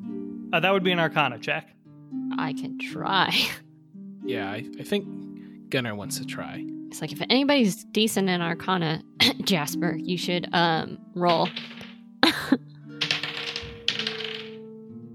uh, 0.54 0.60
that 0.60 0.72
would 0.72 0.84
be 0.84 0.92
an 0.92 1.00
Arcana 1.00 1.38
check. 1.40 1.68
I 2.38 2.54
can 2.54 2.78
try. 2.80 3.36
yeah, 4.26 4.50
I, 4.50 4.64
I 4.80 4.84
think 4.84 5.70
Gunner 5.70 5.96
wants 5.96 6.18
to 6.20 6.26
try. 6.26 6.64
It's 6.88 7.02
like 7.02 7.12
if 7.12 7.22
anybody's 7.30 7.84
decent 7.86 8.30
in 8.30 8.42
Arcana, 8.42 9.04
Jasper, 9.44 9.98
you 10.02 10.18
should 10.18 10.48
um 10.54 10.98
roll. 11.14 11.50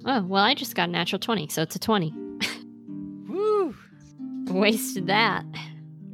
oh 0.05 0.23
well, 0.23 0.43
I 0.43 0.55
just 0.55 0.75
got 0.75 0.89
a 0.89 0.93
natural 0.93 1.19
twenty, 1.19 1.49
so 1.49 1.63
it's 1.63 1.77
a 1.77 1.79
twenty. 1.79 2.13
Woo! 3.29 3.75
Wasted 4.47 5.07
that. 5.07 5.45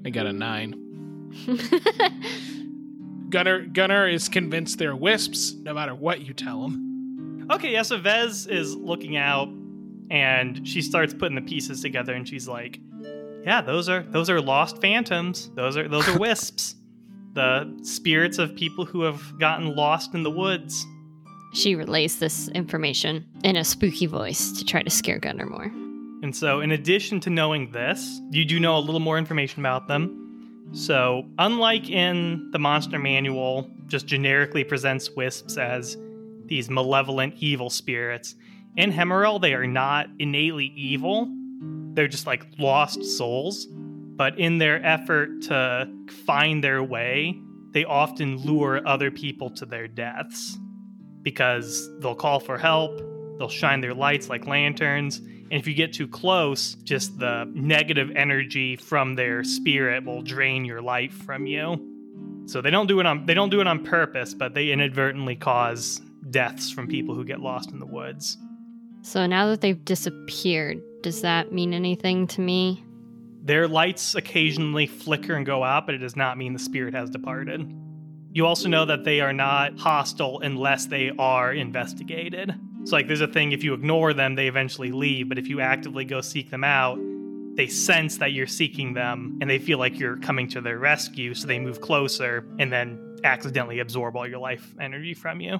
I 0.04 0.10
got 0.10 0.26
a 0.26 0.32
nine. 0.32 0.82
Gunner 3.30 3.66
Gunner 3.66 4.08
is 4.08 4.28
convinced 4.28 4.78
they're 4.78 4.96
wisps, 4.96 5.54
no 5.54 5.74
matter 5.74 5.94
what 5.94 6.20
you 6.20 6.32
tell 6.32 6.64
him. 6.64 7.48
Okay, 7.50 7.72
yeah, 7.72 7.82
so 7.82 7.98
Vez 7.98 8.46
is 8.46 8.74
looking 8.74 9.16
out 9.16 9.48
and 10.10 10.66
she 10.66 10.82
starts 10.82 11.14
putting 11.14 11.34
the 11.34 11.42
pieces 11.42 11.80
together 11.80 12.14
and 12.14 12.28
she's 12.28 12.48
like, 12.48 12.80
Yeah, 13.44 13.60
those 13.60 13.88
are 13.88 14.02
those 14.02 14.30
are 14.30 14.40
lost 14.40 14.80
phantoms. 14.80 15.50
Those 15.54 15.76
are 15.76 15.88
those 15.88 16.08
are 16.08 16.18
wisps. 16.18 16.74
The 17.34 17.78
spirits 17.82 18.38
of 18.38 18.56
people 18.56 18.84
who 18.84 19.02
have 19.02 19.38
gotten 19.38 19.74
lost 19.74 20.14
in 20.14 20.22
the 20.22 20.30
woods. 20.30 20.86
She 21.56 21.74
relays 21.74 22.18
this 22.18 22.48
information 22.48 23.24
in 23.42 23.56
a 23.56 23.64
spooky 23.64 24.06
voice 24.06 24.52
to 24.52 24.64
try 24.64 24.82
to 24.82 24.90
scare 24.90 25.18
Gunner 25.18 25.46
more. 25.46 25.72
And 26.22 26.34
so, 26.34 26.60
in 26.60 26.72
addition 26.72 27.18
to 27.20 27.30
knowing 27.30 27.70
this, 27.70 28.20
you 28.30 28.44
do 28.44 28.60
know 28.60 28.76
a 28.76 28.80
little 28.80 29.00
more 29.00 29.18
information 29.18 29.60
about 29.60 29.88
them. 29.88 30.68
So, 30.72 31.26
unlike 31.38 31.88
in 31.88 32.50
the 32.50 32.58
monster 32.58 32.98
manual, 32.98 33.70
just 33.86 34.06
generically 34.06 34.64
presents 34.64 35.10
wisps 35.10 35.56
as 35.56 35.96
these 36.44 36.68
malevolent 36.68 37.34
evil 37.38 37.70
spirits, 37.70 38.34
in 38.76 38.92
Hemeril, 38.92 39.40
they 39.40 39.54
are 39.54 39.66
not 39.66 40.08
innately 40.18 40.66
evil. 40.76 41.32
They're 41.94 42.08
just 42.08 42.26
like 42.26 42.44
lost 42.58 43.02
souls. 43.04 43.66
But 43.70 44.38
in 44.38 44.58
their 44.58 44.84
effort 44.84 45.42
to 45.42 45.88
find 46.26 46.62
their 46.62 46.82
way, 46.82 47.38
they 47.70 47.84
often 47.84 48.38
lure 48.38 48.86
other 48.86 49.10
people 49.10 49.50
to 49.50 49.66
their 49.66 49.88
deaths 49.88 50.58
because 51.26 51.90
they'll 51.98 52.14
call 52.14 52.38
for 52.38 52.56
help, 52.56 53.02
they'll 53.36 53.48
shine 53.48 53.80
their 53.80 53.92
lights 53.92 54.28
like 54.28 54.46
lanterns, 54.46 55.18
and 55.18 55.54
if 55.60 55.66
you 55.66 55.74
get 55.74 55.92
too 55.92 56.06
close, 56.06 56.76
just 56.84 57.18
the 57.18 57.50
negative 57.52 58.12
energy 58.14 58.76
from 58.76 59.16
their 59.16 59.42
spirit 59.42 60.04
will 60.04 60.22
drain 60.22 60.64
your 60.64 60.80
life 60.80 61.12
from 61.12 61.44
you. 61.46 61.84
So 62.46 62.60
they 62.60 62.70
don't 62.70 62.86
do 62.86 63.00
it 63.00 63.06
on 63.06 63.26
they 63.26 63.34
don't 63.34 63.50
do 63.50 63.60
it 63.60 63.66
on 63.66 63.84
purpose, 63.84 64.34
but 64.34 64.54
they 64.54 64.70
inadvertently 64.70 65.34
cause 65.34 66.00
deaths 66.30 66.70
from 66.70 66.86
people 66.86 67.16
who 67.16 67.24
get 67.24 67.40
lost 67.40 67.72
in 67.72 67.80
the 67.80 67.86
woods. 67.86 68.38
So 69.02 69.26
now 69.26 69.48
that 69.48 69.60
they've 69.60 69.84
disappeared, 69.84 70.80
does 71.02 71.22
that 71.22 71.52
mean 71.52 71.74
anything 71.74 72.28
to 72.28 72.40
me? 72.40 72.84
Their 73.42 73.66
lights 73.66 74.14
occasionally 74.14 74.86
flicker 74.86 75.34
and 75.34 75.44
go 75.44 75.64
out, 75.64 75.86
but 75.86 75.96
it 75.96 75.98
does 75.98 76.14
not 76.14 76.38
mean 76.38 76.52
the 76.52 76.60
spirit 76.60 76.94
has 76.94 77.10
departed. 77.10 77.68
You 78.36 78.44
also 78.44 78.68
know 78.68 78.84
that 78.84 79.02
they 79.04 79.22
are 79.22 79.32
not 79.32 79.78
hostile 79.78 80.40
unless 80.40 80.84
they 80.84 81.10
are 81.18 81.54
investigated. 81.54 82.54
So, 82.84 82.94
like, 82.94 83.06
there's 83.06 83.22
a 83.22 83.26
thing 83.26 83.52
if 83.52 83.64
you 83.64 83.72
ignore 83.72 84.12
them, 84.12 84.34
they 84.34 84.46
eventually 84.46 84.92
leave, 84.92 85.30
but 85.30 85.38
if 85.38 85.48
you 85.48 85.62
actively 85.62 86.04
go 86.04 86.20
seek 86.20 86.50
them 86.50 86.62
out, 86.62 86.98
they 87.54 87.66
sense 87.66 88.18
that 88.18 88.32
you're 88.32 88.46
seeking 88.46 88.92
them 88.92 89.38
and 89.40 89.48
they 89.48 89.58
feel 89.58 89.78
like 89.78 89.98
you're 89.98 90.18
coming 90.18 90.48
to 90.48 90.60
their 90.60 90.78
rescue, 90.78 91.32
so 91.32 91.46
they 91.46 91.58
move 91.58 91.80
closer 91.80 92.46
and 92.58 92.70
then 92.70 93.16
accidentally 93.24 93.78
absorb 93.78 94.14
all 94.16 94.28
your 94.28 94.38
life 94.38 94.74
energy 94.78 95.14
from 95.14 95.40
you. 95.40 95.58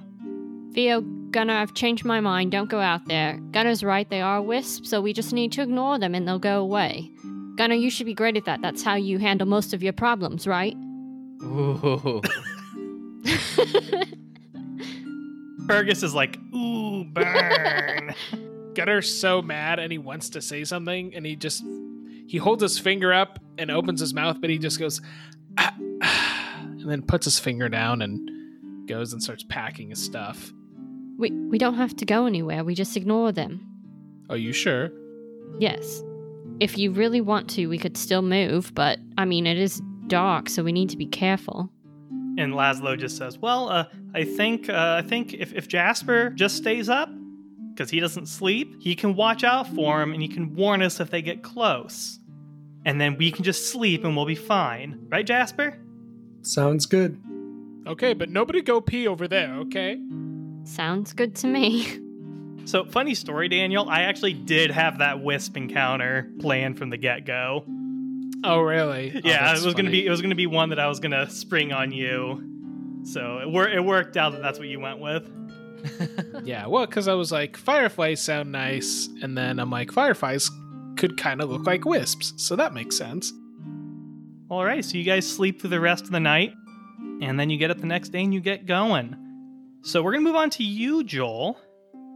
Theo, 0.75 1.01
Gunner, 1.31 1.55
I've 1.55 1.73
changed 1.73 2.05
my 2.05 2.19
mind. 2.19 2.51
Don't 2.51 2.69
go 2.69 2.79
out 2.79 3.07
there. 3.07 3.39
Gunner's 3.53 3.83
right, 3.83 4.07
they 4.07 4.21
are 4.21 4.39
wisps, 4.39 4.87
so 4.87 5.01
we 5.01 5.13
just 5.13 5.33
need 5.33 5.51
to 5.53 5.63
ignore 5.63 5.97
them 5.97 6.13
and 6.13 6.27
they'll 6.27 6.37
go 6.37 6.59
away. 6.59 7.09
Gunner, 7.55 7.73
you 7.73 7.89
should 7.89 8.05
be 8.05 8.13
great 8.13 8.37
at 8.37 8.45
that. 8.45 8.61
That's 8.61 8.83
how 8.83 8.93
you 8.93 9.17
handle 9.17 9.47
most 9.47 9.73
of 9.73 9.81
your 9.81 9.93
problems, 9.93 10.45
right? 10.45 10.77
Ooh. 11.41 12.21
Fergus 15.67 16.03
is 16.03 16.13
like, 16.13 16.37
ooh, 16.55 17.03
burn. 17.05 18.13
Gutter's 18.73 19.19
so 19.19 19.41
mad 19.41 19.79
and 19.79 19.91
he 19.91 19.97
wants 19.97 20.29
to 20.29 20.41
say 20.41 20.63
something 20.63 21.13
and 21.15 21.25
he 21.25 21.35
just 21.35 21.63
he 22.27 22.37
holds 22.37 22.61
his 22.61 22.77
finger 22.77 23.11
up 23.11 23.39
and 23.57 23.71
opens 23.71 23.99
his 23.99 24.13
mouth, 24.13 24.39
but 24.39 24.49
he 24.49 24.59
just 24.59 24.79
goes 24.79 25.01
"Ah, 25.57 25.73
ah," 26.03 26.59
and 26.61 26.89
then 26.89 27.01
puts 27.01 27.25
his 27.25 27.39
finger 27.39 27.69
down 27.69 28.01
and 28.01 28.87
goes 28.87 29.13
and 29.13 29.23
starts 29.23 29.43
packing 29.49 29.89
his 29.89 30.03
stuff. 30.03 30.53
We 31.17 31.31
we 31.31 31.57
don't 31.57 31.75
have 31.75 31.95
to 31.97 32.05
go 32.05 32.27
anywhere. 32.27 32.63
We 32.63 32.75
just 32.75 32.95
ignore 32.95 33.31
them. 33.31 33.61
Are 34.29 34.37
you 34.37 34.53
sure? 34.53 34.91
Yes. 35.59 36.03
If 36.59 36.77
you 36.77 36.91
really 36.91 37.21
want 37.21 37.49
to, 37.51 37.67
we 37.67 37.77
could 37.77 37.97
still 37.97 38.21
move, 38.21 38.73
but 38.75 38.99
I 39.17 39.25
mean, 39.25 39.47
it 39.47 39.57
is 39.57 39.81
dark, 40.07 40.49
so 40.49 40.63
we 40.63 40.71
need 40.71 40.89
to 40.89 40.97
be 40.97 41.05
careful. 41.05 41.69
And 42.37 42.53
Laszlo 42.53 42.97
just 42.97 43.17
says, 43.17 43.37
"Well, 43.37 43.69
uh, 43.69 43.85
I 44.13 44.23
think 44.23 44.69
uh, 44.69 45.01
I 45.03 45.07
think 45.07 45.33
if, 45.33 45.53
if 45.53 45.67
Jasper 45.67 46.29
just 46.29 46.57
stays 46.57 46.89
up, 46.89 47.09
because 47.73 47.89
he 47.89 47.99
doesn't 47.99 48.27
sleep, 48.27 48.75
he 48.79 48.95
can 48.95 49.15
watch 49.15 49.43
out 49.43 49.67
for 49.67 50.01
him 50.01 50.13
and 50.13 50.21
he 50.21 50.27
can 50.27 50.55
warn 50.55 50.81
us 50.81 50.99
if 50.99 51.09
they 51.09 51.21
get 51.21 51.43
close, 51.43 52.19
and 52.85 53.01
then 53.01 53.17
we 53.17 53.31
can 53.31 53.43
just 53.43 53.71
sleep 53.71 54.03
and 54.03 54.15
we'll 54.15 54.25
be 54.25 54.35
fine, 54.35 54.99
right, 55.09 55.25
Jasper?" 55.25 55.79
Sounds 56.43 56.85
good. 56.85 57.19
Okay, 57.87 58.13
but 58.13 58.29
nobody 58.29 58.61
go 58.61 58.81
pee 58.81 59.07
over 59.07 59.27
there, 59.27 59.53
okay? 59.55 59.97
Sounds 60.63 61.13
good 61.13 61.35
to 61.37 61.47
me. 61.47 61.99
So, 62.65 62.83
funny 62.83 63.15
story, 63.15 63.47
Daniel. 63.47 63.87
I 63.87 64.01
actually 64.01 64.33
did 64.33 64.71
have 64.71 64.97
that 64.97 65.23
wisp 65.23 65.55
encounter 65.55 66.29
planned 66.39 66.77
from 66.77 66.89
the 66.89 66.97
get 66.97 67.25
go. 67.25 67.63
Oh, 68.43 68.61
really? 68.61 69.11
Oh, 69.15 69.21
yeah, 69.23 69.45
that's 69.45 69.61
it 69.61 69.65
was 69.65 69.73
gonna 69.73 69.89
be 69.89 70.05
it 70.05 70.09
was 70.09 70.21
gonna 70.21 70.35
be 70.35 70.47
one 70.47 70.69
that 70.69 70.79
I 70.79 70.87
was 70.87 70.99
gonna 70.99 71.29
spring 71.29 71.71
on 71.73 71.91
you. 71.91 72.43
So 73.03 73.39
it, 73.39 73.49
wor- 73.49 73.69
it 73.69 73.83
worked 73.83 74.17
out 74.17 74.33
that 74.33 74.41
that's 74.41 74.59
what 74.59 74.67
you 74.67 74.79
went 74.79 74.99
with. 74.99 75.29
Yeah, 76.43 76.67
well, 76.67 76.85
because 76.85 77.07
I 77.07 77.13
was 77.13 77.31
like, 77.31 77.57
fireflies 77.57 78.21
sound 78.21 78.51
nice, 78.51 79.09
and 79.21 79.37
then 79.37 79.59
I'm 79.59 79.69
like, 79.69 79.91
fireflies 79.91 80.49
could 80.95 81.17
kind 81.17 81.41
of 81.41 81.49
look 81.49 81.65
like 81.65 81.83
wisps, 81.85 82.33
so 82.37 82.55
that 82.55 82.73
makes 82.73 82.97
sense. 82.97 83.33
All 84.49 84.63
right, 84.63 84.83
so 84.85 84.97
you 84.97 85.03
guys 85.03 85.27
sleep 85.27 85.59
through 85.59 85.71
the 85.71 85.79
rest 85.79 86.05
of 86.05 86.11
the 86.11 86.19
night, 86.19 86.53
and 87.21 87.39
then 87.39 87.49
you 87.49 87.57
get 87.57 87.69
up 87.71 87.79
the 87.79 87.85
next 87.87 88.09
day 88.09 88.23
and 88.23 88.33
you 88.33 88.39
get 88.39 88.65
going. 88.65 89.15
So 89.81 90.01
we're 90.03 90.11
gonna 90.13 90.23
move 90.23 90.35
on 90.35 90.49
to 90.51 90.63
you, 90.63 91.03
Joel. 91.03 91.59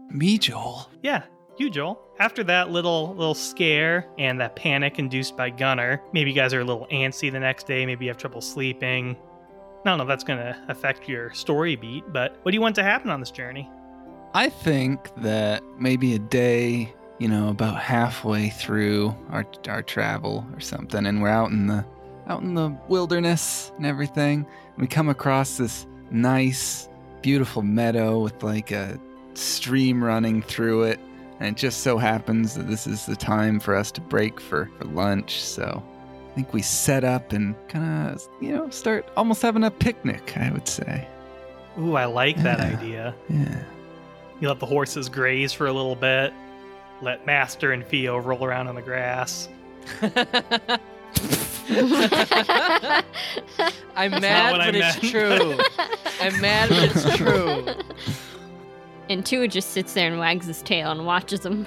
Me, 0.09 0.37
Joel. 0.37 0.89
Yeah, 1.01 1.23
you, 1.59 1.69
Joel. 1.69 2.01
After 2.19 2.43
that 2.45 2.71
little 2.71 3.15
little 3.15 3.33
scare 3.33 4.07
and 4.17 4.39
that 4.39 4.55
panic 4.55 4.99
induced 4.99 5.35
by 5.35 5.49
Gunner, 5.49 6.01
maybe 6.13 6.31
you 6.31 6.35
guys 6.35 6.53
are 6.53 6.61
a 6.61 6.65
little 6.65 6.87
antsy 6.91 7.31
the 7.31 7.39
next 7.39 7.67
day. 7.67 7.85
Maybe 7.85 8.05
you 8.05 8.09
have 8.09 8.17
trouble 8.17 8.41
sleeping. 8.41 9.17
I 9.83 9.89
don't 9.89 9.97
know 9.97 10.03
if 10.03 10.07
that's 10.07 10.23
gonna 10.23 10.63
affect 10.67 11.09
your 11.09 11.33
story 11.33 11.75
beat, 11.75 12.03
but 12.13 12.37
what 12.43 12.51
do 12.51 12.55
you 12.55 12.61
want 12.61 12.75
to 12.75 12.83
happen 12.83 13.09
on 13.09 13.19
this 13.19 13.31
journey? 13.31 13.69
I 14.33 14.49
think 14.49 15.13
that 15.17 15.63
maybe 15.77 16.13
a 16.13 16.19
day, 16.19 16.93
you 17.19 17.27
know, 17.27 17.49
about 17.49 17.77
halfway 17.77 18.49
through 18.49 19.15
our 19.29 19.45
our 19.67 19.81
travel 19.81 20.45
or 20.53 20.59
something, 20.59 21.05
and 21.05 21.21
we're 21.21 21.29
out 21.29 21.51
in 21.51 21.67
the 21.67 21.83
out 22.27 22.43
in 22.43 22.53
the 22.53 22.77
wilderness 22.87 23.71
and 23.77 23.85
everything. 23.85 24.45
We 24.77 24.87
come 24.87 25.09
across 25.09 25.57
this 25.57 25.85
nice, 26.11 26.87
beautiful 27.21 27.61
meadow 27.61 28.19
with 28.19 28.41
like 28.43 28.71
a 28.71 28.99
stream 29.33 30.03
running 30.03 30.41
through 30.41 30.83
it, 30.83 30.99
and 31.41 31.57
it 31.57 31.59
just 31.59 31.81
so 31.81 31.97
happens 31.97 32.53
that 32.53 32.67
this 32.67 32.85
is 32.85 33.07
the 33.07 33.15
time 33.15 33.59
for 33.59 33.75
us 33.75 33.91
to 33.93 34.01
break 34.01 34.39
for, 34.39 34.69
for 34.77 34.85
lunch. 34.85 35.41
So 35.41 35.83
I 36.31 36.35
think 36.35 36.53
we 36.53 36.61
set 36.61 37.03
up 37.03 37.33
and 37.33 37.55
kind 37.67 38.11
of, 38.13 38.27
you 38.39 38.51
know, 38.55 38.69
start 38.69 39.09
almost 39.17 39.41
having 39.41 39.63
a 39.63 39.71
picnic. 39.71 40.37
I 40.37 40.51
would 40.51 40.67
say, 40.67 41.07
Ooh, 41.79 41.95
I 41.95 42.05
like 42.05 42.37
that 42.43 42.59
idea. 42.59 43.15
yeah. 43.27 43.63
You 44.39 44.49
let 44.49 44.59
the 44.59 44.67
horses 44.67 45.09
graze 45.09 45.51
for 45.51 45.65
a 45.65 45.73
little 45.73 45.95
bit. 45.95 46.31
Let 47.01 47.25
Master 47.25 47.71
and 47.71 47.83
Theo 47.85 48.17
roll 48.19 48.43
around 48.45 48.67
on 48.67 48.75
the 48.75 48.81
grass. 48.83 49.49
I'm 53.95 54.11
not 54.11 54.21
mad, 54.21 54.51
what 54.51 54.61
I 54.61 54.65
but 54.71 54.75
it's 54.75 55.01
meant. 55.01 55.11
true. 55.11 55.59
I'm 56.21 56.39
mad, 56.41 56.69
but 56.69 56.95
it's 56.95 57.17
true. 57.17 57.65
And 59.11 59.25
Tua 59.25 59.47
just 59.47 59.71
sits 59.71 59.93
there 59.93 60.07
and 60.07 60.19
wags 60.19 60.45
his 60.45 60.61
tail 60.61 60.91
and 60.91 61.05
watches 61.05 61.41
them. 61.41 61.65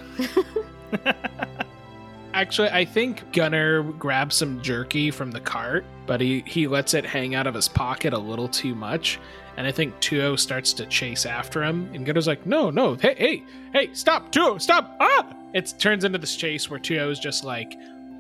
Actually, 2.34 2.70
I 2.70 2.84
think 2.84 3.32
Gunner 3.32 3.82
grabs 3.82 4.34
some 4.36 4.60
jerky 4.62 5.10
from 5.10 5.30
the 5.30 5.40
cart, 5.40 5.84
but 6.06 6.20
he, 6.20 6.42
he 6.46 6.66
lets 6.66 6.94
it 6.94 7.04
hang 7.04 7.34
out 7.34 7.46
of 7.46 7.54
his 7.54 7.68
pocket 7.68 8.12
a 8.12 8.18
little 8.18 8.48
too 8.48 8.74
much. 8.74 9.20
And 9.56 9.66
I 9.66 9.72
think 9.72 9.98
Tuo 10.00 10.36
starts 10.36 10.72
to 10.72 10.86
chase 10.86 11.26
after 11.26 11.62
him. 11.62 11.88
And 11.94 12.04
Gunner's 12.04 12.26
like, 12.26 12.44
no, 12.46 12.70
no, 12.70 12.94
hey, 12.94 13.14
hey, 13.16 13.44
hey, 13.72 13.90
stop, 13.92 14.32
Tuo, 14.32 14.58
stop, 14.58 14.96
ah! 14.98 15.26
It 15.52 15.74
turns 15.78 16.04
into 16.04 16.18
this 16.18 16.34
chase 16.34 16.68
where 16.68 16.80
Tuo 16.80 17.10
is 17.10 17.20
just 17.20 17.44
like 17.44 17.76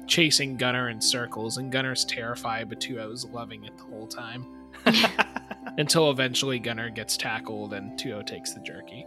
chasing 0.06 0.56
Gunner 0.56 0.90
in 0.90 1.00
circles. 1.00 1.56
And 1.56 1.72
Gunner's 1.72 2.04
terrified, 2.04 2.68
but 2.68 2.80
Tuo 2.80 3.10
is 3.10 3.24
loving 3.24 3.64
it 3.64 3.76
the 3.78 3.84
whole 3.84 4.06
time. 4.06 4.46
Until 5.78 6.10
eventually 6.10 6.60
Gunner 6.60 6.90
gets 6.90 7.16
tackled 7.16 7.72
and 7.72 7.98
Tuo 7.98 8.22
takes 8.22 8.52
the 8.52 8.60
jerky. 8.60 9.06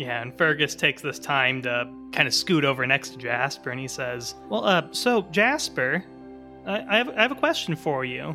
Yeah, 0.00 0.22
and 0.22 0.32
Fergus 0.38 0.74
takes 0.74 1.02
this 1.02 1.18
time 1.18 1.60
to 1.60 1.86
kind 2.12 2.26
of 2.26 2.32
scoot 2.32 2.64
over 2.64 2.86
next 2.86 3.10
to 3.10 3.18
Jasper, 3.18 3.68
and 3.68 3.78
he 3.78 3.86
says, 3.86 4.34
"Well, 4.48 4.64
uh, 4.64 4.84
so 4.92 5.22
Jasper, 5.30 6.02
I, 6.64 6.80
I 6.88 6.96
have 6.96 7.10
I 7.10 7.20
have 7.20 7.32
a 7.32 7.36
question 7.36 7.76
for 7.76 8.02
you. 8.06 8.34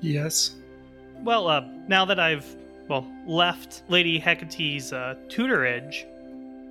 Yes. 0.00 0.56
Well, 1.22 1.46
uh, 1.46 1.60
now 1.86 2.04
that 2.04 2.18
I've 2.18 2.44
well 2.88 3.06
left 3.28 3.84
Lady 3.88 4.18
Hecate's 4.18 4.92
uh, 4.92 5.14
tutorage, 5.28 6.04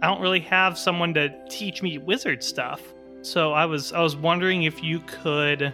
I 0.01 0.07
don't 0.07 0.19
really 0.19 0.41
have 0.41 0.77
someone 0.77 1.13
to 1.13 1.33
teach 1.47 1.81
me 1.81 1.97
wizard 1.97 2.43
stuff. 2.43 2.81
So 3.21 3.53
I 3.53 3.65
was 3.65 3.93
I 3.93 4.01
was 4.01 4.17
wondering 4.17 4.63
if 4.63 4.83
you 4.83 4.99
could, 5.07 5.71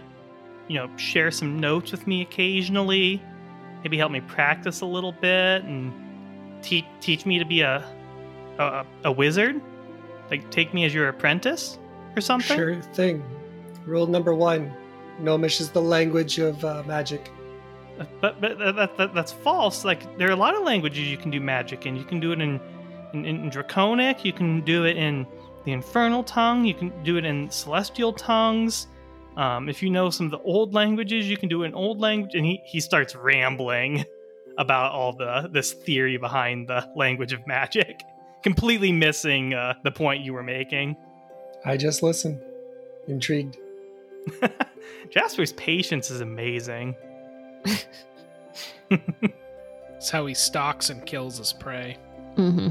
you 0.68 0.76
know, 0.76 0.88
share 0.96 1.32
some 1.32 1.58
notes 1.58 1.90
with 1.90 2.06
me 2.06 2.22
occasionally, 2.22 3.20
maybe 3.82 3.98
help 3.98 4.12
me 4.12 4.20
practice 4.20 4.80
a 4.82 4.86
little 4.86 5.12
bit, 5.12 5.64
and 5.64 5.92
teach 6.64 6.84
teach 7.00 7.26
me 7.26 7.38
to 7.38 7.44
be 7.44 7.60
a 7.60 7.84
a, 8.58 8.84
a 9.04 9.12
wizard. 9.12 9.60
Like 10.30 10.50
take 10.50 10.72
me 10.74 10.84
as 10.84 10.94
your 10.94 11.08
apprentice 11.08 11.78
or 12.16 12.20
something. 12.20 12.56
Sure 12.56 12.82
thing. 12.94 13.22
Rule 13.86 14.06
number 14.06 14.34
one 14.34 14.72
Gnomish 15.20 15.60
is 15.60 15.70
the 15.70 15.82
language 15.82 16.38
of 16.38 16.64
uh, 16.64 16.82
magic. 16.86 17.30
But 18.20 18.40
but 18.40 18.58
that, 18.58 18.76
that, 18.76 18.96
that, 18.96 19.14
that's 19.14 19.32
false. 19.32 19.84
Like 19.84 20.18
there 20.18 20.28
are 20.28 20.32
a 20.32 20.36
lot 20.36 20.56
of 20.56 20.62
languages 20.62 21.08
you 21.08 21.16
can 21.16 21.30
do 21.30 21.40
magic 21.40 21.86
in. 21.86 21.96
You 21.96 22.04
can 22.04 22.18
do 22.18 22.32
it 22.32 22.40
in, 22.40 22.60
in 23.12 23.24
in 23.24 23.50
Draconic. 23.50 24.24
You 24.24 24.32
can 24.32 24.62
do 24.62 24.84
it 24.84 24.96
in 24.96 25.26
the 25.64 25.72
Infernal 25.72 26.24
tongue. 26.24 26.64
You 26.64 26.74
can 26.74 26.92
do 27.04 27.16
it 27.16 27.24
in 27.24 27.50
Celestial 27.50 28.12
tongues. 28.12 28.88
Um, 29.36 29.68
if 29.68 29.82
you 29.82 29.90
know 29.90 30.10
some 30.10 30.26
of 30.26 30.32
the 30.32 30.38
old 30.40 30.74
languages, 30.74 31.28
you 31.28 31.36
can 31.36 31.48
do 31.48 31.62
it 31.62 31.66
in 31.66 31.74
old 31.74 32.00
language. 32.00 32.34
And 32.34 32.44
he 32.44 32.60
he 32.64 32.80
starts 32.80 33.14
rambling 33.14 34.04
about 34.58 34.92
all 34.92 35.12
the 35.12 35.48
this 35.52 35.72
theory 35.72 36.16
behind 36.16 36.68
the 36.68 36.88
language 36.96 37.32
of 37.32 37.46
magic, 37.46 38.02
completely 38.42 38.92
missing 38.92 39.54
uh, 39.54 39.74
the 39.84 39.90
point 39.90 40.24
you 40.24 40.32
were 40.32 40.42
making. 40.42 40.96
I 41.64 41.76
just 41.76 42.02
listen. 42.02 42.40
Intrigued. 43.08 43.58
Jasper's 45.10 45.52
patience 45.54 46.10
is 46.10 46.20
amazing. 46.20 46.94
It's 49.96 50.10
how 50.10 50.26
he 50.26 50.34
stalks 50.34 50.90
and 50.90 51.04
kills 51.06 51.38
his 51.38 51.54
prey. 51.54 51.96
hmm 52.36 52.68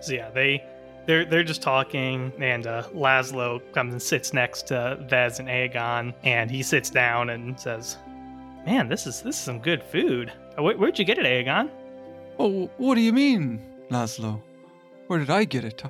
So 0.00 0.12
yeah, 0.12 0.28
they 0.28 0.62
they're 1.06 1.24
they're 1.24 1.42
just 1.42 1.62
talking, 1.62 2.30
and 2.38 2.66
uh, 2.66 2.82
Laszlo 2.94 3.62
comes 3.72 3.94
and 3.94 4.02
sits 4.02 4.34
next 4.34 4.66
to 4.68 4.98
Vez 5.08 5.38
and 5.38 5.48
Aegon, 5.48 6.12
and 6.22 6.50
he 6.50 6.62
sits 6.62 6.90
down 6.90 7.30
and 7.30 7.58
says, 7.58 7.96
"Man, 8.66 8.88
this 8.88 9.06
is 9.06 9.22
this 9.22 9.36
is 9.36 9.42
some 9.42 9.58
good 9.60 9.82
food. 9.82 10.32
Uh, 10.58 10.62
Where, 10.62 10.76
where'd 10.76 10.98
you 10.98 11.04
get 11.04 11.18
it, 11.18 11.24
Aegon?" 11.26 11.70
Oh, 12.38 12.68
what 12.78 12.94
do 12.96 13.00
you 13.00 13.12
mean, 13.12 13.62
Laszlo? 13.90 14.40
Where 15.06 15.18
did 15.18 15.30
I 15.30 15.44
get 15.44 15.64
it? 15.64 15.82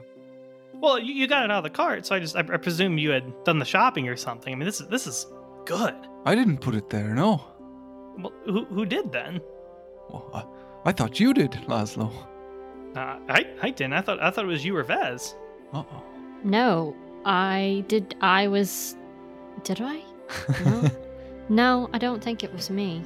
Well, 0.74 0.98
you, 0.98 1.14
you 1.14 1.26
got 1.26 1.44
it 1.44 1.50
out 1.50 1.58
of 1.58 1.64
the 1.64 1.70
cart, 1.70 2.04
so 2.04 2.14
I 2.14 2.18
just 2.20 2.36
I, 2.36 2.40
I 2.40 2.56
presume 2.58 2.98
you 2.98 3.10
had 3.10 3.44
done 3.44 3.58
the 3.58 3.64
shopping 3.64 4.08
or 4.08 4.16
something. 4.16 4.52
I 4.52 4.56
mean, 4.56 4.66
this 4.66 4.80
is 4.80 4.88
this 4.88 5.06
is 5.06 5.26
good. 5.64 5.94
I 6.26 6.34
didn't 6.34 6.58
put 6.58 6.74
it 6.74 6.90
there, 6.90 7.14
no. 7.14 7.42
Well, 8.18 8.32
who 8.44 8.64
who 8.66 8.84
did 8.84 9.10
then? 9.12 9.40
Well, 10.10 10.30
I, 10.34 10.88
I 10.90 10.92
thought 10.92 11.18
you 11.18 11.32
did, 11.32 11.52
Laszlo. 11.68 12.12
Uh, 12.94 13.18
I 13.28 13.46
I 13.62 13.70
didn't. 13.70 13.94
I 13.94 14.00
thought 14.02 14.20
I 14.22 14.30
thought 14.30 14.44
it 14.44 14.48
was 14.48 14.64
you 14.64 14.76
or 14.76 14.82
Vez. 14.84 15.34
Uh-oh. 15.72 16.02
No, 16.44 16.94
I 17.24 17.84
did. 17.88 18.14
I 18.20 18.48
was. 18.48 18.96
Did 19.62 19.80
I? 19.80 20.02
No. 20.64 20.90
No, 21.48 21.88
I 21.92 21.98
don't 21.98 22.22
think 22.22 22.42
it 22.42 22.52
was 22.52 22.70
me. 22.70 23.02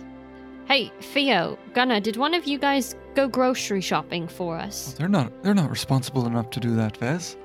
Hey, 0.67 0.93
Theo, 1.01 1.59
Gunnar, 1.73 2.01
did 2.01 2.17
one 2.17 2.35
of 2.35 2.45
you 2.47 2.59
guys 2.59 2.95
go 3.15 3.27
grocery 3.27 3.81
shopping 3.81 4.29
for 4.29 4.59
us? 4.59 4.95
They're 4.99 5.09
not 5.09 5.43
they're 5.43 5.55
not 5.55 5.71
responsible 5.71 6.27
enough 6.27 6.51
to 6.51 6.61
do 6.61 6.77
that, 6.77 6.97
Vez. 6.99 7.37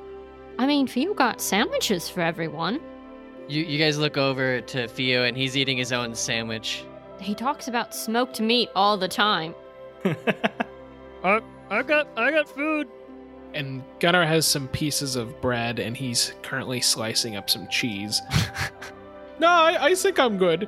I 0.59 0.67
mean, 0.67 0.87
Theo 0.87 1.13
got 1.13 1.41
sandwiches 1.41 2.09
for 2.09 2.21
everyone. 2.21 2.81
You 3.47 3.63
you 3.63 3.79
guys 3.79 3.97
look 3.97 4.17
over 4.17 4.59
to 4.61 4.87
Theo 4.87 5.23
and 5.23 5.37
he's 5.37 5.55
eating 5.55 5.77
his 5.77 5.91
own 5.91 6.13
sandwich. 6.15 6.83
He 7.19 7.33
talks 7.33 7.69
about 7.69 7.95
smoked 7.95 8.41
meat 8.41 8.69
all 8.75 8.97
the 8.97 9.07
time. 9.07 9.55
I, 11.23 11.41
I 11.69 11.81
got 11.83 12.07
I 12.17 12.31
got 12.31 12.49
food. 12.49 12.87
And 13.53 13.83
Gunnar 13.99 14.25
has 14.25 14.45
some 14.45 14.67
pieces 14.67 15.15
of 15.15 15.39
bread 15.39 15.79
and 15.79 15.95
he's 15.95 16.33
currently 16.41 16.81
slicing 16.81 17.35
up 17.35 17.49
some 17.49 17.67
cheese. 17.69 18.21
no, 19.39 19.47
I, 19.47 19.77
I 19.79 19.95
think 19.95 20.19
I'm 20.19 20.37
good. 20.37 20.67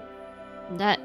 That 0.71 0.99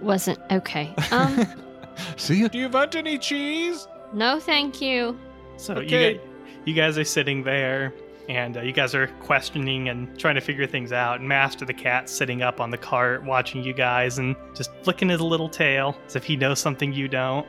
wasn't 0.00 0.38
okay. 0.50 0.94
Um, 1.10 1.46
See 2.16 2.42
it? 2.42 2.52
Do 2.52 2.58
you 2.58 2.68
want 2.68 2.94
any 2.94 3.18
cheese? 3.18 3.86
no, 4.12 4.38
thank 4.40 4.80
you. 4.80 5.18
So 5.56 5.74
Okay. 5.74 6.12
you, 6.12 6.18
guys, 6.18 6.26
you 6.66 6.74
guys 6.74 6.98
are 6.98 7.04
sitting 7.04 7.42
there, 7.42 7.92
and 8.28 8.56
uh, 8.56 8.60
you 8.62 8.72
guys 8.72 8.94
are 8.94 9.08
questioning 9.20 9.88
and 9.88 10.18
trying 10.18 10.34
to 10.34 10.40
figure 10.40 10.66
things 10.66 10.92
out. 10.92 11.20
And 11.20 11.28
Master 11.28 11.64
the 11.64 11.74
Cat's 11.74 12.12
sitting 12.12 12.42
up 12.42 12.60
on 12.60 12.70
the 12.70 12.78
cart, 12.78 13.24
watching 13.24 13.62
you 13.62 13.72
guys, 13.72 14.18
and 14.18 14.36
just 14.54 14.70
flicking 14.82 15.08
his 15.08 15.20
little 15.20 15.48
tail 15.48 15.96
as 16.06 16.16
if 16.16 16.24
he 16.24 16.36
knows 16.36 16.58
something 16.60 16.92
you 16.92 17.08
don't. 17.08 17.46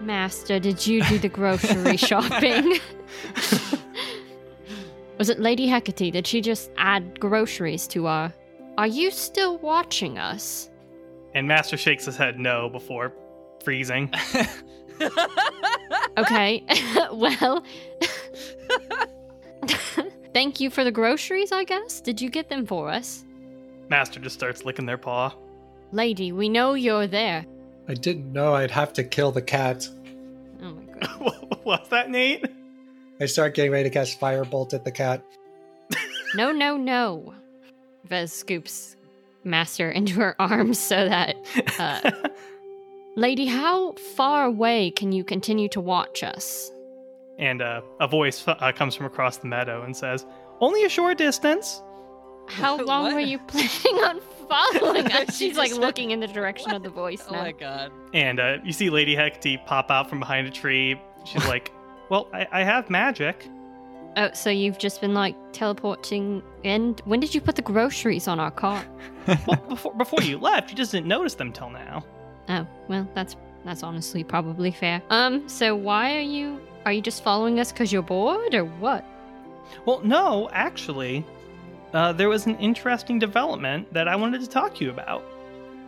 Master, 0.00 0.58
did 0.58 0.86
you 0.86 1.02
do 1.04 1.18
the 1.18 1.28
grocery 1.28 1.96
shopping? 1.96 2.78
Was 5.18 5.30
it 5.30 5.38
Lady 5.38 5.68
Hecate? 5.68 6.12
Did 6.12 6.26
she 6.26 6.40
just 6.40 6.70
add 6.76 7.18
groceries 7.20 7.86
to 7.88 8.06
our. 8.06 8.32
Are 8.76 8.88
you 8.88 9.12
still 9.12 9.58
watching 9.58 10.18
us? 10.18 10.68
And 11.34 11.48
Master 11.48 11.76
shakes 11.76 12.04
his 12.04 12.16
head 12.16 12.38
no 12.38 12.68
before 12.68 13.12
freezing. 13.62 14.12
Okay, 16.16 16.64
well. 17.12 17.64
Thank 20.32 20.60
you 20.60 20.70
for 20.70 20.84
the 20.84 20.90
groceries, 20.92 21.52
I 21.52 21.64
guess. 21.64 22.00
Did 22.00 22.20
you 22.20 22.28
get 22.28 22.48
them 22.48 22.66
for 22.66 22.88
us? 22.90 23.24
Master 23.88 24.20
just 24.20 24.34
starts 24.34 24.64
licking 24.64 24.86
their 24.86 24.98
paw. 24.98 25.34
Lady, 25.92 26.32
we 26.32 26.48
know 26.48 26.74
you're 26.74 27.06
there. 27.06 27.46
I 27.88 27.94
didn't 27.94 28.32
know 28.32 28.54
I'd 28.54 28.70
have 28.70 28.92
to 28.94 29.04
kill 29.04 29.30
the 29.30 29.42
cat. 29.42 29.88
Oh 30.62 30.72
my 30.72 30.84
god. 30.98 31.58
What's 31.62 31.88
that, 31.90 32.10
Nate? 32.10 32.44
I 33.20 33.26
start 33.26 33.54
getting 33.54 33.70
ready 33.70 33.84
to 33.88 33.90
cast 33.90 34.18
Firebolt 34.20 34.74
at 34.74 34.84
the 34.84 34.90
cat. 34.90 35.22
No, 36.34 36.50
no, 36.50 36.76
no. 36.76 37.32
Vez 38.04 38.32
scoops 38.32 38.93
Master 39.44 39.90
into 39.98 40.14
her 40.14 40.34
arms 40.40 40.78
so 40.78 41.08
that. 41.08 41.36
Uh, 41.78 42.10
Lady, 43.16 43.46
how 43.46 43.92
far 43.92 44.44
away 44.44 44.90
can 44.90 45.12
you 45.12 45.22
continue 45.24 45.68
to 45.70 45.80
watch 45.80 46.22
us? 46.22 46.70
and 47.36 47.62
uh, 47.62 47.80
a 47.98 48.06
voice 48.06 48.44
uh, 48.46 48.70
comes 48.70 48.94
from 48.94 49.06
across 49.06 49.38
the 49.38 49.46
meadow 49.48 49.82
and 49.82 49.96
says, 49.96 50.24
"Only 50.60 50.84
a 50.84 50.88
short 50.88 51.18
distance." 51.18 51.82
How 52.46 52.76
long 52.84 53.04
What? 53.06 53.14
were 53.14 53.20
you 53.20 53.40
planning 53.40 54.04
on 54.04 54.20
following 54.48 55.10
us? 55.10 55.36
She 55.36 55.48
She's 55.48 55.56
like 55.56 55.70
just- 55.70 55.80
looking 55.80 56.12
in 56.12 56.20
the 56.20 56.28
direction 56.28 56.70
of 56.72 56.84
the 56.84 56.90
voice 56.90 57.24
now. 57.28 57.38
Oh 57.40 57.42
my 57.42 57.50
god. 57.52 57.90
And 58.12 58.38
uh, 58.38 58.58
you 58.62 58.72
see 58.72 58.88
Lady 58.88 59.16
Hecate 59.16 59.66
pop 59.66 59.90
out 59.90 60.08
from 60.08 60.20
behind 60.20 60.46
a 60.46 60.50
tree. 60.52 61.00
She's 61.24 61.44
like, 61.48 61.72
"Well, 62.08 62.28
I, 62.32 62.46
I 62.52 62.62
have 62.62 62.88
magic." 62.88 63.48
Oh, 64.16 64.30
so 64.32 64.50
you've 64.50 64.78
just 64.78 65.00
been 65.00 65.14
like 65.14 65.34
teleporting 65.52 66.42
in? 66.62 66.96
When 67.04 67.20
did 67.20 67.34
you 67.34 67.40
put 67.40 67.56
the 67.56 67.62
groceries 67.62 68.28
on 68.28 68.40
our 68.40 68.50
cart? 68.50 68.86
Well, 69.46 69.56
before 69.70 69.94
before 69.94 70.20
you 70.20 70.36
left, 70.36 70.70
you 70.70 70.76
just 70.76 70.92
didn't 70.92 71.06
notice 71.06 71.34
them 71.34 71.50
till 71.50 71.70
now. 71.70 72.04
Oh, 72.50 72.66
well, 72.88 73.08
that's 73.14 73.36
that's 73.64 73.82
honestly 73.82 74.22
probably 74.22 74.70
fair. 74.70 75.00
Um, 75.08 75.48
so 75.48 75.74
why 75.74 76.16
are 76.16 76.20
you 76.20 76.60
are 76.84 76.92
you 76.92 77.00
just 77.00 77.24
following 77.24 77.58
us 77.58 77.72
because 77.72 77.90
you're 77.90 78.02
bored 78.02 78.54
or 78.54 78.64
what? 78.64 79.02
Well, 79.86 80.00
no, 80.04 80.50
actually, 80.52 81.24
uh, 81.94 82.12
there 82.12 82.28
was 82.28 82.44
an 82.46 82.56
interesting 82.58 83.18
development 83.18 83.90
that 83.94 84.08
I 84.08 84.16
wanted 84.16 84.42
to 84.42 84.48
talk 84.48 84.74
to 84.74 84.84
you 84.84 84.90
about. 84.90 85.24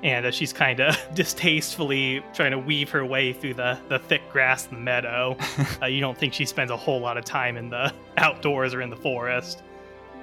And 0.03 0.26
uh, 0.26 0.30
she's 0.30 0.53
kind 0.53 0.80
of 0.80 0.97
distastefully 1.14 2.22
trying 2.34 2.53
to 2.53 2.59
weave 2.59 2.90
her 2.90 3.05
way 3.05 3.32
through 3.32 3.55
the, 3.55 3.78
the 3.88 3.99
thick 3.99 4.22
grass 4.30 4.68
in 4.68 4.74
the 4.74 4.80
meadow. 4.80 5.36
uh, 5.82 5.86
you 5.86 6.01
don't 6.01 6.16
think 6.16 6.34
she 6.34 6.44
spends 6.44 6.70
a 6.70 6.76
whole 6.76 7.01
lot 7.01 7.16
of 7.16 7.24
time 7.24 7.57
in 7.57 7.70
the 7.70 7.92
outdoors 8.16 8.74
or 8.74 8.82
in 8.82 8.90
the 8.90 8.97
forest, 8.97 9.62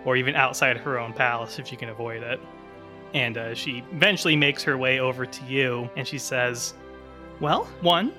or 0.05 0.15
even 0.15 0.35
outside 0.35 0.75
of 0.75 0.83
her 0.83 0.99
own 0.99 1.13
palace 1.13 1.59
if 1.59 1.67
she 1.67 1.75
can 1.75 1.89
avoid 1.89 2.23
it. 2.23 2.39
And 3.13 3.37
uh, 3.37 3.53
she 3.53 3.83
eventually 3.91 4.35
makes 4.35 4.63
her 4.63 4.77
way 4.77 4.99
over 4.99 5.25
to 5.25 5.45
you, 5.45 5.89
and 5.95 6.07
she 6.07 6.17
says, 6.17 6.73
Well, 7.39 7.65
one, 7.81 8.11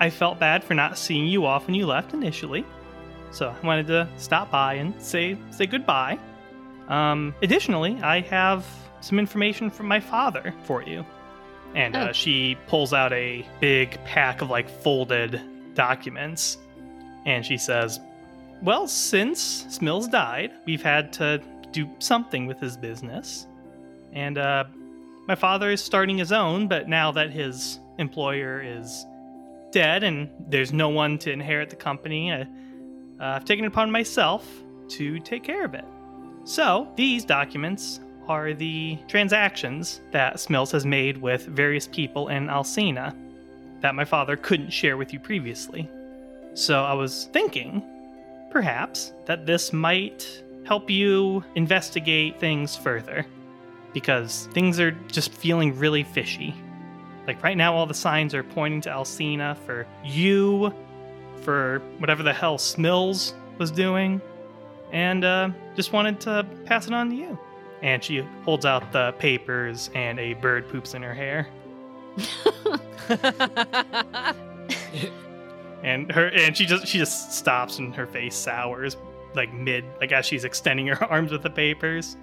I 0.00 0.08
felt 0.08 0.38
bad 0.38 0.64
for 0.64 0.74
not 0.74 0.96
seeing 0.96 1.26
you 1.26 1.44
off 1.44 1.66
when 1.66 1.74
you 1.74 1.86
left 1.86 2.14
initially. 2.14 2.64
So 3.32 3.54
I 3.62 3.66
wanted 3.66 3.86
to 3.88 4.08
stop 4.16 4.50
by 4.50 4.74
and 4.74 5.00
say 5.00 5.36
say 5.50 5.66
goodbye. 5.66 6.18
Um, 6.88 7.34
additionally, 7.42 8.00
I 8.02 8.20
have 8.22 8.66
some 9.00 9.18
information 9.18 9.70
from 9.70 9.86
my 9.86 10.00
father 10.00 10.54
for 10.64 10.82
you. 10.82 11.04
And 11.74 11.94
uh, 11.96 12.06
Oh. 12.08 12.12
she 12.12 12.56
pulls 12.66 12.92
out 12.92 13.12
a 13.12 13.46
big 13.60 14.02
pack 14.04 14.42
of 14.42 14.50
like 14.50 14.68
folded 14.68 15.40
documents, 15.74 16.58
and 17.26 17.44
she 17.46 17.56
says, 17.56 18.00
"Well, 18.62 18.88
since 18.88 19.64
Smills 19.68 20.10
died, 20.10 20.50
we've 20.66 20.82
had 20.82 21.12
to 21.14 21.40
do 21.70 21.88
something 22.00 22.46
with 22.46 22.58
his 22.58 22.76
business, 22.76 23.46
and 24.12 24.36
uh, 24.36 24.64
my 25.28 25.36
father 25.36 25.70
is 25.70 25.80
starting 25.80 26.18
his 26.18 26.32
own. 26.32 26.66
But 26.66 26.88
now 26.88 27.12
that 27.12 27.30
his 27.30 27.78
employer 27.98 28.60
is 28.64 29.06
dead 29.70 30.02
and 30.02 30.28
there's 30.48 30.72
no 30.72 30.88
one 30.88 31.16
to 31.18 31.30
inherit 31.30 31.70
the 31.70 31.76
company, 31.76 32.32
uh, 32.32 32.38
uh, 33.20 33.24
I've 33.36 33.44
taken 33.44 33.64
it 33.64 33.68
upon 33.68 33.92
myself 33.92 34.44
to 34.88 35.20
take 35.20 35.44
care 35.44 35.64
of 35.64 35.74
it. 35.74 35.84
So 36.42 36.88
these 36.96 37.24
documents 37.24 38.00
are 38.30 38.54
the 38.54 38.96
transactions 39.08 40.02
that 40.12 40.36
Smills 40.36 40.70
has 40.70 40.86
made 40.86 41.16
with 41.16 41.46
various 41.46 41.88
people 41.88 42.28
in 42.28 42.46
Alsina 42.46 43.12
that 43.80 43.96
my 43.96 44.04
father 44.04 44.36
couldn't 44.36 44.70
share 44.70 44.96
with 44.96 45.12
you 45.12 45.18
previously. 45.18 45.90
So 46.54 46.84
I 46.84 46.92
was 46.92 47.28
thinking, 47.32 47.82
perhaps, 48.52 49.12
that 49.26 49.46
this 49.46 49.72
might 49.72 50.44
help 50.64 50.88
you 50.88 51.42
investigate 51.56 52.38
things 52.38 52.76
further. 52.76 53.26
Because 53.92 54.48
things 54.52 54.78
are 54.78 54.92
just 55.08 55.32
feeling 55.32 55.76
really 55.76 56.04
fishy. 56.04 56.54
Like 57.26 57.42
right 57.42 57.56
now, 57.56 57.74
all 57.74 57.86
the 57.86 57.94
signs 57.94 58.32
are 58.32 58.44
pointing 58.44 58.80
to 58.82 58.90
Alsina 58.90 59.58
for 59.66 59.88
you, 60.04 60.72
for 61.42 61.82
whatever 61.98 62.22
the 62.22 62.32
hell 62.32 62.58
Smills 62.58 63.32
was 63.58 63.72
doing, 63.72 64.20
and 64.92 65.24
uh, 65.24 65.50
just 65.74 65.92
wanted 65.92 66.20
to 66.20 66.46
pass 66.64 66.86
it 66.86 66.92
on 66.92 67.10
to 67.10 67.16
you. 67.16 67.36
And 67.82 68.04
she 68.04 68.18
holds 68.44 68.66
out 68.66 68.92
the 68.92 69.12
papers, 69.18 69.88
and 69.94 70.18
a 70.18 70.34
bird 70.34 70.68
poops 70.68 70.94
in 70.94 71.02
her 71.02 71.14
hair. 71.14 71.48
and 75.82 76.12
her 76.12 76.28
and 76.28 76.56
she 76.56 76.66
just 76.66 76.86
she 76.86 76.98
just 76.98 77.32
stops 77.32 77.78
and 77.78 77.94
her 77.94 78.06
face 78.06 78.36
sours 78.36 78.96
like 79.34 79.52
mid 79.52 79.84
like 80.00 80.12
as 80.12 80.26
she's 80.26 80.44
extending 80.44 80.86
her 80.86 81.04
arms 81.10 81.32
with 81.32 81.42
the 81.42 81.50
papers 81.50 82.16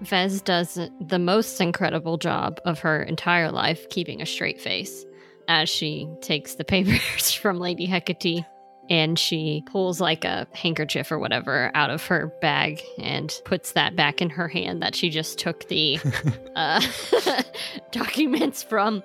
Vez 0.00 0.40
does 0.40 0.78
the 1.00 1.18
most 1.18 1.60
incredible 1.60 2.18
job 2.18 2.60
of 2.64 2.78
her 2.80 3.02
entire 3.02 3.50
life 3.50 3.88
keeping 3.88 4.22
a 4.22 4.26
straight 4.26 4.60
face 4.60 5.04
as 5.48 5.68
she 5.68 6.08
takes 6.20 6.54
the 6.54 6.64
papers 6.64 7.32
from 7.32 7.58
Lady 7.58 7.86
Hecate 7.86 8.44
and 8.88 9.18
she 9.18 9.62
pulls 9.66 10.00
like 10.00 10.24
a 10.24 10.46
handkerchief 10.54 11.12
or 11.12 11.18
whatever 11.18 11.70
out 11.74 11.90
of 11.90 12.06
her 12.06 12.32
bag 12.40 12.82
and 12.98 13.40
puts 13.44 13.72
that 13.72 13.94
back 13.96 14.22
in 14.22 14.30
her 14.30 14.48
hand 14.48 14.82
that 14.82 14.94
she 14.94 15.10
just 15.10 15.38
took 15.38 15.68
the 15.68 15.98
uh, 16.56 16.80
documents 17.92 18.62
from. 18.62 19.02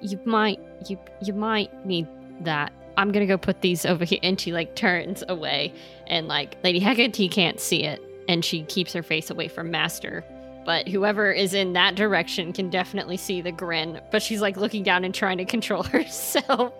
You 0.00 0.18
might 0.24 0.58
you 0.88 0.98
you 1.22 1.34
might 1.34 1.84
need 1.84 2.06
that. 2.40 2.72
I'm 2.96 3.12
gonna 3.12 3.26
go 3.26 3.38
put 3.38 3.60
these 3.60 3.84
over 3.84 4.04
here 4.04 4.20
and 4.22 4.40
she 4.40 4.52
like 4.52 4.74
turns 4.74 5.22
away 5.28 5.72
and 6.06 6.26
like 6.26 6.56
Lady 6.64 6.80
Hecate 6.80 7.30
can't 7.30 7.60
see 7.60 7.84
it 7.84 8.02
and 8.28 8.44
she 8.44 8.62
keeps 8.64 8.92
her 8.92 9.02
face 9.02 9.30
away 9.30 9.48
from 9.48 9.70
Master. 9.70 10.24
But 10.64 10.88
whoever 10.88 11.32
is 11.32 11.54
in 11.54 11.72
that 11.72 11.94
direction 11.94 12.52
can 12.52 12.70
definitely 12.70 13.16
see 13.16 13.40
the 13.40 13.52
grin. 13.52 14.00
But 14.10 14.22
she's 14.22 14.40
like 14.40 14.56
looking 14.56 14.82
down 14.82 15.04
and 15.04 15.14
trying 15.14 15.38
to 15.38 15.44
control 15.44 15.82
herself. 15.84 16.72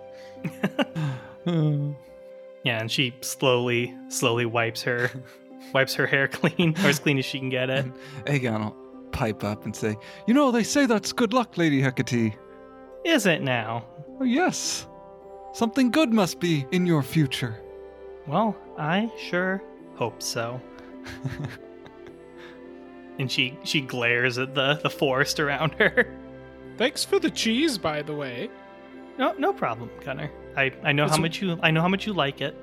Yeah 2.63 2.79
and 2.79 2.91
she 2.91 3.13
slowly 3.21 3.93
slowly 4.09 4.45
wipes 4.45 4.81
her 4.83 5.09
wipes 5.73 5.93
her 5.93 6.05
hair 6.07 6.27
clean 6.27 6.75
or 6.83 6.87
as 6.89 6.99
clean 6.99 7.17
as 7.17 7.25
she 7.25 7.39
can 7.39 7.49
get 7.49 7.69
it 7.69 7.85
Aegon 8.25 8.59
will 8.65 8.75
pipe 9.11 9.43
up 9.43 9.65
and 9.65 9.75
say, 9.75 9.95
You 10.25 10.33
know, 10.33 10.51
they 10.51 10.63
say 10.63 10.85
that's 10.85 11.11
good 11.11 11.33
luck, 11.33 11.57
Lady 11.57 11.81
Hecate. 11.81 12.33
is 13.05 13.25
it 13.25 13.41
now 13.41 13.85
Oh, 14.19 14.23
yes. 14.23 14.87
Something 15.53 15.91
good 15.91 16.13
must 16.13 16.39
be 16.39 16.65
in 16.71 16.85
your 16.85 17.03
future. 17.03 17.59
well 18.27 18.55
i 18.77 19.11
sure 19.17 19.61
hope 19.95 20.21
so 20.21 20.59
and 23.19 23.31
she 23.31 23.57
she 23.63 23.81
glares 23.81 24.37
at 24.37 24.55
the 24.55 24.75
the 24.83 24.89
forest 24.89 25.39
around 25.39 25.73
her 25.73 26.17
Thanks 26.77 27.03
for 27.03 27.19
the 27.19 27.29
cheese, 27.29 27.77
by 27.77 28.01
the 28.01 28.13
way. 28.13 28.49
no 29.19 29.33
no 29.33 29.51
problem 29.53 29.89
gunner 30.03 30.31
i 30.55 30.71
i 30.83 30.91
know 30.91 31.07
how 31.07 31.17
much 31.17 31.41
you 31.41 31.57
i 31.61 31.71
know 31.71 31.81
how 31.81 31.87
much 31.87 32.05
you 32.07 32.13
like 32.13 32.41
it 32.41 32.55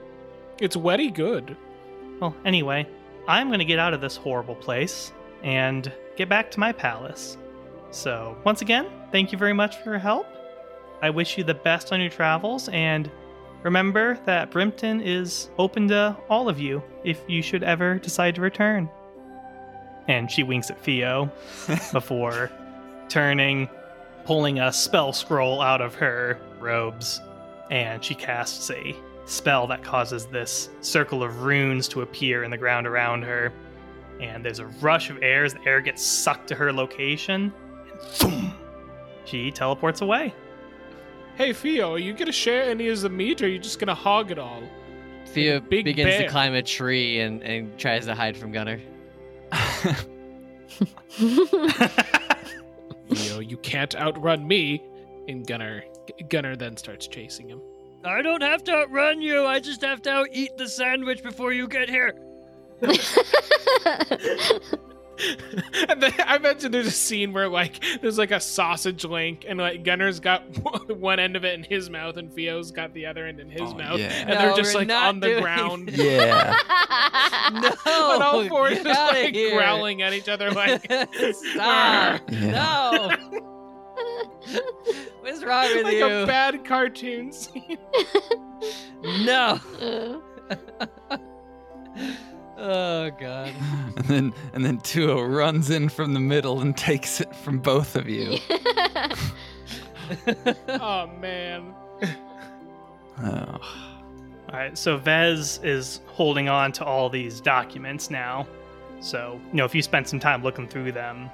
It's 0.60 0.76
wetty 0.76 1.14
good. 1.14 1.56
Well, 2.20 2.34
anyway, 2.44 2.86
I'm 3.28 3.46
going 3.48 3.60
to 3.60 3.64
get 3.64 3.78
out 3.78 3.94
of 3.94 4.00
this 4.00 4.16
horrible 4.16 4.56
place 4.56 5.12
and 5.44 5.92
get 6.16 6.28
back 6.28 6.50
to 6.50 6.58
my 6.60 6.72
palace. 6.72 7.36
So, 7.92 8.36
once 8.44 8.60
again, 8.60 8.86
thank 9.12 9.30
you 9.30 9.38
very 9.38 9.52
much 9.52 9.76
for 9.76 9.90
your 9.90 10.00
help. 10.00 10.26
I 11.00 11.10
wish 11.10 11.38
you 11.38 11.44
the 11.44 11.54
best 11.54 11.92
on 11.92 12.00
your 12.00 12.10
travels, 12.10 12.68
and 12.70 13.08
remember 13.62 14.18
that 14.26 14.50
Brimton 14.50 15.00
is 15.00 15.48
open 15.58 15.86
to 15.88 16.16
all 16.28 16.48
of 16.48 16.58
you 16.58 16.82
if 17.04 17.20
you 17.28 17.40
should 17.40 17.62
ever 17.62 17.98
decide 18.00 18.34
to 18.34 18.40
return. 18.40 18.90
And 20.08 20.28
she 20.28 20.42
winks 20.42 20.70
at 20.70 20.80
Theo 20.82 21.30
before 21.92 22.50
turning, 23.08 23.68
pulling 24.24 24.58
a 24.58 24.72
spell 24.72 25.12
scroll 25.12 25.62
out 25.62 25.80
of 25.80 25.94
her 25.94 26.36
robes, 26.58 27.20
and 27.70 28.02
she 28.02 28.14
casts 28.14 28.70
a 28.70 28.96
spell 29.24 29.66
that 29.66 29.82
causes 29.82 30.26
this 30.26 30.70
circle 30.80 31.22
of 31.22 31.42
runes 31.42 31.86
to 31.88 32.02
appear 32.02 32.44
in 32.44 32.50
the 32.50 32.56
ground 32.56 32.86
around 32.86 33.22
her. 33.22 33.52
And 34.20 34.44
there's 34.44 34.58
a 34.58 34.66
rush 34.66 35.10
of 35.10 35.22
air 35.22 35.44
as 35.44 35.54
the 35.54 35.64
air 35.66 35.80
gets 35.80 36.04
sucked 36.04 36.48
to 36.48 36.54
her 36.54 36.72
location. 36.72 37.52
And 37.90 38.00
boom! 38.20 38.54
She 39.24 39.50
teleports 39.50 40.00
away. 40.00 40.34
Hey, 41.36 41.52
Theo, 41.52 41.94
are 41.94 41.98
you 41.98 42.14
gonna 42.14 42.32
share 42.32 42.64
any 42.64 42.88
of 42.88 43.00
the 43.00 43.08
meat 43.08 43.42
or 43.42 43.44
are 43.44 43.48
you 43.48 43.58
just 43.58 43.78
gonna 43.78 43.94
hog 43.94 44.30
it 44.30 44.38
all? 44.38 44.62
Theo 45.26 45.60
Big 45.60 45.84
begins 45.84 46.16
to 46.16 46.28
climb 46.28 46.54
a 46.54 46.62
tree 46.62 47.20
and, 47.20 47.42
and 47.42 47.78
tries 47.78 48.06
to 48.06 48.14
hide 48.14 48.36
from 48.36 48.50
Gunner. 48.50 48.80
Theo, 53.10 53.40
you 53.40 53.58
can't 53.58 53.94
outrun 53.94 54.48
me. 54.48 54.82
And 55.28 55.46
Gunner, 55.46 55.84
Gunner 56.28 56.56
then 56.56 56.76
starts 56.76 57.06
chasing 57.06 57.48
him. 57.48 57.60
I 58.04 58.22
don't 58.22 58.42
have 58.42 58.62
to 58.64 58.72
outrun 58.72 59.20
you. 59.20 59.44
I 59.44 59.60
just 59.60 59.82
have 59.82 60.02
to 60.02 60.26
eat 60.32 60.56
the 60.56 60.68
sandwich 60.68 61.22
before 61.22 61.52
you 61.52 61.66
get 61.68 61.88
here. 61.88 62.14
and 65.88 66.00
then 66.00 66.12
I 66.24 66.36
imagine 66.36 66.70
there's 66.70 66.86
a 66.86 66.90
scene 66.92 67.32
where 67.32 67.48
like 67.48 67.82
there's 68.00 68.18
like 68.18 68.30
a 68.30 68.38
sausage 68.38 69.04
link, 69.04 69.44
and 69.48 69.58
like 69.58 69.82
Gunner's 69.82 70.20
got 70.20 70.42
one 70.96 71.18
end 71.18 71.34
of 71.34 71.44
it 71.44 71.54
in 71.54 71.64
his 71.64 71.90
mouth, 71.90 72.16
and 72.18 72.32
Theo's 72.32 72.70
got 72.70 72.94
the 72.94 73.06
other 73.06 73.26
end 73.26 73.40
in 73.40 73.50
his 73.50 73.62
Oh, 73.62 73.74
mouth, 73.74 73.98
yeah. 73.98 74.06
and 74.28 74.30
they're 74.30 74.54
just 74.56 74.76
like 74.76 74.88
on 74.90 75.18
the 75.20 75.40
ground. 75.40 75.88
that. 75.88 75.94
Yeah. 77.48 77.70
No, 77.84 78.10
on 78.10 78.22
all 78.22 78.48
fours, 78.48 78.74
get 78.74 78.84
just 78.86 79.00
outta 79.00 79.20
like 79.22 79.34
here. 79.34 79.56
growling 79.56 80.02
at 80.02 80.12
each 80.12 80.28
other, 80.28 80.50
like 80.52 80.82
Stop! 80.84 82.20
Yeah. 82.30 82.50
No! 82.52 83.54
What's 85.20 85.42
wrong 85.44 85.66
with 85.74 85.84
like 85.84 85.94
you? 85.94 86.06
a 86.06 86.26
bad 86.26 86.64
cartoon 86.64 87.32
scene. 87.32 87.78
no! 89.02 89.60
Uh, 91.10 91.16
Oh 92.60 93.10
god. 93.20 93.52
And 93.96 94.04
then 94.06 94.32
and 94.52 94.64
then 94.64 94.78
Tuo 94.78 95.22
runs 95.22 95.70
in 95.70 95.88
from 95.88 96.12
the 96.12 96.18
middle 96.20 96.60
and 96.60 96.76
takes 96.76 97.20
it 97.20 97.32
from 97.36 97.60
both 97.60 97.94
of 97.94 98.08
you. 98.08 98.38
oh 100.68 101.06
man. 101.20 101.72
Oh. 103.22 103.60
All 104.50 104.54
right, 104.58 104.76
so 104.78 104.96
Vez 104.96 105.60
is 105.62 106.00
holding 106.06 106.48
on 106.48 106.72
to 106.72 106.84
all 106.84 107.08
these 107.10 107.40
documents 107.40 108.10
now. 108.10 108.46
So, 109.00 109.40
you 109.52 109.56
know, 109.58 109.64
if 109.64 109.74
you 109.74 109.82
spent 109.82 110.08
some 110.08 110.18
time 110.18 110.42
looking 110.42 110.66
through 110.66 110.92
them, 110.92 111.24
like 111.24 111.30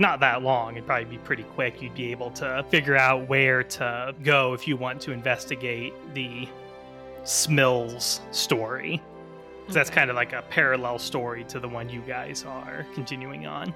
not 0.00 0.20
that 0.20 0.42
long, 0.42 0.72
it'd 0.76 0.86
probably 0.86 1.04
be 1.06 1.18
pretty 1.18 1.42
quick. 1.44 1.80
You'd 1.82 1.94
be 1.94 2.10
able 2.10 2.30
to 2.32 2.64
figure 2.70 2.96
out 2.96 3.28
where 3.28 3.62
to 3.64 4.14
go 4.22 4.52
if 4.54 4.66
you 4.68 4.76
want 4.76 5.00
to 5.02 5.12
investigate 5.12 5.92
the 6.14 6.48
Smills 7.24 8.20
story. 8.34 9.02
'Cause 9.66 9.74
that's 9.74 9.90
kind 9.90 10.08
of 10.08 10.16
like 10.16 10.32
a 10.32 10.42
parallel 10.42 10.98
story 10.98 11.44
to 11.44 11.60
the 11.60 11.68
one 11.68 11.90
you 11.90 12.00
guys 12.00 12.44
are 12.46 12.86
continuing 12.94 13.46
on. 13.46 13.74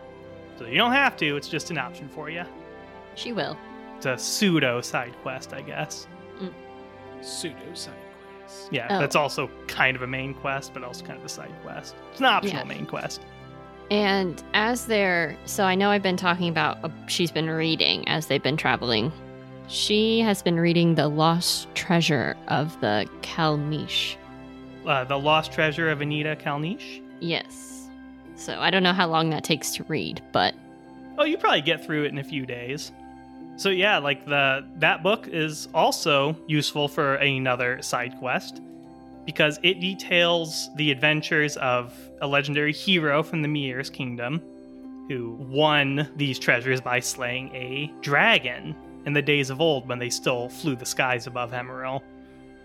So 0.59 0.65
you 0.65 0.79
don't 0.79 0.93
have 0.93 1.17
to, 1.19 1.37
it's 1.37 1.49
just 1.49 1.71
an 1.71 1.79
option 1.79 2.09
for 2.09 2.31
you. 2.31 2.45
she 3.15 3.31
will. 3.33 3.59
It's 3.99 4.07
a 4.07 4.17
pseudo 4.17 4.81
side 4.81 5.13
quest, 5.23 5.53
I 5.53 5.61
guess. 5.61 6.07
Mm. 6.41 6.51
Pseudo 7.21 7.75
side 7.75 7.93
quest. 8.41 8.69
Yeah, 8.73 8.87
Oh. 8.89 8.99
that's 8.99 9.15
also 9.17 9.51
kind 9.67 9.95
of 9.95 10.03
a 10.03 10.07
main 10.07 10.33
quest, 10.33 10.73
but 10.73 10.83
also 10.83 11.05
kind 11.05 11.19
of 11.19 11.25
a 11.27 11.29
side 11.29 11.53
quest. 11.63 11.95
It's 12.11 12.21
an 12.21 12.25
optional 12.27 12.63
Yeah. 12.63 12.65
main 12.65 12.87
quest. 12.87 13.21
And 13.93 14.43
as 14.55 14.87
they're, 14.87 15.37
so 15.45 15.65
I 15.65 15.75
know 15.75 15.91
I've 15.91 16.03
been 16.03 16.17
talking 16.17 16.49
about, 16.49 16.83
uh, 16.83 16.89
she's 17.09 17.31
been 17.31 17.51
reading 17.51 18.09
as 18.09 18.27
they've 18.27 18.43
been 18.43 18.57
traveling. 18.57 19.13
She 19.69 20.21
has 20.21 20.41
been 20.43 20.59
reading 20.59 20.95
The 20.95 21.09
Lost 21.09 21.69
Treasure 21.75 22.35
of 22.49 22.81
the 22.81 23.07
Kalmish. 23.21 24.17
uh, 24.87 25.05
the 25.05 25.19
Lost 25.19 25.53
Treasure 25.53 25.91
of 25.91 26.01
Anita 26.01 26.37
Kalnish. 26.37 27.03
Yes. 27.21 27.91
So 28.35 28.59
I 28.59 28.71
don't 28.71 28.83
know 28.83 28.95
how 28.95 29.09
long 29.09 29.29
that 29.29 29.45
takes 29.45 29.75
to 29.75 29.85
read, 29.85 30.23
but 30.33 30.55
Oh, 31.19 31.25
you 31.25 31.37
probably 31.37 31.61
get 31.61 31.85
through 31.85 32.05
it 32.05 32.13
in 32.13 32.17
a 32.19 32.25
few 32.25 32.47
days. 32.47 32.93
So 33.57 33.69
yeah, 33.69 33.99
like 33.99 34.25
the 34.25 34.67
that 34.77 35.03
book 35.03 35.29
is 35.29 35.69
also 35.75 36.35
useful 36.47 36.89
for 36.89 37.17
another 37.17 37.83
side 37.83 38.17
quest 38.19 38.63
because 39.27 39.61
it 39.63 39.81
details 39.81 40.71
the 40.77 40.91
adventures 40.91 41.59
of 41.59 41.95
a 42.23 42.27
legendary 42.27 42.73
hero 42.73 43.23
from 43.23 43.43
the 43.43 43.49
Mir's 43.49 43.91
kingdom 43.91 44.41
who 45.09 45.33
won 45.51 46.09
these 46.17 46.39
treasures 46.39 46.81
by 46.81 47.01
slaying 47.01 47.55
a 47.55 47.93
dragon 48.01 48.75
in 49.05 49.13
the 49.13 49.21
days 49.21 49.51
of 49.51 49.61
old 49.61 49.89
when 49.89 49.99
they 49.99 50.09
still 50.09 50.49
flew 50.49 50.77
the 50.77 50.87
skies 50.87 51.27
above 51.27 51.53
Emerald. 51.53 52.03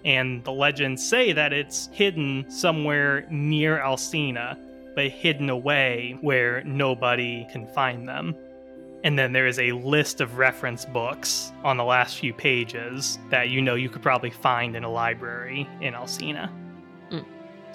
And 0.05 0.43
the 0.43 0.51
legends 0.51 1.03
say 1.03 1.33
that 1.33 1.51
it's 1.51 1.89
hidden 1.91 2.45
somewhere 2.49 3.27
near 3.31 3.79
Alsina, 3.79 4.57
but 4.95 5.09
hidden 5.09 5.49
away 5.49 6.17
where 6.21 6.63
nobody 6.63 7.45
can 7.51 7.67
find 7.67 8.07
them. 8.07 8.35
And 9.03 9.17
then 9.17 9.33
there 9.33 9.47
is 9.47 9.59
a 9.59 9.71
list 9.71 10.21
of 10.21 10.37
reference 10.37 10.85
books 10.85 11.51
on 11.63 11.77
the 11.77 11.83
last 11.83 12.17
few 12.19 12.33
pages 12.33 13.17
that 13.29 13.49
you 13.49 13.61
know 13.61 13.75
you 13.75 13.89
could 13.89 14.03
probably 14.03 14.31
find 14.31 14.75
in 14.75 14.83
a 14.83 14.89
library 14.89 15.67
in 15.81 15.93
Alsina. 15.93 16.51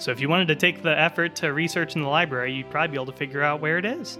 So 0.03 0.11
if 0.11 0.19
you 0.19 0.27
wanted 0.27 0.49
to 0.49 0.55
take 0.55 0.81
the 0.81 0.99
effort 0.99 1.33
to 1.37 1.53
research 1.53 1.95
in 1.95 2.01
the 2.01 2.09
library, 2.09 2.51
you'd 2.51 2.69
probably 2.69 2.89
be 2.89 2.95
able 2.95 3.05
to 3.05 3.17
figure 3.17 3.41
out 3.41 3.61
where 3.61 3.77
it 3.77 3.85
is. 3.85 4.19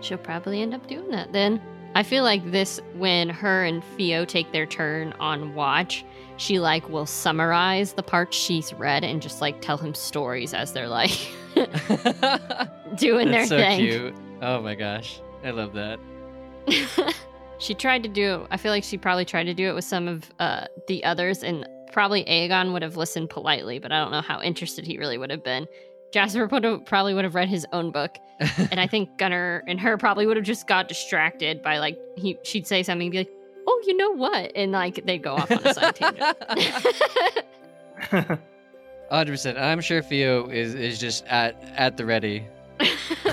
she'll 0.00 0.16
probably 0.16 0.62
end 0.62 0.72
up 0.72 0.86
doing 0.86 1.10
that 1.10 1.30
then. 1.34 1.60
I 1.94 2.02
feel 2.02 2.24
like 2.24 2.50
this 2.50 2.80
when 2.94 3.28
her 3.28 3.62
and 3.64 3.84
Theo 3.98 4.24
take 4.24 4.50
their 4.50 4.64
turn 4.64 5.12
on 5.20 5.54
watch, 5.54 6.06
she 6.38 6.58
like 6.58 6.88
will 6.88 7.04
summarize 7.04 7.92
the 7.92 8.02
parts 8.02 8.34
she's 8.34 8.72
read 8.72 9.04
and 9.04 9.20
just 9.20 9.42
like 9.42 9.60
tell 9.60 9.76
him 9.76 9.92
stories 9.92 10.54
as 10.54 10.72
they're 10.72 10.88
like 10.88 11.10
doing 12.96 13.30
That's 13.30 13.50
so 13.50 13.58
their 13.58 13.66
thing. 13.66 13.90
So 13.90 13.98
cute. 13.98 14.14
Oh 14.40 14.62
my 14.62 14.74
gosh. 14.74 15.20
I 15.44 15.50
love 15.50 15.74
that. 15.74 16.00
she 17.58 17.74
tried 17.74 18.02
to 18.04 18.08
do 18.08 18.46
I 18.50 18.56
feel 18.56 18.72
like 18.72 18.84
she 18.84 18.96
probably 18.96 19.26
tried 19.26 19.44
to 19.44 19.54
do 19.54 19.68
it 19.68 19.74
with 19.74 19.84
some 19.84 20.08
of 20.08 20.32
uh, 20.38 20.64
the 20.86 21.04
others 21.04 21.42
and 21.44 21.68
probably 21.92 22.24
Aegon 22.24 22.72
would 22.72 22.82
have 22.82 22.96
listened 22.96 23.30
politely, 23.30 23.78
but 23.78 23.92
I 23.92 24.00
don't 24.00 24.10
know 24.10 24.20
how 24.20 24.40
interested 24.40 24.86
he 24.86 24.98
really 24.98 25.18
would 25.18 25.30
have 25.30 25.44
been. 25.44 25.66
Jasper 26.12 26.46
would 26.46 26.64
have, 26.64 26.84
probably 26.84 27.14
would 27.14 27.24
have 27.24 27.34
read 27.34 27.48
his 27.48 27.66
own 27.72 27.90
book, 27.92 28.18
and 28.40 28.80
I 28.80 28.86
think 28.86 29.16
Gunnar 29.16 29.62
and 29.66 29.78
her 29.80 29.96
probably 29.96 30.26
would 30.26 30.36
have 30.36 30.46
just 30.46 30.66
got 30.66 30.88
distracted 30.88 31.62
by 31.62 31.78
like 31.78 31.98
he 32.16 32.38
she'd 32.42 32.66
say 32.66 32.82
something 32.82 33.06
and 33.06 33.12
be 33.12 33.18
like, 33.18 33.30
"Oh, 33.66 33.82
you 33.86 33.96
know 33.96 34.10
what?" 34.10 34.52
and 34.56 34.72
like 34.72 35.04
they'd 35.06 35.22
go 35.22 35.34
off 35.34 35.50
on 35.50 35.64
a 35.64 35.74
side 35.74 35.94
tangent. 35.96 36.36
Hundred 39.10 39.32
percent. 39.32 39.58
I'm 39.58 39.80
sure 39.80 40.02
Theo 40.02 40.46
is 40.48 40.74
is 40.74 40.98
just 40.98 41.24
at 41.26 41.56
at 41.76 41.96
the 41.96 42.04
ready, 42.04 42.46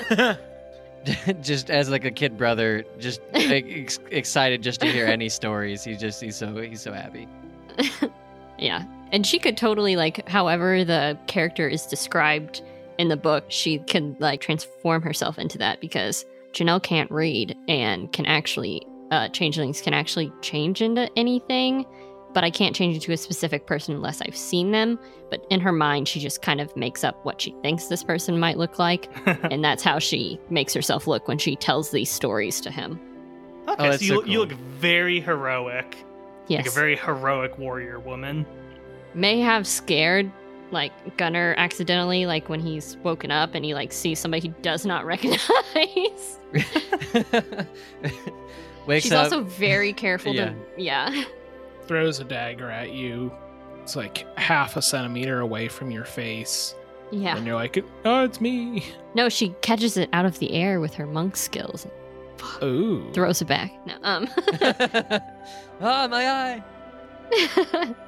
just 1.41 1.69
as 1.69 1.89
like 1.89 2.05
a 2.05 2.11
kid 2.11 2.37
brother, 2.37 2.83
just 2.99 3.21
like, 3.33 3.65
ex- 3.69 3.99
excited 4.11 4.61
just 4.61 4.81
to 4.81 4.87
hear 4.87 5.05
any 5.05 5.29
stories. 5.29 5.83
He 5.83 5.95
just 5.95 6.21
he's 6.21 6.35
so 6.35 6.55
he's 6.57 6.81
so 6.81 6.93
happy. 6.93 7.27
Yeah, 8.59 8.83
and 9.11 9.25
she 9.25 9.39
could 9.39 9.57
totally 9.57 9.95
like, 9.95 10.27
however 10.27 10.83
the 10.83 11.17
character 11.27 11.67
is 11.67 11.85
described 11.85 12.61
in 12.97 13.09
the 13.09 13.17
book, 13.17 13.45
she 13.49 13.79
can 13.79 14.15
like 14.19 14.41
transform 14.41 15.01
herself 15.01 15.37
into 15.37 15.57
that 15.59 15.81
because 15.81 16.25
Janelle 16.53 16.81
can't 16.81 17.09
read 17.11 17.55
and 17.67 18.11
can 18.11 18.25
actually 18.25 18.81
uh, 19.11 19.29
changelings 19.29 19.81
can 19.81 19.93
actually 19.93 20.31
change 20.41 20.81
into 20.81 21.09
anything, 21.17 21.85
but 22.33 22.43
I 22.43 22.49
can't 22.49 22.75
change 22.75 22.95
into 22.95 23.11
a 23.11 23.17
specific 23.17 23.65
person 23.65 23.95
unless 23.95 24.21
I've 24.21 24.35
seen 24.35 24.71
them. 24.71 24.99
But 25.29 25.45
in 25.49 25.59
her 25.61 25.71
mind, 25.71 26.07
she 26.07 26.19
just 26.19 26.41
kind 26.41 26.59
of 26.59 26.75
makes 26.75 27.03
up 27.03 27.23
what 27.25 27.41
she 27.41 27.55
thinks 27.61 27.85
this 27.85 28.03
person 28.03 28.39
might 28.39 28.57
look 28.57 28.79
like, 28.79 29.09
and 29.25 29.63
that's 29.63 29.83
how 29.83 29.99
she 29.99 30.39
makes 30.49 30.73
herself 30.73 31.07
look 31.07 31.27
when 31.27 31.37
she 31.37 31.55
tells 31.55 31.91
these 31.91 32.09
stories 32.09 32.59
to 32.61 32.71
him. 32.71 32.99
Okay, 33.67 33.89
Oh, 33.89 33.91
so 33.97 34.03
you, 34.03 34.07
so 34.07 34.25
you 34.25 34.39
look 34.39 34.51
very 34.51 35.19
heroic, 35.19 35.97
Yes, 36.47 36.59
like 36.65 36.67
a 36.67 36.71
very 36.71 36.95
heroic 36.95 37.57
warrior 37.57 37.99
woman. 37.99 38.45
may 39.13 39.39
have 39.41 39.65
scared 39.67 40.31
like 40.71 41.15
Gunner 41.17 41.55
accidentally, 41.57 42.25
like 42.25 42.49
when 42.49 42.59
he's 42.59 42.97
woken 42.97 43.31
up 43.31 43.55
and 43.55 43.63
he 43.63 43.73
like 43.73 43.93
sees 43.93 44.19
somebody 44.19 44.41
he 44.41 44.47
does 44.61 44.85
not 44.85 45.05
recognize. 45.13 46.39
Wakes 48.85 49.03
She's 49.03 49.11
up. 49.11 49.25
also 49.25 49.43
very 49.43 49.93
careful 49.93 50.33
Yeah. 50.33 50.49
to 50.49 50.55
yeah. 50.77 51.23
Throws 51.87 52.19
a 52.19 52.23
dagger 52.23 52.69
at 52.69 52.91
you. 52.93 53.31
It's 53.83 53.95
like 53.95 54.25
half 54.37 54.75
a 54.77 54.81
centimeter 54.81 55.39
away 55.39 55.67
from 55.67 55.91
your 55.91 56.05
face. 56.05 56.75
Yeah. 57.11 57.37
And 57.37 57.45
you're 57.45 57.55
like, 57.55 57.83
oh, 58.05 58.23
it's 58.25 58.41
me. 58.41 58.85
No, 59.15 59.29
she 59.29 59.49
catches 59.61 59.95
it 59.95 60.09
out 60.11 60.25
of 60.25 60.39
the 60.39 60.51
air 60.51 60.79
with 60.81 60.93
her 60.95 61.05
monk 61.05 61.37
skills 61.37 61.85
and 61.85 61.93
Ooh. 62.63 63.11
throws 63.13 63.41
it 63.41 63.47
back. 63.47 63.71
No, 63.85 63.95
um 64.03 64.27
ah, 65.81 66.07
my 66.09 66.29
eye. 66.29 67.93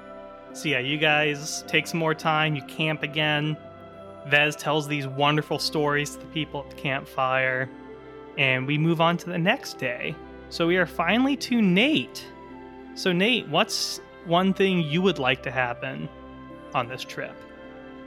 So 0.54 0.68
yeah, 0.68 0.80
you 0.80 0.98
guys 0.98 1.64
take 1.68 1.88
some 1.88 2.00
more 2.00 2.16
time. 2.16 2.56
You 2.56 2.64
camp 2.64 3.04
again. 3.04 3.56
Vez 4.28 4.56
tells 4.56 4.88
these 4.88 5.08
wonderful 5.08 5.60
stories 5.60 6.16
to 6.16 6.20
the 6.20 6.26
people 6.28 6.62
at 6.62 6.72
the 6.72 6.76
campfire, 6.76 7.70
and 8.38 8.68
we 8.68 8.78
move 8.78 9.00
on 9.00 9.18
to 9.18 9.30
the 9.30 9.38
next 9.38 9.78
day. 9.78 10.16
So 10.50 10.68
we 10.68 10.78
are 10.78 10.86
finally 10.86 11.38
to 11.38 11.62
Nate. 11.62 12.26
So 12.96 13.12
Nate, 13.12 13.48
what's 13.48 14.02
one 14.26 14.54
thing 14.54 14.82
you 14.82 15.02
would 15.02 15.20
like 15.20 15.44
to 15.44 15.52
happen 15.52 16.10
on 16.74 16.88
this 16.88 17.04
trip? 17.04 17.36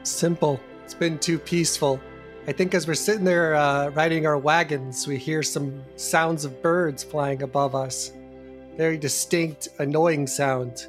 Simple. 0.02 0.60
It's 0.84 0.94
been 0.94 1.18
too 1.18 1.38
peaceful. 1.38 2.00
I 2.48 2.52
think 2.52 2.74
as 2.74 2.88
we're 2.88 2.94
sitting 2.94 3.24
there 3.24 3.54
uh, 3.54 3.90
riding 3.90 4.26
our 4.26 4.36
wagons, 4.36 5.06
we 5.06 5.16
hear 5.16 5.44
some 5.44 5.80
sounds 5.94 6.44
of 6.44 6.60
birds 6.60 7.04
flying 7.04 7.42
above 7.42 7.76
us. 7.76 8.12
Very 8.76 8.98
distinct, 8.98 9.68
annoying 9.78 10.26
sound 10.26 10.88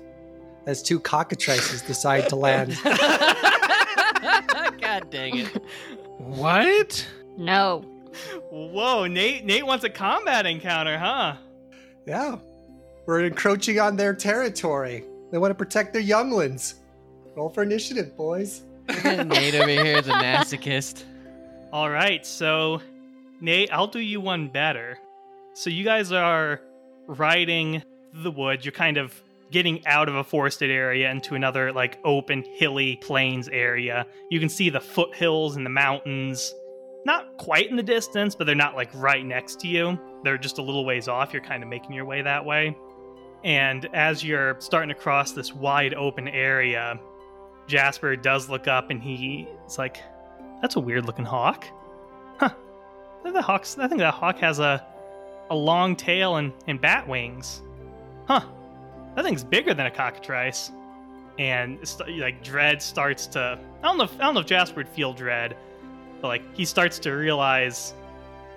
as 0.66 0.82
two 0.82 1.00
cockatrices 1.00 1.86
decide 1.86 2.28
to 2.30 2.36
land. 2.36 2.72
God 4.82 5.10
dang 5.12 5.38
it. 5.38 5.64
What? 6.18 7.08
no. 7.38 7.86
Whoa, 8.52 9.08
Nate! 9.08 9.44
Nate 9.44 9.66
wants 9.66 9.84
a 9.84 9.90
combat 9.90 10.46
encounter, 10.46 11.00
huh? 11.00 11.36
Yeah, 12.06 12.38
we're 13.08 13.26
encroaching 13.26 13.80
on 13.80 13.96
their 13.96 14.14
territory. 14.14 15.04
They 15.32 15.40
want 15.40 15.50
to 15.50 15.56
protect 15.56 15.94
their 15.94 16.02
younglings. 16.02 16.76
Roll 17.36 17.50
for 17.50 17.64
initiative, 17.64 18.16
boys. 18.16 18.62
Nate 19.04 19.56
over 19.56 19.68
here, 19.68 20.02
the 20.04 20.12
masochist. 20.12 21.06
All 21.74 21.90
right, 21.90 22.24
so 22.24 22.84
Nate, 23.42 23.74
I'll 23.74 23.88
do 23.88 23.98
you 23.98 24.22
one 24.22 24.48
better. 24.48 25.00
So 25.56 25.72
you 25.72 25.84
guys 25.84 26.12
are 26.12 26.62
riding 27.08 27.82
the 28.14 28.30
woods. 28.30 28.64
You're 28.64 28.74
kind 28.74 28.98
of 28.98 29.20
getting 29.50 29.84
out 29.88 30.08
of 30.08 30.14
a 30.14 30.24
forested 30.24 30.70
area 30.70 31.10
into 31.10 31.34
another 31.34 31.74
like 31.74 31.98
open 32.06 32.44
hilly 32.44 32.98
plains 32.98 33.48
area. 33.48 34.06
You 34.30 34.40
can 34.40 34.50
see 34.50 34.70
the 34.70 34.80
foothills 34.80 35.56
and 35.56 35.66
the 35.66 35.72
mountains. 35.72 36.54
Not 37.06 37.38
quite 37.38 37.72
in 37.72 37.76
the 37.76 37.82
distance, 37.82 38.36
but 38.36 38.46
they're 38.46 38.54
not 38.54 38.76
like 38.76 38.92
right 38.94 39.26
next 39.26 39.60
to 39.62 39.68
you. 39.68 40.00
They're 40.24 40.38
just 40.38 40.60
a 40.60 40.62
little 40.62 40.86
ways 40.86 41.08
off. 41.08 41.34
You're 41.34 41.42
kind 41.42 41.64
of 41.64 41.70
making 41.70 41.94
your 41.94 42.06
way 42.06 42.22
that 42.22 42.46
way. 42.46 42.78
And 43.44 43.90
as 43.96 44.24
you're 44.24 44.62
starting 44.62 44.90
to 44.90 44.96
cross 44.96 45.32
this 45.32 45.56
wide 45.56 45.96
open 45.96 46.28
area, 46.28 47.00
Jasper 47.66 48.16
does 48.16 48.48
look 48.48 48.68
up 48.68 48.92
and 48.92 49.02
he's 49.02 49.48
like, 49.80 49.98
that's 50.64 50.78
a 50.78 50.80
weird 50.80 51.06
looking 51.06 51.26
hawk. 51.26 51.66
Huh. 52.38 52.50
The 53.26 53.42
hawk's 53.42 53.78
I 53.78 53.88
think 53.90 54.00
that 54.00 54.14
hawk 54.14 54.40
has 54.40 54.60
a 54.60 54.84
a 55.50 55.56
long 55.56 55.94
tail 55.94 56.38
and, 56.38 56.54
and 56.68 56.80
bat 56.80 57.06
wings. 57.06 57.62
Huh. 58.28 58.46
That 59.16 59.26
thing's 59.26 59.44
bigger 59.44 59.74
than 59.74 59.88
a 59.88 59.92
cockatrice. 59.92 60.72
And 61.38 61.80
like 62.18 62.42
dread 62.46 62.82
starts 62.82 63.28
to 63.28 63.60
I 63.82 63.86
don't 63.86 63.98
know 63.98 64.06
if, 64.06 64.16
I 64.16 64.20
don't 64.20 64.36
know 64.36 64.40
if 64.40 64.46
Jasper 64.46 64.78
would 64.78 64.88
feel 64.88 65.12
dread, 65.12 65.58
but 66.22 66.30
like 66.30 66.56
he 66.56 66.64
starts 66.64 66.98
to 67.00 67.12
realize 67.12 67.94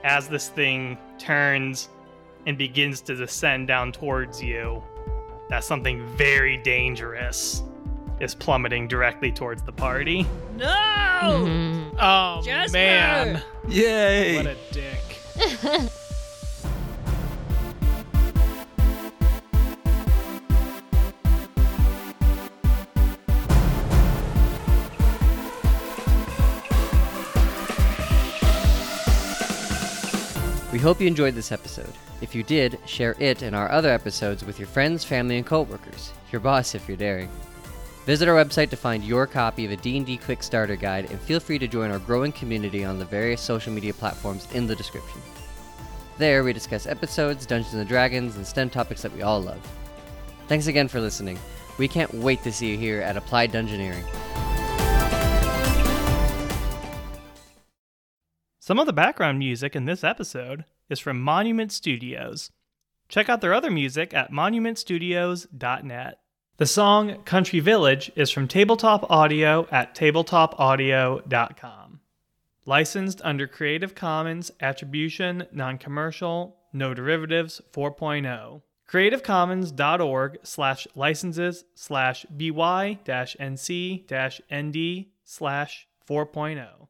as 0.04 0.28
this 0.28 0.48
thing 0.48 0.96
turns 1.18 1.88
and 2.46 2.56
begins 2.56 3.00
to 3.00 3.16
descend 3.16 3.66
down 3.66 3.90
towards 3.90 4.40
you 4.40 4.80
that 5.48 5.64
something 5.64 6.06
very 6.16 6.56
dangerous 6.58 7.64
is 8.20 8.34
plummeting 8.34 8.88
directly 8.88 9.30
towards 9.30 9.62
the 9.62 9.72
party. 9.72 10.26
No! 10.56 10.66
Mhm. 10.66 11.94
Oh, 11.98 12.42
Jasper! 12.44 12.72
man. 12.72 13.42
Yay! 13.68 14.36
What 14.36 14.46
a 14.46 14.56
dick. 14.72 15.90
We 30.72 30.82
hope 30.82 31.00
you 31.00 31.06
enjoyed 31.06 31.34
this 31.34 31.52
episode. 31.52 31.92
If 32.20 32.34
you 32.34 32.42
did, 32.42 32.78
share 32.84 33.14
it 33.18 33.40
and 33.40 33.56
our 33.56 33.70
other 33.70 33.88
episodes 33.90 34.44
with 34.44 34.58
your 34.58 34.68
friends, 34.68 35.04
family, 35.04 35.38
and 35.38 35.46
coworkers. 35.46 36.12
Your 36.30 36.40
boss 36.40 36.74
if 36.74 36.86
you're 36.86 36.98
daring. 36.98 37.30
Visit 38.06 38.28
our 38.28 38.36
website 38.36 38.70
to 38.70 38.76
find 38.76 39.02
your 39.02 39.26
copy 39.26 39.64
of 39.64 39.72
a 39.72 39.76
D&D 39.76 40.18
Quick 40.18 40.40
Starter 40.40 40.76
Guide 40.76 41.10
and 41.10 41.20
feel 41.20 41.40
free 41.40 41.58
to 41.58 41.66
join 41.66 41.90
our 41.90 41.98
growing 41.98 42.30
community 42.30 42.84
on 42.84 43.00
the 43.00 43.04
various 43.04 43.40
social 43.40 43.72
media 43.72 43.92
platforms 43.92 44.46
in 44.52 44.68
the 44.68 44.76
description. 44.76 45.20
There, 46.16 46.44
we 46.44 46.52
discuss 46.52 46.86
episodes, 46.86 47.46
Dungeons 47.46 47.74
and 47.74 47.88
Dragons, 47.88 48.36
and 48.36 48.46
STEM 48.46 48.70
topics 48.70 49.02
that 49.02 49.12
we 49.12 49.22
all 49.22 49.40
love. 49.40 49.60
Thanks 50.46 50.68
again 50.68 50.86
for 50.86 51.00
listening. 51.00 51.36
We 51.78 51.88
can't 51.88 52.14
wait 52.14 52.44
to 52.44 52.52
see 52.52 52.70
you 52.70 52.78
here 52.78 53.02
at 53.02 53.16
Applied 53.16 53.50
Dungeoneering. 53.50 54.04
Some 58.60 58.78
of 58.78 58.86
the 58.86 58.92
background 58.92 59.40
music 59.40 59.74
in 59.74 59.84
this 59.84 60.04
episode 60.04 60.64
is 60.88 61.00
from 61.00 61.20
Monument 61.20 61.72
Studios. 61.72 62.52
Check 63.08 63.28
out 63.28 63.40
their 63.40 63.52
other 63.52 63.70
music 63.72 64.14
at 64.14 64.30
monumentstudios.net. 64.30 66.20
The 66.58 66.64
song 66.64 67.22
Country 67.24 67.60
Village 67.60 68.10
is 68.16 68.30
from 68.30 68.48
Tabletop 68.48 69.10
Audio 69.10 69.68
at 69.70 69.94
tabletopaudio.com. 69.94 72.00
Licensed 72.64 73.20
under 73.22 73.46
Creative 73.46 73.94
Commons 73.94 74.50
Attribution, 74.58 75.46
Non-Commercial, 75.52 76.56
No 76.72 76.94
Derivatives 76.94 77.60
4.0. 77.74 78.62
creativecommons.org 78.88 80.38
slash 80.44 80.86
licenses 80.94 81.64
slash 81.74 82.24
by 82.24 82.98
nc 83.04 84.04
nd 84.08 85.06
slash 85.24 85.86
4.0. 86.08 86.88